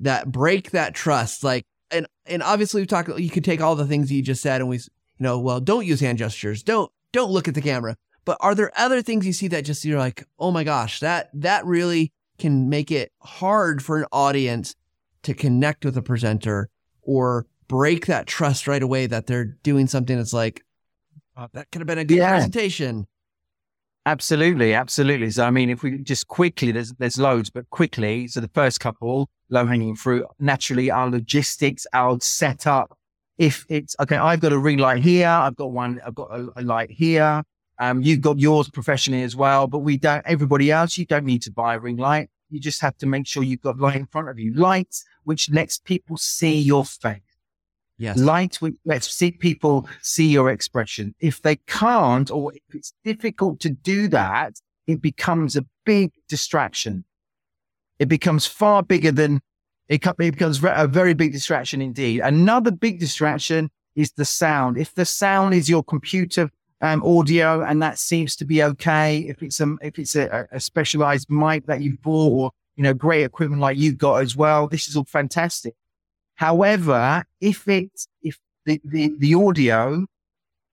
that 0.00 0.30
break 0.30 0.70
that 0.70 0.94
trust. 0.94 1.42
Like, 1.42 1.64
and, 1.90 2.06
and 2.26 2.42
obviously 2.42 2.82
we 2.82 2.86
talked. 2.86 3.08
you 3.18 3.30
could 3.30 3.44
take 3.44 3.60
all 3.60 3.74
the 3.74 3.86
things 3.86 4.12
you 4.12 4.22
just 4.22 4.42
said 4.42 4.60
and 4.60 4.68
we, 4.68 4.80
you 5.18 5.24
know, 5.24 5.38
well, 5.38 5.60
don't 5.60 5.86
use 5.86 6.00
hand 6.00 6.18
gestures. 6.18 6.62
Don't, 6.62 6.90
don't 7.12 7.30
look 7.30 7.48
at 7.48 7.54
the 7.54 7.62
camera. 7.62 7.96
But 8.24 8.36
are 8.40 8.54
there 8.54 8.72
other 8.76 9.02
things 9.02 9.26
you 9.26 9.32
see 9.32 9.48
that 9.48 9.64
just 9.64 9.84
you're 9.84 9.98
like, 9.98 10.26
oh 10.38 10.50
my 10.50 10.64
gosh, 10.64 11.00
that, 11.00 11.30
that 11.34 11.64
really 11.64 12.12
can 12.38 12.68
make 12.68 12.90
it 12.90 13.12
hard 13.20 13.82
for 13.82 13.98
an 13.98 14.06
audience 14.12 14.74
to 15.22 15.34
connect 15.34 15.84
with 15.84 15.96
a 15.96 16.02
presenter 16.02 16.68
or 17.02 17.46
break 17.68 18.06
that 18.06 18.26
trust 18.26 18.68
right 18.68 18.82
away 18.82 19.06
that 19.06 19.26
they're 19.26 19.56
doing 19.62 19.86
something 19.86 20.16
that's 20.16 20.32
like, 20.32 20.64
oh, 21.36 21.46
that 21.52 21.70
could 21.70 21.80
have 21.80 21.86
been 21.86 21.98
a 21.98 22.04
good 22.04 22.18
yeah. 22.18 22.30
presentation. 22.30 23.06
Absolutely, 24.06 24.72
absolutely. 24.72 25.30
So, 25.30 25.44
I 25.44 25.50
mean, 25.50 25.68
if 25.68 25.82
we 25.82 25.98
just 25.98 26.28
quickly, 26.28 26.72
there's 26.72 26.94
there's 26.94 27.18
loads, 27.18 27.50
but 27.50 27.68
quickly. 27.68 28.26
So, 28.26 28.40
the 28.40 28.48
first 28.48 28.80
couple, 28.80 29.28
low 29.50 29.66
hanging 29.66 29.96
fruit. 29.96 30.24
Naturally, 30.38 30.90
our 30.90 31.10
logistics, 31.10 31.86
our 31.92 32.18
setup. 32.20 32.97
If 33.38 33.64
it's 33.68 33.94
okay, 34.00 34.16
I've 34.16 34.40
got 34.40 34.52
a 34.52 34.58
ring 34.58 34.78
light 34.78 35.02
here. 35.02 35.28
I've 35.28 35.56
got 35.56 35.70
one. 35.70 36.00
I've 36.04 36.14
got 36.14 36.30
a, 36.30 36.48
a 36.56 36.62
light 36.62 36.90
here. 36.90 37.42
Um, 37.78 38.02
you've 38.02 38.20
got 38.20 38.40
yours 38.40 38.68
professionally 38.68 39.22
as 39.22 39.36
well, 39.36 39.68
but 39.68 39.78
we 39.78 39.96
don't, 39.96 40.22
everybody 40.26 40.70
else, 40.72 40.98
you 40.98 41.06
don't 41.06 41.24
need 41.24 41.42
to 41.42 41.52
buy 41.52 41.76
a 41.76 41.78
ring 41.78 41.96
light. 41.96 42.28
You 42.50 42.58
just 42.58 42.80
have 42.80 42.96
to 42.98 43.06
make 43.06 43.26
sure 43.26 43.42
you've 43.44 43.60
got 43.60 43.78
light 43.78 43.96
in 43.96 44.06
front 44.06 44.28
of 44.28 44.38
you. 44.38 44.52
Light, 44.54 44.96
which 45.24 45.48
lets 45.50 45.78
people 45.78 46.16
see 46.16 46.58
your 46.58 46.84
face. 46.84 47.20
Yes. 47.98 48.18
Light, 48.18 48.56
which 48.56 48.74
lets 48.84 49.12
see 49.12 49.30
people 49.30 49.88
see 50.02 50.28
your 50.28 50.50
expression. 50.50 51.14
If 51.20 51.42
they 51.42 51.56
can't, 51.66 52.30
or 52.30 52.52
if 52.52 52.74
it's 52.74 52.92
difficult 53.04 53.60
to 53.60 53.70
do 53.70 54.08
that, 54.08 54.54
it 54.86 55.00
becomes 55.00 55.56
a 55.56 55.66
big 55.84 56.12
distraction. 56.28 57.04
It 57.98 58.08
becomes 58.08 58.46
far 58.46 58.82
bigger 58.82 59.12
than 59.12 59.40
it, 59.88 60.06
it 60.06 60.32
becomes 60.32 60.60
a 60.62 60.86
very 60.86 61.14
big 61.14 61.32
distraction 61.32 61.80
indeed. 61.80 62.20
Another 62.20 62.70
big 62.70 62.98
distraction 63.00 63.70
is 63.96 64.12
the 64.12 64.24
sound. 64.24 64.76
If 64.78 64.94
the 64.94 65.04
sound 65.04 65.54
is 65.54 65.68
your 65.68 65.82
computer 65.82 66.50
um, 66.80 67.02
audio 67.02 67.62
and 67.62 67.82
that 67.82 67.98
seems 67.98 68.36
to 68.36 68.44
be 68.44 68.62
okay, 68.62 69.18
if 69.20 69.42
it's 69.42 69.60
a 69.60 69.76
if 69.82 69.98
it's 69.98 70.14
a, 70.14 70.46
a 70.52 70.60
specialized 70.60 71.30
mic 71.30 71.66
that 71.66 71.80
you 71.80 71.96
bought 72.02 72.32
or 72.32 72.50
you 72.76 72.84
know 72.84 72.94
great 72.94 73.24
equipment 73.24 73.60
like 73.60 73.76
you've 73.76 73.98
got 73.98 74.22
as 74.22 74.36
well, 74.36 74.68
this 74.68 74.88
is 74.88 74.96
all 74.96 75.04
fantastic. 75.04 75.74
However, 76.34 77.24
if 77.40 77.66
it 77.66 77.90
if 78.22 78.38
the, 78.66 78.80
the, 78.84 79.12
the 79.18 79.34
audio, 79.34 80.06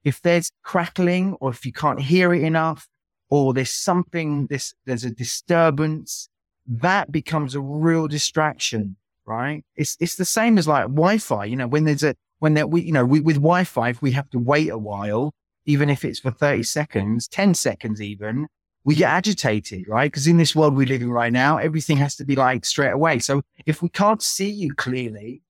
if 0.03 0.21
there's 0.21 0.51
crackling 0.61 1.33
or 1.39 1.49
if 1.49 1.65
you 1.65 1.71
can't 1.71 2.01
hear 2.01 2.33
it 2.33 2.43
enough, 2.43 2.87
or 3.29 3.53
there's 3.53 3.71
something 3.71 4.47
this 4.47 4.73
there's 4.85 5.05
a 5.05 5.09
disturbance, 5.09 6.29
that 6.67 7.11
becomes 7.11 7.55
a 7.55 7.61
real 7.61 8.07
distraction, 8.07 8.97
right? 9.25 9.63
It's 9.75 9.97
it's 9.99 10.15
the 10.15 10.25
same 10.25 10.57
as 10.57 10.67
like 10.67 10.83
Wi-Fi. 10.83 11.45
You 11.45 11.55
know, 11.55 11.67
when 11.67 11.85
there's 11.85 12.03
a 12.03 12.15
when 12.39 12.53
that 12.55 12.69
we 12.69 12.81
you 12.81 12.91
know 12.91 13.05
we, 13.05 13.19
with 13.19 13.37
Wi-Fi, 13.37 13.89
if 13.89 14.01
we 14.01 14.11
have 14.11 14.29
to 14.31 14.39
wait 14.39 14.69
a 14.69 14.77
while, 14.77 15.33
even 15.65 15.89
if 15.89 16.05
it's 16.05 16.19
for 16.19 16.31
30 16.31 16.63
seconds, 16.63 17.27
10 17.27 17.53
seconds 17.53 18.01
even, 18.01 18.47
we 18.83 18.95
get 18.95 19.09
agitated, 19.09 19.87
right? 19.87 20.11
Because 20.11 20.27
in 20.27 20.37
this 20.37 20.55
world 20.55 20.75
we 20.75 20.85
live 20.85 21.01
in 21.01 21.09
right 21.09 21.33
now, 21.33 21.57
everything 21.57 21.97
has 21.97 22.15
to 22.17 22.25
be 22.25 22.35
like 22.35 22.65
straight 22.65 22.91
away. 22.91 23.19
So 23.19 23.41
if 23.65 23.81
we 23.81 23.89
can't 23.89 24.21
see 24.21 24.49
you 24.49 24.73
clearly, 24.73 25.41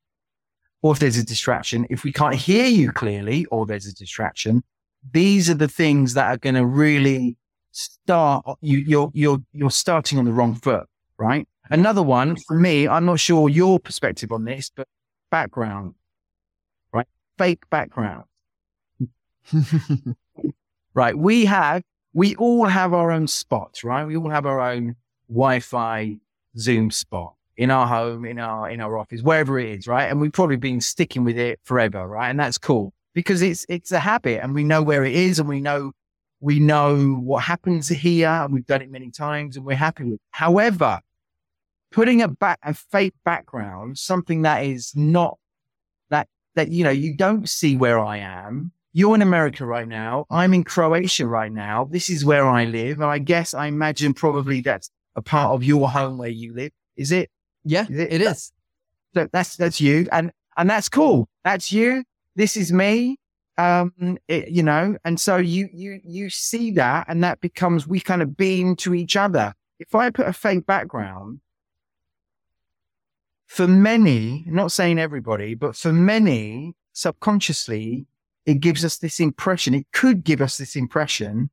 or 0.81 0.93
if 0.93 0.99
there's 0.99 1.17
a 1.17 1.25
distraction, 1.25 1.85
if 1.89 2.03
we 2.03 2.13
can't 2.13 2.35
hear 2.35 2.65
you 2.65 2.91
clearly, 2.91 3.45
or 3.45 3.65
there's 3.65 3.87
a 3.87 3.93
distraction, 3.93 4.63
these 5.11 5.49
are 5.49 5.55
the 5.55 5.67
things 5.67 6.13
that 6.13 6.27
are 6.27 6.37
going 6.37 6.55
to 6.55 6.65
really 6.65 7.37
start 7.71 8.45
you. 8.61 8.77
You're 8.77 9.11
you're 9.13 9.39
you're 9.51 9.71
starting 9.71 10.17
on 10.17 10.25
the 10.25 10.31
wrong 10.31 10.55
foot, 10.55 10.87
right? 11.17 11.47
Another 11.69 12.03
one 12.03 12.35
for 12.47 12.57
me, 12.57 12.87
I'm 12.87 13.05
not 13.05 13.19
sure 13.19 13.49
your 13.49 13.79
perspective 13.79 14.31
on 14.31 14.45
this, 14.45 14.71
but 14.75 14.87
background, 15.31 15.95
right? 16.93 17.07
Fake 17.37 17.69
background. 17.69 18.25
right. 20.93 21.17
We 21.17 21.45
have, 21.45 21.81
we 22.13 22.35
all 22.35 22.65
have 22.65 22.93
our 22.93 23.11
own 23.11 23.27
spots, 23.27 23.83
right? 23.83 24.05
We 24.05 24.15
all 24.15 24.29
have 24.29 24.45
our 24.45 24.59
own 24.59 24.95
Wi-Fi 25.27 26.17
Zoom 26.57 26.91
spot 26.91 27.33
in 27.57 27.71
our 27.71 27.87
home, 27.87 28.25
in 28.25 28.37
our, 28.39 28.69
in 28.69 28.81
our 28.81 28.97
office, 28.97 29.21
wherever 29.21 29.57
it 29.57 29.79
is, 29.79 29.87
right? 29.87 30.05
And 30.05 30.21
we've 30.21 30.31
probably 30.31 30.57
been 30.57 30.81
sticking 30.81 31.23
with 31.23 31.37
it 31.37 31.59
forever, 31.63 32.07
right? 32.07 32.29
And 32.29 32.39
that's 32.39 32.57
cool 32.57 32.93
because 33.13 33.41
it's, 33.41 33.65
it's 33.69 33.91
a 33.91 33.99
habit 33.99 34.41
and 34.43 34.53
we 34.53 34.63
know 34.63 34.81
where 34.83 35.05
it 35.05 35.15
is 35.15 35.39
and 35.39 35.47
we 35.47 35.61
know, 35.61 35.93
we 36.41 36.59
know 36.59 37.15
what 37.15 37.43
happens 37.43 37.87
here. 37.87 38.27
And 38.27 38.53
we've 38.53 38.65
done 38.65 38.81
it 38.81 38.91
many 38.91 39.09
times 39.09 39.55
and 39.57 39.65
we're 39.65 39.77
happy 39.77 40.03
with 40.03 40.13
it. 40.15 40.21
However, 40.31 40.99
putting 41.95 42.21
a 42.21 42.27
back, 42.27 42.59
a 42.61 42.73
fake 42.73 43.15
background, 43.23 43.97
something 43.97 44.43
that 44.43 44.63
is 44.63 44.93
not 44.95 45.39
that, 46.09 46.27
that, 46.53 46.69
you 46.69 46.83
know, 46.83 46.91
you 46.91 47.15
don't 47.15 47.49
see 47.49 47.75
where 47.75 47.99
I 47.99 48.17
am 48.17 48.71
you're 48.95 49.13
in 49.13 49.21
America 49.21 49.65
right 49.65 49.89
now. 49.89 50.25
I'm 50.29 50.53
in 50.53 50.63
Croatia 50.63 51.27
right 51.27 51.51
now. 51.51 51.83
This 51.91 52.09
is 52.09 52.23
where 52.23 52.47
I 52.47 52.63
live. 52.63 53.01
And 53.01 53.09
I 53.09 53.17
guess 53.17 53.53
I 53.53 53.67
imagine 53.67 54.13
probably 54.13 54.61
that's 54.61 54.89
a 55.17 55.21
part 55.21 55.51
of 55.51 55.65
your 55.65 55.89
home 55.89 56.17
where 56.17 56.29
you 56.29 56.53
live. 56.53 56.71
Is 56.95 57.11
it? 57.11 57.29
Yeah, 57.65 57.85
is 57.89 57.99
it, 57.99 58.13
it 58.13 58.21
is. 58.21 58.53
So 59.13 59.27
that's, 59.33 59.57
that's 59.57 59.81
you. 59.81 60.07
And, 60.13 60.31
and 60.55 60.69
that's 60.69 60.87
cool. 60.87 61.27
That's 61.43 61.73
you. 61.73 62.05
This 62.37 62.55
is 62.55 62.71
me. 62.71 63.17
Um, 63.57 64.17
it, 64.29 64.47
you 64.47 64.63
know, 64.63 64.95
and 65.03 65.19
so 65.19 65.35
you, 65.35 65.67
you, 65.73 65.99
you 66.05 66.29
see 66.29 66.71
that 66.71 67.07
and 67.09 67.21
that 67.21 67.41
becomes, 67.41 67.85
we 67.85 67.99
kind 67.99 68.21
of 68.21 68.37
beam 68.37 68.77
to 68.77 68.93
each 68.93 69.17
other. 69.17 69.53
If 69.77 69.93
I 69.93 70.09
put 70.09 70.27
a 70.27 70.31
fake 70.31 70.65
background, 70.65 71.41
for 73.47 73.67
many, 73.67 74.43
not 74.47 74.71
saying 74.71 74.99
everybody, 74.99 75.55
but 75.55 75.75
for 75.75 75.93
many 75.93 76.73
subconsciously, 76.93 78.07
it 78.45 78.59
gives 78.59 78.85
us 78.85 78.97
this 78.97 79.19
impression. 79.19 79.73
It 79.73 79.87
could 79.91 80.23
give 80.23 80.41
us 80.41 80.57
this 80.57 80.75
impression 80.75 81.49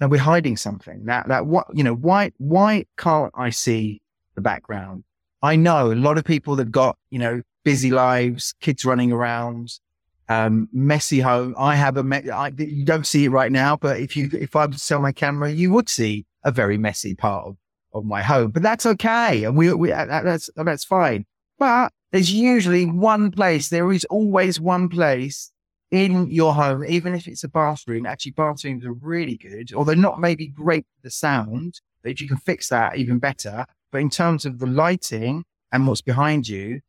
that 0.00 0.10
we're 0.10 0.20
hiding 0.20 0.56
something. 0.56 1.04
That 1.06 1.28
that 1.28 1.46
what 1.46 1.66
you 1.74 1.84
know 1.84 1.94
why 1.94 2.32
why 2.38 2.86
can't 2.96 3.32
I 3.34 3.50
see 3.50 4.00
the 4.34 4.40
background? 4.40 5.04
I 5.42 5.56
know 5.56 5.92
a 5.92 5.94
lot 5.94 6.18
of 6.18 6.24
people 6.24 6.56
that 6.56 6.70
got 6.70 6.96
you 7.10 7.18
know 7.18 7.42
busy 7.64 7.90
lives, 7.90 8.54
kids 8.60 8.84
running 8.84 9.12
around, 9.12 9.78
um, 10.28 10.68
messy 10.72 11.20
home. 11.20 11.54
I 11.58 11.74
have 11.74 11.96
a 11.96 12.04
me- 12.04 12.30
I, 12.30 12.48
you 12.56 12.84
don't 12.84 13.06
see 13.06 13.24
it 13.24 13.30
right 13.30 13.52
now, 13.52 13.76
but 13.76 14.00
if 14.00 14.16
you 14.16 14.30
if 14.32 14.54
I 14.54 14.66
would 14.66 14.80
sell 14.80 15.00
my 15.00 15.12
camera, 15.12 15.50
you 15.50 15.72
would 15.72 15.88
see 15.88 16.26
a 16.44 16.52
very 16.52 16.78
messy 16.78 17.14
part 17.14 17.46
of, 17.46 17.56
of 17.92 18.04
my 18.04 18.22
home. 18.22 18.50
But 18.50 18.62
that's 18.62 18.86
okay, 18.86 19.44
and 19.44 19.56
we, 19.56 19.72
we 19.72 19.88
that's 19.90 20.50
that's 20.56 20.84
fine. 20.84 21.26
But 21.58 21.92
there's 22.12 22.32
usually 22.32 22.86
one 22.86 23.30
place. 23.30 23.68
There 23.68 23.92
is 23.92 24.04
always 24.06 24.60
one 24.60 24.88
place 24.88 25.50
in 25.90 26.30
your 26.30 26.54
home, 26.54 26.84
even 26.84 27.14
if 27.14 27.26
it's 27.26 27.44
a 27.44 27.48
bathroom. 27.48 28.06
Actually, 28.06 28.32
bathrooms 28.32 28.84
are 28.84 28.92
really 28.92 29.36
good, 29.36 29.72
although 29.74 29.94
not 29.94 30.20
maybe 30.20 30.48
great 30.48 30.84
for 30.84 31.00
the 31.02 31.10
sound. 31.10 31.80
But 32.02 32.12
if 32.12 32.20
you 32.20 32.28
can 32.28 32.36
fix 32.36 32.68
that, 32.68 32.96
even 32.96 33.18
better. 33.18 33.66
But 33.90 34.00
in 34.00 34.10
terms 34.10 34.44
of 34.44 34.58
the 34.58 34.66
lighting 34.66 35.44
and 35.72 35.86
what's 35.86 36.02
behind 36.02 36.48
you, 36.48 36.80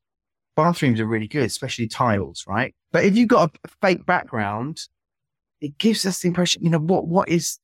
bathrooms 0.56 1.00
are 1.00 1.06
really 1.06 1.28
good, 1.28 1.43
especially 1.43 1.88
tiles, 1.88 2.43
right? 2.47 2.76
But 2.91 3.06
if 3.06 3.16
you've 3.16 3.30
got 3.30 3.56
a 3.64 3.70
fake 3.82 4.06
background, 4.06 4.82
it 5.62 5.78
gives 5.78 6.06
us 6.06 6.20
the 6.20 6.28
impression, 6.28 6.64
you 6.64 6.70
know, 6.70 6.80
what 6.80 7.08
what 7.08 7.30
is 7.30 7.60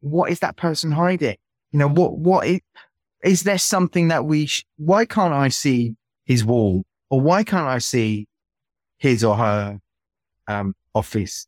what 0.00 0.30
is 0.30 0.40
that 0.40 0.56
person 0.56 0.92
hiding? 0.92 1.36
You 1.72 1.78
know, 1.80 1.88
what 1.88 2.18
what 2.18 2.46
is 2.46 2.60
is 3.22 3.42
there 3.42 3.58
something 3.58 4.08
that 4.08 4.24
we? 4.24 4.46
Sh- 4.46 4.64
why 4.76 5.04
can't 5.04 5.34
I 5.34 5.48
see 5.48 5.96
his 6.24 6.44
wall? 6.44 6.84
or 7.10 7.20
why 7.20 7.42
can't 7.42 7.66
I 7.66 7.78
see 7.78 8.26
his 8.98 9.24
or 9.24 9.36
her 9.36 9.78
um, 10.46 10.74
office? 10.94 11.46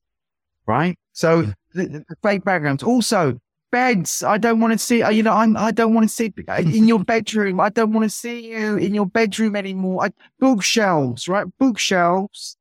Right. 0.67 0.99
So 1.13 1.41
yeah. 1.41 1.53
the, 1.75 2.05
the, 2.09 2.17
fake 2.23 2.45
backgrounds. 2.45 2.83
Also, 2.83 3.39
beds. 3.73 4.23
I 4.23 4.39
don't 4.39 4.61
want 4.61 4.73
to 4.73 4.79
see. 4.79 4.99
You 4.99 5.23
know, 5.23 5.33
I'm. 5.33 5.57
I 5.57 5.71
don't 5.71 5.95
want 5.95 6.09
to 6.09 6.15
see 6.15 6.33
in 6.59 6.87
your 6.87 6.99
bedroom. 7.05 7.61
I 7.61 7.71
don't 7.71 7.93
want 7.93 8.05
to 8.05 8.11
see 8.11 8.53
you 8.53 8.77
in 8.77 8.95
your 8.95 9.07
bedroom 9.07 9.57
anymore. 9.57 10.05
I, 10.05 10.11
bookshelves. 10.39 11.29
Right. 11.29 11.47
Bookshelves. 11.59 12.57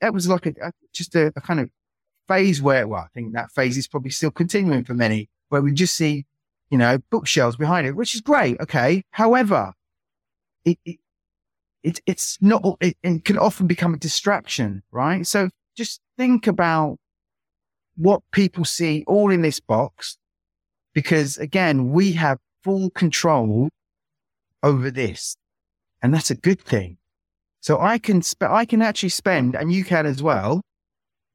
That 0.00 0.12
was 0.12 0.28
like 0.28 0.46
a, 0.46 0.54
a 0.62 0.72
just 0.92 1.14
a, 1.14 1.32
a 1.34 1.40
kind 1.40 1.60
of 1.60 1.70
phase 2.28 2.62
where. 2.62 2.86
Well, 2.86 3.02
I 3.02 3.08
think 3.14 3.32
that 3.32 3.50
phase 3.50 3.76
is 3.76 3.88
probably 3.88 4.10
still 4.10 4.30
continuing 4.30 4.84
for 4.84 4.94
many, 4.94 5.28
where 5.48 5.62
we 5.62 5.72
just 5.72 5.96
see, 5.96 6.26
you 6.72 6.78
know, 6.78 6.96
bookshelves 7.10 7.56
behind 7.56 7.86
it, 7.86 7.94
which 7.94 8.14
is 8.14 8.22
great. 8.22 8.58
Okay. 8.58 9.02
However, 9.10 9.74
it, 10.64 10.78
it, 10.86 10.96
it, 11.82 12.00
it's 12.06 12.38
not, 12.40 12.78
it, 12.80 12.96
it 13.02 13.26
can 13.26 13.36
often 13.36 13.66
become 13.66 13.92
a 13.92 13.98
distraction, 13.98 14.82
right? 14.90 15.26
So 15.26 15.50
just 15.76 16.00
think 16.16 16.46
about 16.46 16.96
what 17.96 18.22
people 18.32 18.64
see 18.64 19.04
all 19.06 19.30
in 19.30 19.42
this 19.42 19.60
box, 19.60 20.16
because 20.94 21.36
again, 21.36 21.92
we 21.92 22.12
have 22.12 22.38
full 22.64 22.88
control 22.88 23.68
over 24.62 24.90
this. 24.90 25.36
And 26.02 26.14
that's 26.14 26.30
a 26.30 26.34
good 26.36 26.60
thing. 26.60 26.96
So 27.60 27.78
I 27.78 27.98
can 27.98 28.22
sp- 28.24 28.48
I 28.48 28.64
can 28.64 28.80
actually 28.80 29.10
spend, 29.10 29.54
and 29.54 29.70
you 29.70 29.84
can 29.84 30.06
as 30.06 30.22
well, 30.22 30.62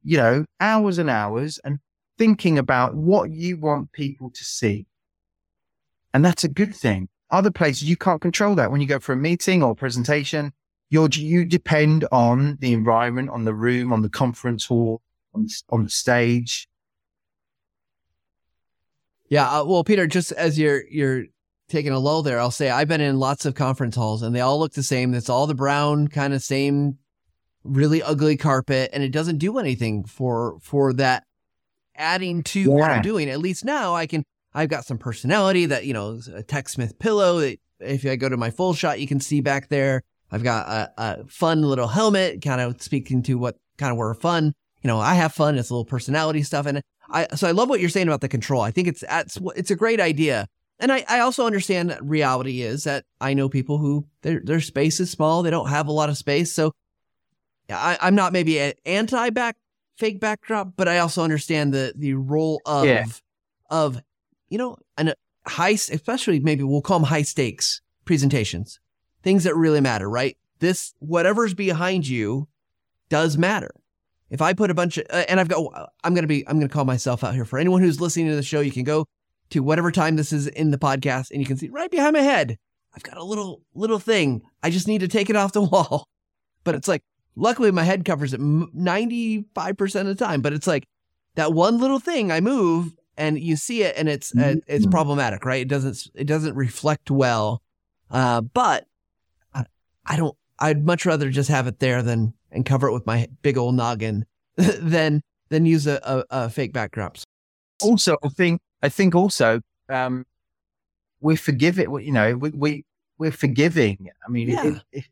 you 0.02 0.16
know, 0.16 0.46
hours 0.58 0.98
and 0.98 1.08
hours 1.08 1.60
and 1.62 1.78
thinking 2.18 2.58
about 2.58 2.96
what 2.96 3.30
you 3.30 3.56
want 3.56 3.92
people 3.92 4.30
to 4.30 4.44
see. 4.44 4.86
And 6.14 6.24
that's 6.24 6.44
a 6.44 6.48
good 6.48 6.74
thing. 6.74 7.08
Other 7.30 7.50
places 7.50 7.88
you 7.88 7.96
can't 7.96 8.20
control 8.20 8.54
that. 8.54 8.70
When 8.70 8.80
you 8.80 8.86
go 8.86 8.98
for 8.98 9.12
a 9.12 9.16
meeting 9.16 9.62
or 9.62 9.72
a 9.72 9.76
presentation, 9.76 10.52
you 10.90 11.06
you 11.12 11.44
depend 11.44 12.06
on 12.10 12.56
the 12.60 12.72
environment, 12.72 13.30
on 13.30 13.44
the 13.44 13.54
room, 13.54 13.92
on 13.92 14.02
the 14.02 14.08
conference 14.08 14.64
hall, 14.66 15.02
on 15.34 15.44
the, 15.44 15.62
on 15.68 15.84
the 15.84 15.90
stage. 15.90 16.68
Yeah, 19.28 19.46
uh, 19.48 19.64
well, 19.64 19.84
Peter, 19.84 20.06
just 20.06 20.32
as 20.32 20.58
you're 20.58 20.84
you're 20.88 21.24
taking 21.68 21.92
a 21.92 21.98
lull 21.98 22.22
there, 22.22 22.40
I'll 22.40 22.50
say 22.50 22.70
I've 22.70 22.88
been 22.88 23.02
in 23.02 23.18
lots 23.18 23.44
of 23.44 23.54
conference 23.54 23.94
halls, 23.94 24.22
and 24.22 24.34
they 24.34 24.40
all 24.40 24.58
look 24.58 24.72
the 24.72 24.82
same. 24.82 25.12
It's 25.12 25.28
all 25.28 25.46
the 25.46 25.54
brown 25.54 26.08
kind 26.08 26.32
of 26.32 26.42
same, 26.42 26.96
really 27.62 28.02
ugly 28.02 28.38
carpet, 28.38 28.88
and 28.94 29.02
it 29.02 29.12
doesn't 29.12 29.38
do 29.38 29.58
anything 29.58 30.04
for 30.04 30.58
for 30.62 30.94
that 30.94 31.24
adding 31.94 32.42
to 32.44 32.60
yeah. 32.60 32.68
what 32.68 32.90
I'm 32.90 33.02
doing. 33.02 33.28
At 33.28 33.40
least 33.40 33.66
now 33.66 33.94
I 33.94 34.06
can 34.06 34.24
I've 34.58 34.68
got 34.68 34.84
some 34.84 34.98
personality 34.98 35.66
that, 35.66 35.86
you 35.86 35.94
know, 35.94 36.20
a 36.34 36.42
TechSmith 36.42 36.98
pillow 36.98 37.38
that 37.38 37.58
if 37.78 38.04
I 38.04 38.16
go 38.16 38.28
to 38.28 38.36
my 38.36 38.50
full 38.50 38.74
shot, 38.74 38.98
you 38.98 39.06
can 39.06 39.20
see 39.20 39.40
back 39.40 39.68
there. 39.68 40.02
I've 40.32 40.42
got 40.42 40.68
a, 40.68 40.92
a 40.98 41.26
fun 41.28 41.62
little 41.62 41.86
helmet 41.86 42.42
kind 42.42 42.60
of 42.60 42.82
speaking 42.82 43.22
to 43.22 43.34
what 43.34 43.56
kind 43.78 43.92
of 43.92 43.96
were 43.96 44.12
fun. 44.14 44.52
You 44.82 44.88
know, 44.88 44.98
I 44.98 45.14
have 45.14 45.32
fun. 45.32 45.56
It's 45.56 45.70
a 45.70 45.74
little 45.74 45.84
personality 45.84 46.42
stuff. 46.42 46.66
And 46.66 46.82
I 47.08 47.28
so 47.36 47.46
I 47.46 47.52
love 47.52 47.68
what 47.68 47.78
you're 47.78 47.88
saying 47.88 48.08
about 48.08 48.20
the 48.20 48.28
control. 48.28 48.60
I 48.60 48.72
think 48.72 48.88
it's 48.88 49.04
it's 49.08 49.38
it's 49.54 49.70
a 49.70 49.76
great 49.76 50.00
idea. 50.00 50.48
And 50.80 50.90
I, 50.90 51.04
I 51.08 51.20
also 51.20 51.46
understand 51.46 51.90
that 51.90 52.04
reality 52.04 52.62
is 52.62 52.82
that 52.82 53.04
I 53.20 53.34
know 53.34 53.48
people 53.48 53.78
who 53.78 54.06
their 54.22 54.40
their 54.44 54.60
space 54.60 54.98
is 54.98 55.08
small, 55.10 55.44
they 55.44 55.50
don't 55.50 55.68
have 55.68 55.86
a 55.86 55.92
lot 55.92 56.10
of 56.10 56.18
space. 56.18 56.52
So 56.52 56.72
I, 57.70 57.96
I'm 58.00 58.16
not 58.16 58.32
maybe 58.32 58.58
an 58.58 58.72
anti 58.84 59.30
back 59.30 59.56
fake 59.98 60.18
backdrop, 60.18 60.72
but 60.76 60.88
I 60.88 60.98
also 60.98 61.22
understand 61.22 61.72
the 61.72 61.92
the 61.96 62.14
role 62.14 62.60
of 62.66 62.86
Yeah. 62.86 63.06
of 63.70 64.02
you 64.48 64.58
know 64.58 64.76
and 64.96 65.14
high 65.46 65.70
especially 65.70 66.40
maybe 66.40 66.62
we'll 66.62 66.82
call 66.82 66.98
them 66.98 67.08
high 67.08 67.22
stakes 67.22 67.80
presentations, 68.08 68.80
things 69.22 69.44
that 69.44 69.54
really 69.54 69.82
matter, 69.82 70.08
right? 70.08 70.36
This 70.60 70.94
whatever's 70.98 71.54
behind 71.54 72.08
you 72.08 72.48
does 73.10 73.36
matter. 73.36 73.70
If 74.30 74.42
I 74.42 74.54
put 74.54 74.70
a 74.70 74.74
bunch 74.74 74.96
of 74.98 75.06
uh, 75.10 75.24
and 75.28 75.38
I've 75.38 75.48
got 75.48 75.90
I'm 76.02 76.14
gonna 76.14 76.26
be 76.26 76.46
I'm 76.48 76.58
gonna 76.58 76.68
call 76.68 76.84
myself 76.84 77.22
out 77.22 77.34
here 77.34 77.44
for 77.44 77.58
anyone 77.58 77.82
who's 77.82 78.00
listening 78.00 78.28
to 78.28 78.36
the 78.36 78.42
show. 78.42 78.60
You 78.60 78.72
can 78.72 78.84
go 78.84 79.06
to 79.50 79.62
whatever 79.62 79.92
time 79.92 80.16
this 80.16 80.32
is 80.32 80.46
in 80.46 80.70
the 80.70 80.78
podcast, 80.78 81.30
and 81.30 81.40
you 81.40 81.46
can 81.46 81.56
see 81.56 81.68
right 81.68 81.90
behind 81.90 82.14
my 82.14 82.22
head. 82.22 82.58
I've 82.94 83.02
got 83.02 83.18
a 83.18 83.24
little 83.24 83.62
little 83.74 83.98
thing. 83.98 84.42
I 84.62 84.70
just 84.70 84.88
need 84.88 85.00
to 85.00 85.08
take 85.08 85.30
it 85.30 85.36
off 85.36 85.52
the 85.52 85.62
wall. 85.62 86.08
But 86.64 86.74
it's 86.74 86.88
like, 86.88 87.02
luckily 87.36 87.70
my 87.70 87.84
head 87.84 88.04
covers 88.04 88.34
it 88.34 88.40
ninety 88.40 89.44
five 89.54 89.76
percent 89.76 90.08
of 90.08 90.16
the 90.16 90.24
time. 90.24 90.40
But 90.40 90.54
it's 90.54 90.66
like 90.66 90.86
that 91.36 91.52
one 91.52 91.78
little 91.78 92.00
thing 92.00 92.32
I 92.32 92.40
move, 92.40 92.94
and 93.18 93.38
you 93.38 93.56
see 93.56 93.82
it, 93.82 93.94
and 93.98 94.08
it's 94.08 94.34
uh, 94.34 94.56
it's 94.66 94.86
Mhm. 94.86 94.90
problematic, 94.90 95.44
right? 95.44 95.60
It 95.60 95.68
doesn't 95.68 96.08
it 96.14 96.24
doesn't 96.26 96.54
reflect 96.54 97.10
well. 97.10 97.60
Uh, 98.10 98.40
but 98.40 98.86
I, 99.52 99.64
I 100.06 100.16
don't. 100.16 100.34
I'd 100.58 100.86
much 100.86 101.04
rather 101.04 101.28
just 101.30 101.50
have 101.50 101.66
it 101.66 101.78
there 101.80 102.02
than 102.02 102.32
and 102.50 102.64
cover 102.64 102.88
it 102.88 102.92
with 102.94 103.04
my 103.06 103.28
big 103.42 103.58
old 103.58 103.74
noggin 103.74 104.24
than 104.56 105.20
than 105.50 105.66
use 105.66 105.86
a, 105.86 106.00
a, 106.02 106.24
a 106.46 106.50
fake 106.50 106.72
backdrop. 106.72 107.16
also 107.82 108.16
I 108.24 108.28
think 108.28 108.60
I 108.82 108.88
think 108.88 109.14
also 109.14 109.60
um 109.90 110.24
we 111.20 111.36
forgive 111.36 111.78
it 111.78 111.88
you 112.02 112.12
know 112.12 112.36
we, 112.36 112.50
we 112.50 112.84
we're 113.18 113.32
forgiving 113.32 114.08
I 114.26 114.30
mean 114.30 114.48
Yeah. 114.50 114.64
if, 114.64 114.82
if 114.92 115.08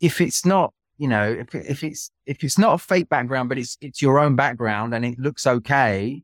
if 0.00 0.20
it's 0.20 0.44
not 0.46 0.72
you 0.98 1.08
know 1.08 1.30
if 1.30 1.54
if 1.54 1.82
it's 1.84 2.10
if 2.26 2.42
it's 2.44 2.58
not 2.58 2.74
a 2.74 2.78
fake 2.78 3.08
background 3.08 3.48
but 3.48 3.58
it's 3.58 3.76
it's 3.80 4.00
your 4.02 4.18
own 4.18 4.36
background 4.36 4.94
and 4.94 5.04
it 5.04 5.18
looks 5.18 5.46
okay 5.46 6.22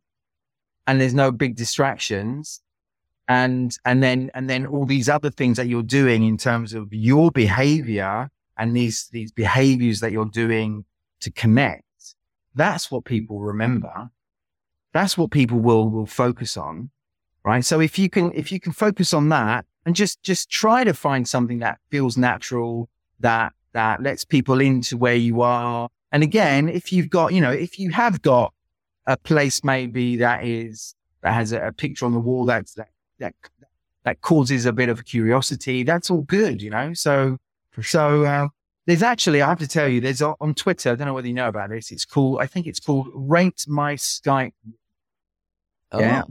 and 0.87 1.01
there's 1.01 1.15
no 1.15 1.31
big 1.31 1.57
distractions. 1.57 2.61
And 3.29 3.77
and 3.85 4.03
then 4.03 4.31
and 4.35 4.49
then 4.49 4.67
all 4.67 4.87
these 4.87 5.09
other 5.09 5.31
things 5.31 5.57
that 5.57 5.67
you're 5.67 5.83
doing 5.83 6.23
in 6.25 6.37
terms 6.37 6.75
of 6.75 6.93
your 6.93 7.33
behavior 7.33 8.31
and 8.57 8.77
these 8.77 9.09
these 9.11 9.33
behaviors 9.33 9.99
that 10.01 10.13
you're 10.13 10.27
doing 10.27 10.85
to 11.21 11.33
connect 11.33 11.83
that's 12.57 12.91
what 12.91 13.05
people 13.05 13.41
remember. 13.41 14.11
That's 14.95 15.19
what 15.19 15.31
people 15.31 15.59
will 15.59 15.91
will 15.91 16.07
focus 16.07 16.57
on 16.57 16.91
right? 17.47 17.65
So 17.65 17.81
if 17.81 17.99
you 17.99 18.11
can 18.11 18.33
if 18.35 18.51
you 18.51 18.61
can 18.61 18.73
focus 18.73 19.15
on 19.15 19.29
that 19.31 19.65
and 19.87 19.95
just 19.95 20.23
just 20.23 20.51
try 20.51 20.85
to 20.85 20.93
find 20.93 21.27
something 21.27 21.61
that 21.61 21.79
feels 21.91 22.19
natural 22.19 22.91
that 23.21 23.53
that 23.73 24.03
lets 24.03 24.25
people 24.25 24.61
into 24.61 24.97
where 24.97 25.15
you 25.15 25.41
are. 25.43 25.89
And 26.11 26.23
again 26.23 26.69
if 26.69 26.93
you've 26.93 27.09
got 27.09 27.33
you 27.33 27.41
know 27.41 27.53
if 27.53 27.79
you 27.79 27.91
have 27.91 28.21
got 28.21 28.53
a 29.07 29.17
place 29.17 29.63
maybe 29.65 30.17
that 30.17 30.45
is 30.45 30.95
that 31.23 31.33
has 31.35 31.53
a, 31.53 31.69
a 31.69 31.73
picture 31.73 32.07
on 32.07 32.13
the 32.13 32.19
wall 32.21 32.45
that's 32.45 32.75
that 32.75 32.89
that 33.19 33.35
that 34.05 34.21
causes 34.21 34.67
a 34.67 34.73
bit 34.73 34.89
of 34.89 35.05
curiosity 35.05 35.83
that's 35.83 36.11
all 36.11 36.23
good 36.23 36.61
you 36.63 36.71
know 36.71 36.93
so 36.95 37.37
so 37.83 38.25
uh, 38.25 38.49
there's 38.87 39.03
actually 39.03 39.43
i 39.43 39.49
have 39.49 39.59
to 39.59 39.69
tell 39.69 39.89
you 39.89 40.01
there's 40.01 40.23
on 40.23 40.35
on 40.41 40.55
twitter 40.55 40.91
i 40.93 40.95
don't 40.95 41.07
know 41.07 41.15
whether 41.15 41.29
you 41.29 41.35
know 41.35 41.49
about 41.49 41.71
this 41.71 41.91
it's 41.91 42.05
called 42.05 42.41
i 42.41 42.47
think 42.47 42.67
it's 42.67 42.81
called 42.81 43.09
rate 43.15 43.65
my 43.69 43.95
skype 43.95 44.53
Yeah. 46.01 46.23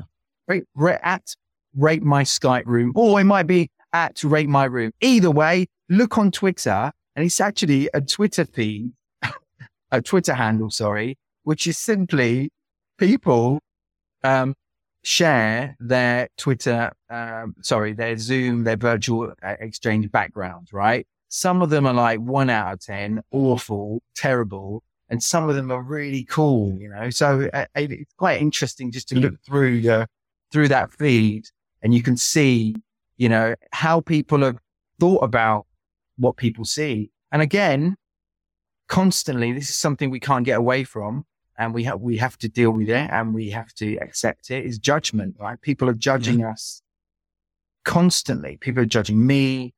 rate, 0.48 0.64
rate 0.76 1.00
at 1.04 1.36
rate 1.76 2.04
my 2.04 2.24
Skype 2.24 2.66
room, 2.66 2.92
or 2.96 3.20
it 3.20 3.26
might 3.26 3.48
be 3.48 3.70
at 3.94 4.24
rate 4.24 4.48
my 4.50 4.66
room. 4.66 4.92
Either 5.02 5.32
way, 5.32 5.68
look 5.90 6.18
on 6.18 6.32
Twitter, 6.32 6.92
and 7.16 7.26
it's 7.26 7.40
actually 7.42 7.90
a 7.94 8.02
Twitter 8.02 8.46
feed, 8.46 8.92
a 9.92 10.02
Twitter 10.02 10.34
handle, 10.34 10.70
sorry, 10.70 11.18
which 11.44 11.68
is 11.68 11.78
simply 11.78 12.52
people 12.98 13.60
um, 14.24 14.56
share 15.04 15.76
their 15.80 16.30
Twitter, 16.38 16.92
um, 17.10 17.56
sorry, 17.62 17.94
their 17.94 18.18
Zoom, 18.18 18.64
their 18.64 18.78
virtual 18.78 19.34
uh, 19.44 19.56
exchange 19.60 20.12
backgrounds, 20.12 20.74
right? 20.74 21.06
Some 21.30 21.62
of 21.62 21.70
them 21.70 21.86
are 21.86 21.94
like 21.94 22.20
one 22.20 22.50
out 22.50 22.74
of 22.74 22.80
10, 22.82 23.22
awful, 23.32 24.02
terrible. 24.16 24.84
And 25.10 25.22
some 25.22 25.48
of 25.48 25.56
them 25.56 25.72
are 25.72 25.82
really 25.82 26.24
cool, 26.24 26.76
you 26.80 26.90
know? 26.90 27.12
So 27.12 27.50
uh, 27.54 27.66
it's 27.76 28.14
quite 28.18 28.42
interesting 28.42 28.92
just 28.92 29.08
to 29.10 29.16
look 29.16 29.36
through 29.46 29.82
the, 29.82 30.08
through 30.52 30.70
that 30.70 30.92
feed 30.92 31.46
and 31.84 31.94
you 31.94 32.02
can 32.02 32.18
see, 32.18 32.76
you 33.18 33.30
know, 33.30 33.54
how 33.72 34.02
people 34.02 34.40
have 34.42 34.58
thought 35.00 35.24
about 35.24 35.68
what 36.18 36.38
people 36.38 36.66
see. 36.66 37.12
And 37.32 37.44
again, 37.44 37.96
constantly, 38.88 39.52
this 39.52 39.70
is 39.70 39.76
something 39.76 40.10
we 40.10 40.20
can't 40.20 40.46
get 40.46 40.58
away 40.58 40.84
from 40.84 41.26
and 41.58 41.74
we 41.74 41.84
have, 41.84 42.02
we 42.02 42.18
have 42.18 42.38
to 42.40 42.50
deal 42.50 42.72
with 42.72 42.90
it 42.90 43.10
and 43.12 43.34
we 43.34 43.50
have 43.50 43.74
to 43.76 43.96
accept 43.98 44.52
it 44.52 44.66
is 44.66 44.78
judgment, 44.78 45.36
right? 45.40 45.60
People 45.62 45.90
are 45.90 45.94
judging 45.94 46.44
us 46.44 46.82
constantly. 47.84 48.58
People 48.58 48.84
are 48.84 48.88
judging 48.88 49.26
me 49.26 49.74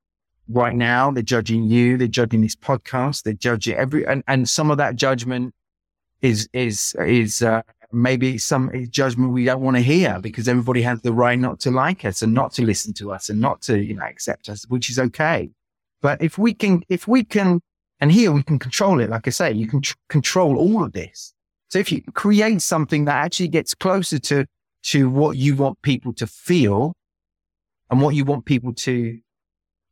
right 0.49 0.75
now. 0.75 1.11
They're 1.11 1.23
judging 1.23 1.63
you. 1.63 1.97
They're 1.97 2.07
judging 2.07 2.41
this 2.41 2.55
podcast. 2.55 3.23
They're 3.23 3.34
judging 3.34 3.75
every, 3.75 4.05
and, 4.05 4.23
and 4.28 4.49
some 4.49 4.71
of 4.71 4.78
that 4.78 4.95
judgment 4.95 5.53
is, 6.21 6.49
is, 6.53 6.95
is, 6.99 7.41
uh, 7.41 7.61
maybe 7.91 8.38
some 8.38 8.69
judgment 8.89 9.32
we 9.32 9.45
don't 9.45 9.61
want 9.61 9.78
to 9.78 9.82
hear 9.82 10.19
because 10.21 10.47
everybody 10.47 10.82
has 10.82 11.01
the 11.01 11.13
right 11.13 11.39
not 11.39 11.59
to 11.61 11.71
like 11.71 12.03
us 12.03 12.21
and 12.21 12.34
not 12.34 12.51
to 12.53 12.61
listen 12.63 12.93
to 12.93 13.11
us 13.11 13.30
and 13.30 13.39
not 13.39 13.61
to, 13.61 13.82
you 13.82 13.93
know, 13.93 14.03
accept 14.03 14.49
us, 14.49 14.65
which 14.67 14.89
is 14.89 14.99
okay. 14.99 15.49
But 16.01 16.21
if 16.21 16.38
we 16.38 16.53
can, 16.53 16.84
if 16.89 17.07
we 17.07 17.23
can, 17.23 17.61
and 17.99 18.11
here 18.11 18.32
we 18.32 18.43
can 18.43 18.59
control 18.59 18.99
it, 18.99 19.09
like 19.09 19.28
I 19.28 19.32
say, 19.32 19.51
you 19.53 19.67
can 19.67 19.82
tr- 19.82 19.95
control 20.09 20.57
all 20.57 20.84
of 20.84 20.91
this. 20.93 21.34
So 21.70 21.80
if 21.80 21.91
you 21.91 22.01
create 22.13 22.61
something 22.61 23.05
that 23.05 23.15
actually 23.15 23.49
gets 23.49 23.74
closer 23.76 24.20
to, 24.20 24.45
to 24.84 25.09
what 25.09 25.38
you 25.38 25.55
want 25.55 25.82
people 25.82 26.13
to 26.13 26.28
feel 26.28 26.93
and 27.89 28.01
what 28.01 28.15
you 28.15 28.24
want 28.24 28.45
people 28.45 28.74
to, 28.74 29.20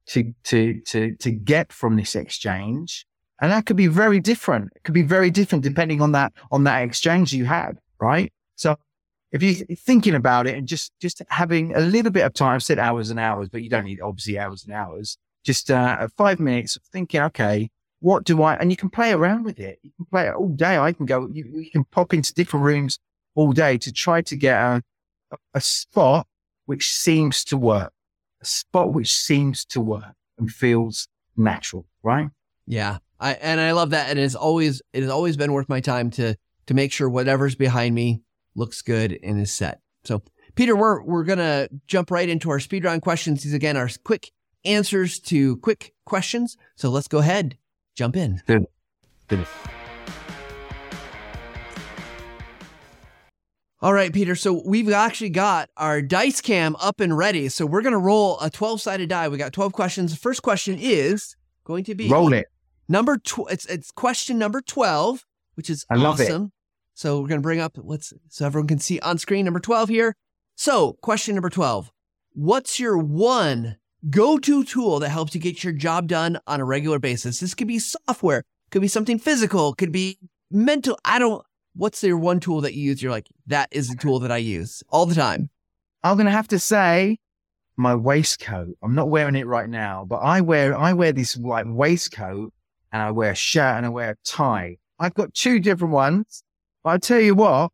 to, 0.07 0.33
to, 0.45 0.81
to, 0.81 1.15
to 1.15 1.31
get 1.31 1.73
from 1.73 1.97
this 1.97 2.15
exchange. 2.15 3.05
And 3.41 3.51
that 3.51 3.65
could 3.65 3.75
be 3.75 3.87
very 3.87 4.21
different. 4.21 4.71
It 4.75 4.83
could 4.83 4.93
be 4.93 5.01
very 5.01 5.29
different 5.29 5.63
depending 5.63 6.01
on 6.01 6.13
that, 6.13 6.31
on 6.51 6.63
that 6.63 6.83
exchange 6.83 7.33
you 7.33 7.43
had, 7.43 7.77
right? 7.99 8.31
So 8.55 8.77
if 9.33 9.43
you're 9.43 9.65
thinking 9.75 10.15
about 10.15 10.47
it 10.47 10.55
and 10.55 10.65
just, 10.65 10.93
just 11.01 11.21
having 11.29 11.75
a 11.75 11.81
little 11.81 12.11
bit 12.11 12.23
of 12.23 12.33
time, 12.33 12.55
I've 12.55 12.63
said 12.63 12.79
hours 12.79 13.09
and 13.09 13.19
hours, 13.19 13.49
but 13.49 13.63
you 13.63 13.69
don't 13.69 13.83
need 13.83 13.99
obviously 13.99 14.39
hours 14.39 14.63
and 14.63 14.73
hours, 14.73 15.17
just, 15.43 15.69
uh, 15.69 16.07
five 16.15 16.39
minutes 16.39 16.77
of 16.77 16.83
thinking, 16.83 17.19
okay, 17.21 17.69
what 17.99 18.23
do 18.23 18.43
I, 18.43 18.55
and 18.55 18.71
you 18.71 18.77
can 18.77 18.89
play 18.89 19.11
around 19.11 19.43
with 19.43 19.59
it. 19.59 19.79
You 19.83 19.91
can 19.97 20.05
play 20.05 20.27
it 20.27 20.35
all 20.35 20.49
day. 20.49 20.77
I 20.77 20.91
can 20.91 21.05
go, 21.05 21.27
you, 21.31 21.45
you 21.53 21.71
can 21.71 21.83
pop 21.85 22.13
into 22.13 22.33
different 22.33 22.65
rooms 22.65 22.99
all 23.35 23.51
day 23.51 23.77
to 23.79 23.91
try 23.91 24.21
to 24.21 24.35
get 24.35 24.57
a, 24.57 24.83
a 25.53 25.61
spot 25.61 26.27
which 26.65 26.91
seems 26.91 27.43
to 27.45 27.57
work, 27.57 27.93
a 28.41 28.45
spot 28.45 28.93
which 28.93 29.13
seems 29.13 29.65
to 29.65 29.81
work 29.81 30.13
and 30.37 30.51
feels 30.51 31.07
natural, 31.37 31.85
right? 32.03 32.29
Yeah. 32.67 32.97
I 33.19 33.33
and 33.33 33.61
I 33.61 33.71
love 33.71 33.91
that. 33.91 34.09
And 34.09 34.19
it's 34.19 34.35
always 34.35 34.81
it 34.93 35.01
has 35.01 35.11
always 35.11 35.37
been 35.37 35.53
worth 35.53 35.69
my 35.69 35.79
time 35.79 36.09
to 36.11 36.35
to 36.67 36.73
make 36.73 36.91
sure 36.91 37.09
whatever's 37.09 37.55
behind 37.55 37.95
me 37.95 38.21
looks 38.55 38.81
good 38.81 39.17
and 39.23 39.39
is 39.39 39.51
set. 39.51 39.79
So 40.03 40.21
Peter, 40.55 40.75
we're 40.75 41.01
we're 41.01 41.23
gonna 41.23 41.69
jump 41.87 42.11
right 42.11 42.27
into 42.27 42.49
our 42.49 42.59
speed 42.59 42.83
round 42.83 43.01
questions. 43.01 43.43
These 43.43 43.53
again 43.53 43.77
are 43.77 43.89
quick 44.03 44.31
answers 44.65 45.19
to 45.19 45.57
quick 45.57 45.93
questions. 46.05 46.57
So 46.75 46.89
let's 46.89 47.07
go 47.07 47.19
ahead, 47.19 47.57
jump 47.95 48.15
in. 48.15 48.41
All 53.81 53.93
right, 53.93 54.11
Peter. 54.11 54.35
So 54.35 54.61
we've 54.65 54.89
actually 54.91 55.29
got 55.29 55.69
our 55.77 56.01
dice 56.01 56.41
cam 56.41 56.75
up 56.77 56.99
and 56.99 57.15
ready. 57.17 57.49
So 57.49 57.65
we're 57.65 57.81
gonna 57.81 57.99
roll 57.99 58.39
a 58.39 58.49
12-sided 58.49 59.09
die. 59.09 59.27
We 59.27 59.37
got 59.37 59.53
12 59.53 59.73
questions. 59.73 60.11
The 60.11 60.17
first 60.17 60.41
question 60.41 60.77
is 60.79 61.35
going 61.65 61.83
to 61.85 61.95
be 61.95 62.07
Roll 62.09 62.33
it. 62.33 62.47
number 62.87 63.17
tw- 63.17 63.49
it's 63.49 63.65
it's 63.65 63.89
question 63.91 64.37
number 64.37 64.61
12 64.61 65.25
which 65.55 65.67
is 65.69 65.83
I 65.89 65.95
love 65.95 66.19
it. 66.19 66.25
awesome 66.25 66.51
so 66.93 67.19
we're 67.19 67.27
going 67.27 67.39
to 67.41 67.43
bring 67.43 67.59
up 67.59 67.71
let's 67.77 68.13
so 68.29 68.45
everyone 68.45 68.67
can 68.67 68.77
see 68.77 68.99
on 68.99 69.17
screen 69.17 69.45
number 69.45 69.59
12 69.59 69.89
here 69.89 70.15
so 70.55 70.93
question 71.01 71.33
number 71.33 71.49
12 71.49 71.91
what's 72.33 72.79
your 72.79 72.99
one 72.99 73.77
go-to 74.09 74.63
tool 74.63 74.99
that 74.99 75.09
helps 75.09 75.33
you 75.33 75.41
get 75.41 75.63
your 75.63 75.73
job 75.73 76.07
done 76.07 76.37
on 76.47 76.59
a 76.59 76.65
regular 76.65 76.99
basis 76.99 77.39
this 77.39 77.53
could 77.53 77.67
be 77.67 77.79
software 77.79 78.43
could 78.71 78.81
be 78.81 78.87
something 78.87 79.17
physical 79.17 79.73
could 79.73 79.91
be 79.91 80.17
mental 80.51 80.97
i 81.05 81.17
don't 81.17 81.43
what's 81.75 82.03
your 82.03 82.17
one 82.17 82.39
tool 82.39 82.61
that 82.61 82.73
you 82.73 82.83
use 82.83 83.01
you're 83.01 83.11
like 83.11 83.27
that 83.47 83.67
is 83.71 83.89
the 83.89 83.95
tool 83.95 84.19
that 84.19 84.31
i 84.31 84.37
use 84.37 84.83
all 84.89 85.05
the 85.05 85.15
time 85.15 85.49
I'm 86.05 86.17
going 86.17 86.27
to 86.27 86.31
have 86.31 86.49
to 86.49 86.59
say 86.59 87.17
my 87.77 87.95
waistcoat. 87.95 88.77
I'm 88.83 88.93
not 88.93 89.09
wearing 89.09 89.35
it 89.35 89.47
right 89.47 89.67
now, 89.67 90.05
but 90.07 90.17
I 90.17 90.41
wear, 90.41 90.77
I 90.77 90.93
wear 90.93 91.11
this 91.11 91.35
like 91.35 91.65
waistcoat 91.67 92.53
and 92.91 93.01
I 93.01 93.09
wear 93.09 93.31
a 93.31 93.35
shirt 93.35 93.77
and 93.77 93.87
I 93.87 93.89
wear 93.89 94.11
a 94.11 94.15
tie. 94.23 94.77
I've 94.99 95.15
got 95.15 95.33
two 95.33 95.59
different 95.59 95.95
ones, 95.95 96.43
but 96.83 96.91
I 96.91 96.97
tell 96.99 97.19
you 97.19 97.33
what, 97.33 97.71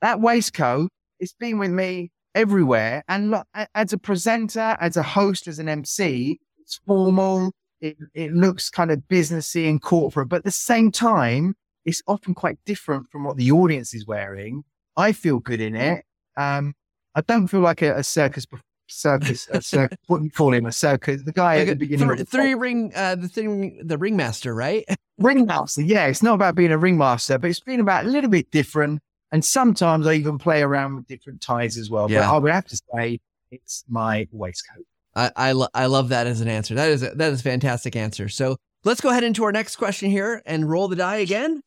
that 0.00 0.20
waistcoat, 0.20 0.90
it's 1.20 1.34
been 1.34 1.58
with 1.60 1.70
me 1.70 2.10
everywhere. 2.34 3.02
And 3.08 3.30
look, 3.30 3.46
as 3.74 3.92
a 3.92 3.98
presenter, 3.98 4.76
as 4.80 4.96
a 4.96 5.02
host, 5.02 5.46
as 5.48 5.58
an 5.58 5.68
MC, 5.68 6.38
it's 6.58 6.80
formal. 6.86 7.52
It, 7.80 7.96
it 8.14 8.32
looks 8.32 8.70
kind 8.70 8.90
of 8.90 9.00
businessy 9.08 9.68
and 9.68 9.80
corporate, 9.80 10.28
but 10.28 10.36
at 10.36 10.44
the 10.44 10.50
same 10.50 10.90
time, 10.90 11.54
it's 11.84 12.02
often 12.06 12.34
quite 12.34 12.58
different 12.66 13.08
from 13.10 13.24
what 13.24 13.36
the 13.36 13.52
audience 13.52 13.94
is 13.94 14.06
wearing. 14.06 14.64
I 14.96 15.12
feel 15.12 15.38
good 15.38 15.60
in 15.60 15.76
it. 15.76 16.04
Um, 16.36 16.74
I 17.14 17.20
don't 17.20 17.46
feel 17.46 17.60
like 17.60 17.82
a, 17.82 17.96
a 17.96 18.02
circus 18.02 18.46
circus, 18.88 19.48
a 19.50 19.62
circus. 19.62 19.98
what 20.06 20.18
do 20.18 20.24
you 20.24 20.30
call 20.30 20.52
him? 20.52 20.66
A 20.66 20.72
circus. 20.72 21.22
The 21.22 21.32
guy 21.32 21.58
like 21.58 21.68
at 21.68 21.78
the 21.78 21.86
beginning. 21.86 22.08
Th- 22.08 22.20
of 22.20 22.30
the 22.30 22.36
three 22.36 22.54
ring, 22.54 22.92
uh, 22.94 23.14
the 23.14 23.28
thing, 23.28 23.80
the 23.84 23.98
ringmaster, 23.98 24.54
right? 24.54 24.84
ringmaster. 25.18 25.82
Yeah, 25.82 26.06
it's 26.06 26.22
not 26.22 26.34
about 26.34 26.54
being 26.54 26.72
a 26.72 26.78
ringmaster, 26.78 27.38
but 27.38 27.50
it's 27.50 27.60
been 27.60 27.80
about 27.80 28.04
a 28.06 28.08
little 28.08 28.30
bit 28.30 28.50
different. 28.50 29.00
And 29.30 29.44
sometimes 29.44 30.06
I 30.06 30.14
even 30.14 30.38
play 30.38 30.62
around 30.62 30.96
with 30.96 31.06
different 31.06 31.40
ties 31.40 31.76
as 31.76 31.90
well. 31.90 32.10
Yeah. 32.10 32.20
But 32.20 32.34
I 32.34 32.38
would 32.38 32.52
have 32.52 32.66
to 32.66 32.80
say 32.94 33.20
it's 33.50 33.84
my 33.88 34.26
waistcoat. 34.32 34.84
I 35.14 35.30
I, 35.36 35.52
lo- 35.52 35.68
I 35.74 35.86
love 35.86 36.08
that 36.10 36.26
as 36.26 36.40
an 36.40 36.48
answer. 36.48 36.74
That 36.74 36.88
is 36.88 37.02
a, 37.02 37.10
that 37.10 37.32
is 37.32 37.40
a 37.40 37.42
fantastic 37.42 37.96
answer. 37.96 38.28
So 38.28 38.56
let's 38.84 39.00
go 39.00 39.10
ahead 39.10 39.24
into 39.24 39.44
our 39.44 39.52
next 39.52 39.76
question 39.76 40.10
here 40.10 40.42
and 40.46 40.68
roll 40.68 40.88
the 40.88 40.96
die 40.96 41.16
again. 41.16 41.62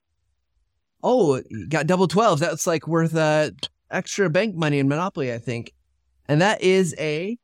Oh, 1.03 1.41
got 1.69 1.87
double 1.87 2.07
12. 2.07 2.39
That's 2.39 2.67
like 2.67 2.87
worth 2.87 3.15
uh, 3.15 3.51
extra 3.89 4.29
bank 4.29 4.55
money 4.55 4.79
in 4.79 4.87
Monopoly, 4.87 5.33
I 5.33 5.39
think. 5.39 5.73
And 6.27 6.41
that 6.41 6.61
is 6.61 6.95
a 6.99 7.37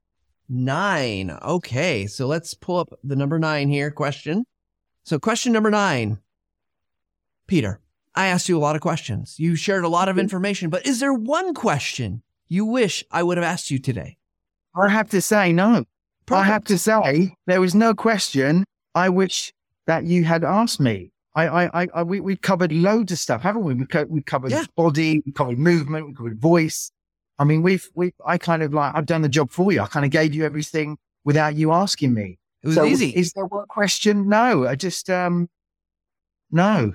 nine. 0.48 1.32
Okay. 1.42 2.08
So 2.08 2.28
let's 2.28 2.54
pull 2.54 2.78
up 2.78 2.90
the 3.04 3.16
number 3.16 3.40
nine 3.40 3.70
here 3.70 3.92
question. 3.92 4.46
So, 5.04 5.18
question 5.20 5.54
number 5.54 5.72
nine 5.72 6.20
Peter, 7.48 7.80
I 8.18 8.28
asked 8.28 8.50
you 8.50 8.58
a 8.58 8.60
lot 8.60 8.76
of 8.76 8.82
questions. 8.82 9.36
You 9.38 9.56
shared 9.56 9.84
a 9.84 9.88
lot 9.88 10.10
of 10.10 10.18
information, 10.18 10.72
but 10.72 10.88
is 10.88 11.00
there 11.00 11.14
one 11.14 11.54
question 11.54 12.24
you 12.48 12.66
wish 12.66 13.06
I 13.12 13.22
would 13.22 13.38
have 13.38 13.44
asked 13.44 13.70
you 13.70 13.78
today? 13.78 14.18
I 14.76 14.90
have 14.90 15.10
to 15.12 15.22
say, 15.22 15.54
no. 15.54 15.86
Perfect. 16.26 16.42
I 16.42 16.44
have 16.46 16.64
to 16.66 16.78
say, 16.80 17.36
there 17.46 17.62
was 17.62 17.76
no 17.76 17.94
question 17.94 18.66
I 18.96 19.10
wish 19.10 19.54
that 19.86 20.06
you 20.06 20.24
had 20.24 20.44
asked 20.44 20.80
me. 20.80 21.12
I, 21.36 21.68
I, 21.68 21.88
I, 21.94 22.04
we, 22.04 22.20
we've 22.20 22.42
covered 22.42 22.72
loads 22.72 23.12
of 23.12 23.20
stuff, 23.20 23.44
haven't 23.44 23.64
we? 23.64 23.76
We, 23.76 23.86
co- 23.86 24.08
we 24.10 24.24
covered 24.24 24.52
yeah. 24.52 24.66
body, 24.76 25.22
we 25.24 25.32
covered 25.32 25.60
movement, 25.60 26.08
we 26.08 26.14
covered 26.16 26.42
voice. 26.42 26.92
I 27.38 27.44
mean, 27.44 27.62
we've, 27.62 27.88
we, 27.94 28.14
I 28.26 28.40
kind 28.40 28.64
of 28.64 28.74
like, 28.74 28.96
I've 28.96 29.06
done 29.06 29.22
the 29.22 29.30
job 29.30 29.52
for 29.52 29.72
you. 29.72 29.82
I 29.82 29.86
kind 29.86 30.04
of 30.06 30.12
gave 30.12 30.34
you 30.34 30.44
everything 30.44 30.98
without 31.24 31.54
you 31.54 31.72
asking 31.72 32.16
me. 32.16 32.40
It 32.64 32.68
was 32.68 32.76
so 32.76 32.86
easy. 32.86 33.12
Is 33.12 33.32
there 33.34 33.46
one 33.46 33.68
question? 33.68 34.28
No, 34.28 34.66
I 34.66 34.74
just, 34.74 35.08
um, 35.12 35.48
no. 36.50 36.94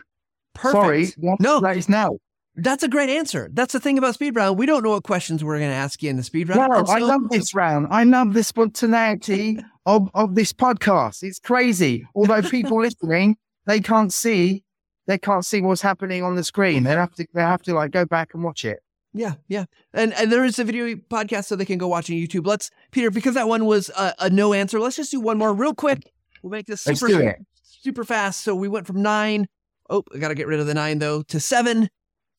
Perfect. 0.54 1.14
Sorry. 1.14 1.36
No. 1.40 1.60
That 1.60 1.76
is 1.76 1.88
now. 1.88 2.18
That's 2.54 2.82
a 2.82 2.88
great 2.88 3.08
answer. 3.08 3.48
That's 3.52 3.72
the 3.72 3.80
thing 3.80 3.96
about 3.96 4.14
speed 4.14 4.36
round. 4.36 4.58
We 4.58 4.66
don't 4.66 4.82
know 4.82 4.90
what 4.90 5.04
questions 5.04 5.42
we're 5.42 5.58
going 5.58 5.70
to 5.70 5.76
ask 5.76 6.02
you 6.02 6.10
in 6.10 6.16
the 6.16 6.22
speed 6.22 6.50
round. 6.50 6.70
No, 6.70 6.84
so- 6.84 6.92
I 6.92 6.98
love 6.98 7.30
this 7.30 7.54
round. 7.54 7.88
I 7.90 8.04
love 8.04 8.34
the 8.34 8.44
spontaneity 8.44 9.58
of, 9.86 10.10
of 10.14 10.34
this 10.34 10.52
podcast. 10.52 11.22
It's 11.22 11.38
crazy. 11.38 12.06
Although 12.14 12.42
people 12.42 12.80
listening, 12.82 13.36
they 13.66 13.80
can't 13.80 14.12
see, 14.12 14.64
they 15.06 15.16
can't 15.18 15.46
see 15.46 15.62
what's 15.62 15.80
happening 15.80 16.22
on 16.22 16.36
the 16.36 16.44
screen. 16.44 16.82
They 16.82 16.90
have 16.90 17.14
to, 17.14 17.26
they 17.32 17.40
have 17.40 17.62
to 17.62 17.74
like 17.74 17.90
go 17.90 18.04
back 18.04 18.34
and 18.34 18.44
watch 18.44 18.64
it. 18.64 18.80
Yeah, 19.14 19.34
yeah, 19.46 19.66
and 19.92 20.14
and 20.14 20.32
there 20.32 20.42
is 20.42 20.58
a 20.58 20.64
video 20.64 20.94
podcast 20.94 21.44
so 21.44 21.54
they 21.54 21.66
can 21.66 21.76
go 21.76 21.86
watch 21.86 22.08
on 22.08 22.16
YouTube. 22.16 22.46
Let's 22.46 22.70
Peter 22.92 23.10
because 23.10 23.34
that 23.34 23.46
one 23.46 23.66
was 23.66 23.90
a, 23.90 24.14
a 24.18 24.30
no 24.30 24.54
answer. 24.54 24.80
Let's 24.80 24.96
just 24.96 25.10
do 25.10 25.20
one 25.20 25.36
more 25.36 25.52
real 25.52 25.74
quick. 25.74 26.10
We'll 26.42 26.50
make 26.50 26.64
this 26.64 26.80
super 26.80 27.36
super 27.62 28.04
fast. 28.04 28.40
So 28.40 28.54
we 28.54 28.68
went 28.68 28.86
from 28.86 29.02
nine. 29.02 29.48
Oh, 29.90 30.04
I 30.14 30.18
got 30.18 30.28
to 30.28 30.34
get 30.34 30.46
rid 30.46 30.60
of 30.60 30.66
the 30.66 30.74
nine 30.74 30.98
though 30.98 31.22
to 31.22 31.40
seven. 31.40 31.88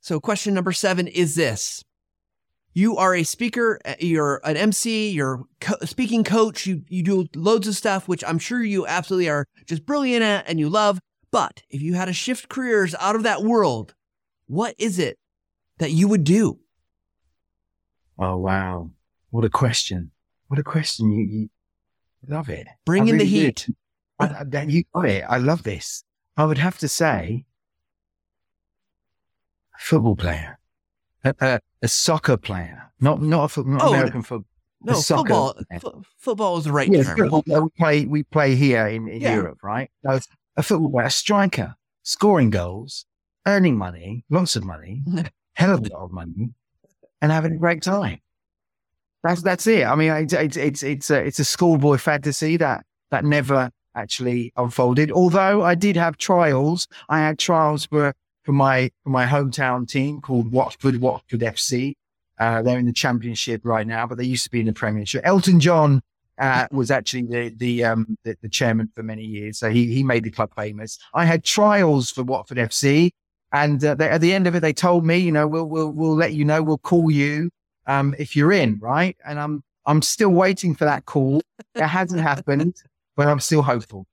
So 0.02 0.20
question 0.20 0.54
number 0.54 0.72
seven 0.72 1.08
is 1.08 1.36
this: 1.36 1.84
You 2.74 2.98
are 2.98 3.16
a 3.16 3.24
speaker. 3.24 3.80
Uh, 3.86 3.96
you're 4.00 4.42
an 4.44 4.58
MC. 4.58 5.10
You're 5.10 5.44
co- 5.62 5.78
speaking 5.84 6.24
coach. 6.24 6.66
You 6.66 6.84
you 6.88 7.04
do 7.04 7.28
loads 7.36 7.68
of 7.68 7.76
stuff, 7.76 8.08
which 8.08 8.24
I'm 8.26 8.40
sure 8.40 8.64
you 8.64 8.86
absolutely 8.88 9.30
are 9.30 9.48
just 9.66 9.86
brilliant 9.86 10.24
at 10.24 10.48
and 10.48 10.60
you 10.60 10.70
love. 10.70 11.00
But 11.32 11.64
if 11.70 11.82
you 11.82 11.96
had 11.96 12.06
to 12.06 12.14
shift 12.14 12.48
careers 12.48 12.94
out 13.00 13.16
of 13.16 13.24
that 13.24 13.42
world, 13.42 13.96
what 14.46 14.76
is 14.78 15.00
it 15.00 15.18
that 15.80 15.92
you 15.92 16.08
would 16.08 16.24
do? 16.24 16.60
Oh, 18.20 18.38
wow. 18.38 18.92
What 19.32 19.44
a 19.44 19.50
question. 19.50 20.12
What 20.48 20.60
a 20.60 20.64
question. 20.64 21.12
You, 21.12 21.26
you 21.26 21.50
love 22.28 22.50
it. 22.50 22.68
Bring 22.86 23.04
I 23.04 23.06
in 23.06 23.12
really 23.14 23.26
the 23.26 23.32
heat. 23.32 23.68
I, 24.20 24.46
I, 24.54 24.62
you 24.64 24.84
got 24.94 25.06
it. 25.06 25.24
I 25.28 25.38
love 25.40 25.64
this. 25.64 26.04
I 26.36 26.46
would 26.46 26.58
have 26.58 26.78
to 26.80 26.88
say, 26.88 27.46
a 29.76 29.80
football 29.80 30.16
player, 30.16 30.60
a, 31.24 31.36
a, 31.40 31.60
a 31.82 31.88
soccer 31.88 32.38
player, 32.38 32.92
not 33.00 33.22
not, 33.22 33.56
a 33.58 33.70
not 33.70 33.82
oh, 33.84 33.94
American 33.94 34.24
football. 34.24 34.48
No, 34.86 34.96
football. 34.96 35.56
F- 35.72 35.84
football 36.18 36.58
is 36.58 36.66
the 36.66 36.72
right 36.72 36.90
yeah, 36.92 37.04
term. 37.04 37.30
Football, 37.30 37.44
we 37.64 37.70
play 37.78 38.06
we 38.06 38.24
play 38.24 38.56
here 38.56 38.88
in, 38.88 39.08
in 39.08 39.22
yeah. 39.22 39.36
Europe, 39.36 39.60
right? 39.64 39.90
So 40.06 40.20
a 40.58 40.64
football 40.64 40.92
player, 40.92 41.06
a 41.06 41.12
striker, 41.12 41.76
scoring 42.04 42.50
goals, 42.50 43.06
earning 43.46 43.78
money, 43.78 44.26
lots 44.30 44.56
of 44.56 44.64
money, 44.66 45.02
hell 45.54 45.74
of 45.74 45.86
a 45.86 45.90
lot 45.90 46.04
of 46.04 46.12
money, 46.12 46.50
and 47.22 47.32
having 47.32 47.54
a 47.54 47.58
great 47.58 47.82
time. 47.82 48.20
That's 49.24 49.42
that's 49.42 49.68
it. 49.68 49.86
I 49.86 49.96
mean, 49.96 50.12
it's 50.12 50.34
it's 50.34 50.58
it's 50.58 50.84
it's 50.84 51.10
a, 51.10 51.24
it's 51.24 51.40
a 51.40 51.46
schoolboy 51.46 51.98
fantasy 51.98 52.58
that 52.58 52.86
that 53.10 53.24
never 53.24 53.72
actually 53.96 54.52
unfolded. 54.58 55.12
Although 55.12 55.64
I 55.64 55.76
did 55.76 55.96
have 55.96 56.18
trials. 56.18 56.88
I 57.10 57.20
had 57.20 57.40
trials 57.40 57.86
for 57.86 58.14
for 58.44 58.52
my 58.52 58.92
for 59.04 59.10
my 59.10 59.26
hometown 59.26 59.88
team 59.88 60.22
called 60.22 60.52
Watford 60.52 61.00
Watford 61.02 61.42
FC. 61.42 61.94
Uh, 62.40 62.62
they're 62.62 62.80
in 62.80 62.86
the 62.86 62.94
championship 62.94 63.62
right 63.64 63.86
now, 63.86 64.08
but 64.08 64.18
they 64.18 64.24
used 64.24 64.44
to 64.44 64.50
be 64.50 64.60
in 64.60 64.66
the 64.66 64.74
Premiership. 64.74 65.22
Elton 65.24 65.60
John 65.60 66.02
uh, 66.40 66.68
was 66.72 66.90
actually 66.92 67.24
the 67.24 67.50
the, 67.56 67.84
um, 67.84 68.18
the, 68.24 68.36
the 68.42 68.50
chairman 68.50 68.90
for 68.96 69.04
many 69.04 69.24
years, 69.24 69.60
so 69.60 69.70
he 69.70 69.94
he 69.94 70.04
made 70.04 70.24
the 70.24 70.32
club 70.32 70.52
famous. 70.56 70.98
I 71.14 71.26
had 71.26 71.44
trials 71.44 72.10
for 72.10 72.24
Watford 72.24 72.58
FC, 72.58 73.12
and 73.54 73.86
uh, 73.86 73.94
they, 73.94 74.10
at 74.10 74.20
the 74.20 74.34
end 74.34 74.48
of 74.48 74.56
it, 74.56 74.62
they 74.62 74.74
told 74.74 75.06
me, 75.06 75.18
you 75.18 75.32
know, 75.32 75.48
we'll, 75.48 75.66
we'll, 75.66 75.92
we'll 75.92 76.16
let 76.16 76.34
you 76.34 76.44
know, 76.44 76.64
we'll 76.64 76.80
call 76.80 77.12
you, 77.12 77.52
um, 77.86 78.16
if 78.18 78.36
you're 78.36 78.52
in, 78.52 78.80
right? 78.82 79.16
And 79.26 79.40
I'm, 79.40 79.64
I'm 79.86 80.02
still 80.02 80.32
waiting 80.32 80.74
for 80.74 80.86
that 80.86 81.06
call. 81.06 81.42
It 81.76 81.84
hasn't 81.84 82.22
happened, 82.22 82.76
but 83.16 83.28
I'm 83.28 83.40
still 83.40 83.62
hopeful. 83.62 84.08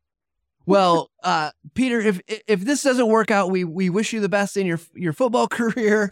Well, 0.67 1.11
uh, 1.25 1.51
Peter, 1.75 2.01
if, 2.01 2.21
if 2.29 2.61
this 2.61 2.83
doesn't 2.83 3.09
work 3.09 3.31
out, 3.31 3.51
we, 3.51 3.65
we 3.65 3.91
wish 3.91 4.13
you 4.13 4.21
the 4.21 4.29
best 4.29 4.57
in 4.57 4.67
your, 4.67 4.79
your 4.95 5.13
football 5.13 5.49
career. 5.49 6.11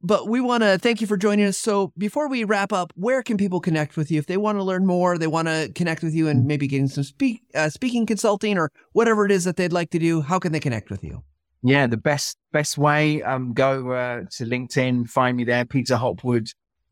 But 0.00 0.28
we 0.28 0.40
want 0.40 0.62
to 0.62 0.78
thank 0.78 1.00
you 1.00 1.06
for 1.06 1.16
joining 1.16 1.46
us. 1.46 1.58
So 1.58 1.92
before 1.98 2.28
we 2.28 2.44
wrap 2.44 2.72
up, 2.72 2.92
where 2.94 3.22
can 3.22 3.36
people 3.36 3.60
connect 3.60 3.96
with 3.96 4.10
you 4.10 4.18
if 4.18 4.26
they 4.26 4.36
want 4.36 4.58
to 4.58 4.62
learn 4.62 4.86
more? 4.86 5.18
They 5.18 5.26
want 5.26 5.48
to 5.48 5.72
connect 5.74 6.04
with 6.04 6.14
you 6.14 6.28
and 6.28 6.46
maybe 6.46 6.68
getting 6.68 6.86
some 6.86 7.02
speak, 7.02 7.42
uh, 7.54 7.68
speaking 7.68 8.06
consulting 8.06 8.58
or 8.58 8.70
whatever 8.92 9.24
it 9.24 9.32
is 9.32 9.44
that 9.44 9.56
they'd 9.56 9.72
like 9.72 9.90
to 9.90 9.98
do. 9.98 10.20
How 10.20 10.38
can 10.38 10.52
they 10.52 10.60
connect 10.60 10.90
with 10.90 11.02
you? 11.02 11.24
Yeah, 11.62 11.88
the 11.88 11.96
best 11.96 12.36
best 12.52 12.78
way, 12.78 13.20
um, 13.22 13.52
go 13.52 13.90
uh, 13.90 14.20
to 14.36 14.44
LinkedIn, 14.44 15.08
find 15.08 15.36
me 15.36 15.42
there, 15.42 15.64
Peter 15.64 15.96
Hopwood, 15.96 16.48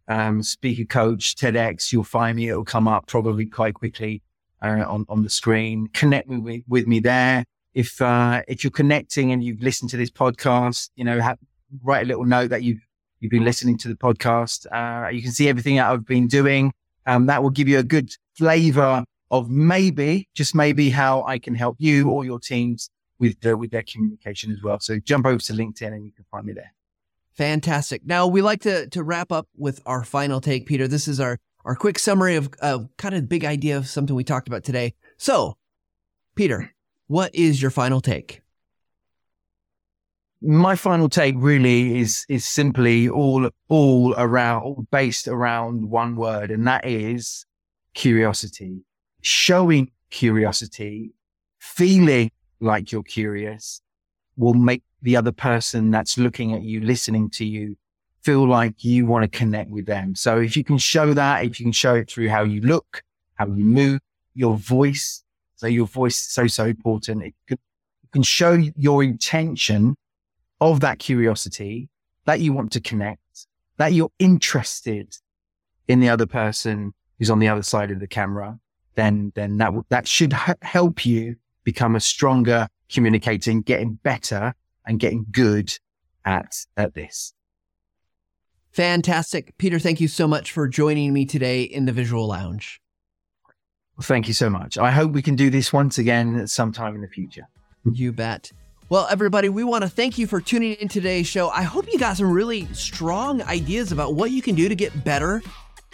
um, 0.09 0.43
speaker 0.43 0.85
coach, 0.85 1.37
TEDx. 1.37 1.93
You'll 1.93 2.03
find 2.03 2.37
me. 2.37 2.49
It'll 2.49 2.65
come 2.65 2.89
up 2.89 3.07
probably 3.07 3.47
quite 3.47 3.75
quickly 3.75 4.23
uh, 4.67 4.85
on 4.89 5.07
on 5.09 5.23
the 5.23 5.31
screen. 5.31 5.89
Connect 5.93 6.29
with 6.29 6.63
with 6.67 6.87
me 6.87 7.01
there. 7.01 7.45
If 7.75 8.01
uh, 8.01 8.43
if 8.49 8.65
you're 8.65 8.71
connecting 8.71 9.33
and 9.33 9.43
you've 9.43 9.61
listened 9.61 9.91
to 9.91 9.97
this 9.97 10.11
podcast, 10.11 10.91
you 10.97 11.05
know, 11.05 11.21
have, 11.21 11.39
write 11.83 12.05
a 12.05 12.07
little 12.07 12.25
note 12.25 12.51
that 12.51 12.63
you've 12.63 12.87
you've 13.21 13.31
been 13.31 13.45
listening 13.45 13.79
to 13.79 13.89
the 13.89 13.95
podcast. 13.95 14.67
Uh, 14.73 15.09
you 15.09 15.23
can 15.23 15.33
see 15.33 15.49
everything 15.49 15.77
that 15.77 15.91
I've 15.91 16.07
been 16.07 16.27
doing. 16.27 16.73
Um, 17.07 17.27
that 17.27 17.43
will 17.43 17.51
give 17.51 17.69
you 17.69 17.79
a 17.79 17.85
good 17.85 18.11
flavor 18.35 19.05
of 19.31 19.49
maybe, 19.49 20.29
just 20.35 20.55
maybe, 20.55 20.91
how 20.91 21.25
I 21.25 21.39
can 21.39 21.55
help 21.55 21.77
you 21.79 22.11
or 22.11 22.25
your 22.25 22.41
teams 22.41 22.91
with 23.19 23.41
the, 23.41 23.57
with 23.57 23.71
their 23.71 23.83
communication 23.83 24.53
as 24.53 24.63
well. 24.63 24.81
So 24.81 24.99
jump 24.99 25.27
over 25.27 25.39
to 25.39 25.53
LinkedIn 25.53 25.93
and 25.93 26.05
you 26.05 26.13
can 26.13 26.25
find 26.31 26.47
me 26.47 26.53
there. 26.53 26.73
Fantastic. 27.35 28.03
Now 28.05 28.27
we 28.27 28.41
like 28.41 28.61
to 28.63 28.89
to 28.89 29.03
wrap 29.03 29.31
up 29.31 29.47
with 29.57 29.81
our 29.85 30.05
final 30.05 30.41
take, 30.41 30.67
Peter. 30.67 30.89
This 30.89 31.07
is 31.07 31.21
our 31.21 31.39
our 31.67 31.75
quick 31.75 31.99
summary 31.99 32.37
of 32.37 32.51
kind 32.97 33.15
of 33.15 33.29
big 33.29 33.45
idea 33.45 33.77
of 33.77 33.89
something 33.89 34.15
we 34.15 34.25
talked 34.25 34.47
about 34.47 34.63
today. 34.63 34.95
So, 35.19 35.57
Peter, 36.37 36.73
what 37.09 37.35
is 37.35 37.61
your 37.61 37.73
final 37.73 38.01
take? 38.01 38.41
My 40.41 40.77
final 40.77 41.09
take 41.09 41.35
really 41.37 41.99
is 41.99 42.25
is 42.29 42.45
simply 42.47 43.09
all 43.09 43.51
all 43.69 44.15
around 44.17 44.87
based 44.93 45.27
around 45.27 45.91
one 45.91 46.15
word, 46.15 46.51
and 46.53 46.67
that 46.69 46.87
is 46.87 47.45
curiosity. 47.95 48.85
Showing 49.23 49.91
curiosity, 50.11 51.15
feeling 51.59 52.31
like 52.61 52.93
you're 52.93 53.03
curious 53.03 53.81
will 54.37 54.55
make 54.55 54.85
the 55.03 55.17
other 55.17 55.33
person 55.33 55.91
that's 55.91 56.17
looking 56.17 56.53
at 56.53 56.63
you, 56.63 56.81
listening 56.81 57.31
to 57.31 57.45
you, 57.45 57.77
feel 58.27 58.49
like 58.49 58.83
you 58.83 59.07
want 59.07 59.23
to 59.23 59.39
connect 59.39 59.71
with 59.71 59.87
them. 59.87 60.17
So 60.17 60.41
if 60.41 60.57
you 60.57 60.65
can 60.65 60.79
show 60.79 61.15
that, 61.15 61.45
if 61.45 61.61
you 61.61 61.65
can 61.65 61.73
show 61.85 61.95
it 61.95 62.11
through 62.11 62.29
how 62.29 62.43
you 62.43 62.61
look, 62.61 63.05
how 63.35 63.47
you 63.47 63.65
move, 63.65 64.01
your 64.35 64.57
voice. 64.57 65.23
So 65.55 65.69
your 65.69 65.87
voice 65.87 66.21
is 66.21 66.33
so, 66.33 66.49
so 66.49 66.65
important. 66.65 67.23
It 67.23 67.35
can, 67.47 67.59
it 68.03 68.11
can 68.11 68.25
show 68.25 68.53
your 68.87 69.05
intention 69.05 69.95
of 70.61 70.81
that 70.81 70.99
curiosity 70.99 71.89
that 72.25 72.41
you 72.41 72.53
want 72.53 72.73
to 72.73 72.81
connect 72.81 73.21
that 73.77 73.93
you're 73.93 74.13
interested 74.19 75.17
in 75.87 76.01
the 76.01 76.09
other 76.09 76.27
person 76.27 76.95
who's 77.19 77.31
on 77.31 77.39
the 77.39 77.49
other 77.49 77.63
side 77.63 77.93
of 77.93 78.01
the 78.01 78.09
camera, 78.09 78.59
then, 78.97 79.33
then 79.37 79.59
that, 79.59 79.73
that 79.91 80.09
should 80.09 80.33
h- 80.33 80.57
help 80.63 81.07
you 81.07 81.37
become 81.63 81.95
a 81.95 82.01
stronger 82.01 82.67
communicator 82.89 83.53
and 83.53 83.65
getting 83.65 83.95
better 84.03 84.55
and 84.85 84.99
getting 84.99 85.27
good 85.31 85.79
at, 86.25 86.67
at 86.77 86.95
this. 86.95 87.36
Fantastic. 88.77 89.57
Peter, 89.57 89.79
thank 89.79 90.03
you 90.03 90.07
so 90.07 90.29
much 90.29 90.53
for 90.53 90.69
joining 90.69 91.15
me 91.15 91.25
today 91.25 91.63
in 91.63 91.87
the 91.87 91.93
Visual 91.93 92.27
Lounge. 92.27 92.79
Well, 93.97 94.03
thank 94.03 94.29
you 94.29 94.35
so 94.35 94.51
much. 94.51 94.77
I 94.77 94.91
hope 94.91 95.13
we 95.13 95.23
can 95.23 95.35
do 95.35 95.49
this 95.49 95.73
once 95.73 95.97
again 95.97 96.47
sometime 96.47 96.95
in 96.95 97.01
the 97.01 97.09
future. 97.09 97.49
You 97.91 98.13
bet. 98.13 98.53
Well, 98.91 99.09
everybody, 99.11 99.49
we 99.49 99.65
want 99.65 99.85
to 99.85 99.89
thank 99.89 100.19
you 100.19 100.27
for 100.27 100.43
tuning 100.43 100.75
in 100.75 100.89
today's 100.89 101.27
show. 101.27 101.49
I 101.49 101.63
hope 101.63 101.91
you 101.91 101.99
got 101.99 102.19
some 102.19 102.31
really 102.31 102.67
strong 102.75 103.41
ideas 103.45 103.93
about 103.93 104.15
what 104.15 104.31
you 104.31 104.43
can 104.43 104.55
do 104.55 104.69
to 104.69 104.75
get 104.75 105.05
better 105.05 105.43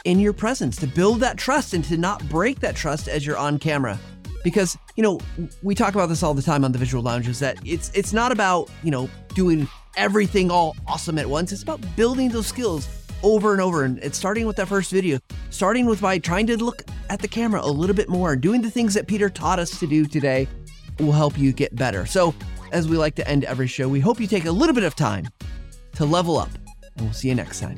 in 0.04 0.18
your 0.18 0.32
presence, 0.32 0.74
to 0.78 0.88
build 0.88 1.20
that 1.20 1.36
trust 1.36 1.74
and 1.74 1.84
to 1.84 1.96
not 1.96 2.28
break 2.28 2.58
that 2.58 2.74
trust 2.74 3.06
as 3.06 3.24
you're 3.24 3.38
on 3.38 3.60
camera. 3.60 3.96
Because, 4.42 4.76
you 4.96 5.04
know, 5.04 5.20
we 5.62 5.76
talk 5.76 5.94
about 5.94 6.08
this 6.08 6.24
all 6.24 6.34
the 6.34 6.42
time 6.42 6.64
on 6.64 6.72
the 6.72 6.78
Visual 6.78 7.00
Lounge 7.00 7.28
is 7.28 7.38
that 7.38 7.58
it's 7.64 7.92
it's 7.94 8.12
not 8.12 8.32
about, 8.32 8.68
you 8.82 8.90
know, 8.90 9.08
doing 9.36 9.68
everything 9.96 10.50
all 10.50 10.76
awesome 10.86 11.18
at 11.18 11.26
once. 11.26 11.52
It's 11.52 11.62
about 11.62 11.80
building 11.96 12.28
those 12.28 12.46
skills 12.46 12.88
over 13.22 13.52
and 13.52 13.60
over 13.60 13.84
and 13.84 13.98
it's 13.98 14.18
starting 14.18 14.46
with 14.46 14.56
that 14.56 14.68
first 14.68 14.90
video, 14.90 15.18
starting 15.50 15.86
with 15.86 16.00
by 16.00 16.18
trying 16.18 16.46
to 16.48 16.62
look 16.62 16.82
at 17.08 17.20
the 17.20 17.28
camera 17.28 17.60
a 17.62 17.70
little 17.70 17.94
bit 17.94 18.08
more, 18.08 18.32
and 18.32 18.42
doing 18.42 18.62
the 18.62 18.70
things 18.70 18.94
that 18.94 19.06
Peter 19.06 19.28
taught 19.28 19.58
us 19.58 19.78
to 19.78 19.86
do 19.86 20.04
today 20.06 20.48
will 20.98 21.12
help 21.12 21.38
you 21.38 21.52
get 21.52 21.74
better. 21.76 22.06
So, 22.06 22.34
as 22.72 22.88
we 22.88 22.96
like 22.96 23.14
to 23.16 23.28
end 23.28 23.44
every 23.44 23.66
show, 23.66 23.88
we 23.88 24.00
hope 24.00 24.18
you 24.18 24.26
take 24.26 24.46
a 24.46 24.50
little 24.50 24.74
bit 24.74 24.84
of 24.84 24.94
time 24.94 25.28
to 25.96 26.04
level 26.06 26.38
up, 26.38 26.50
and 26.96 27.06
we'll 27.06 27.12
see 27.12 27.28
you 27.28 27.34
next 27.34 27.60
time. 27.60 27.76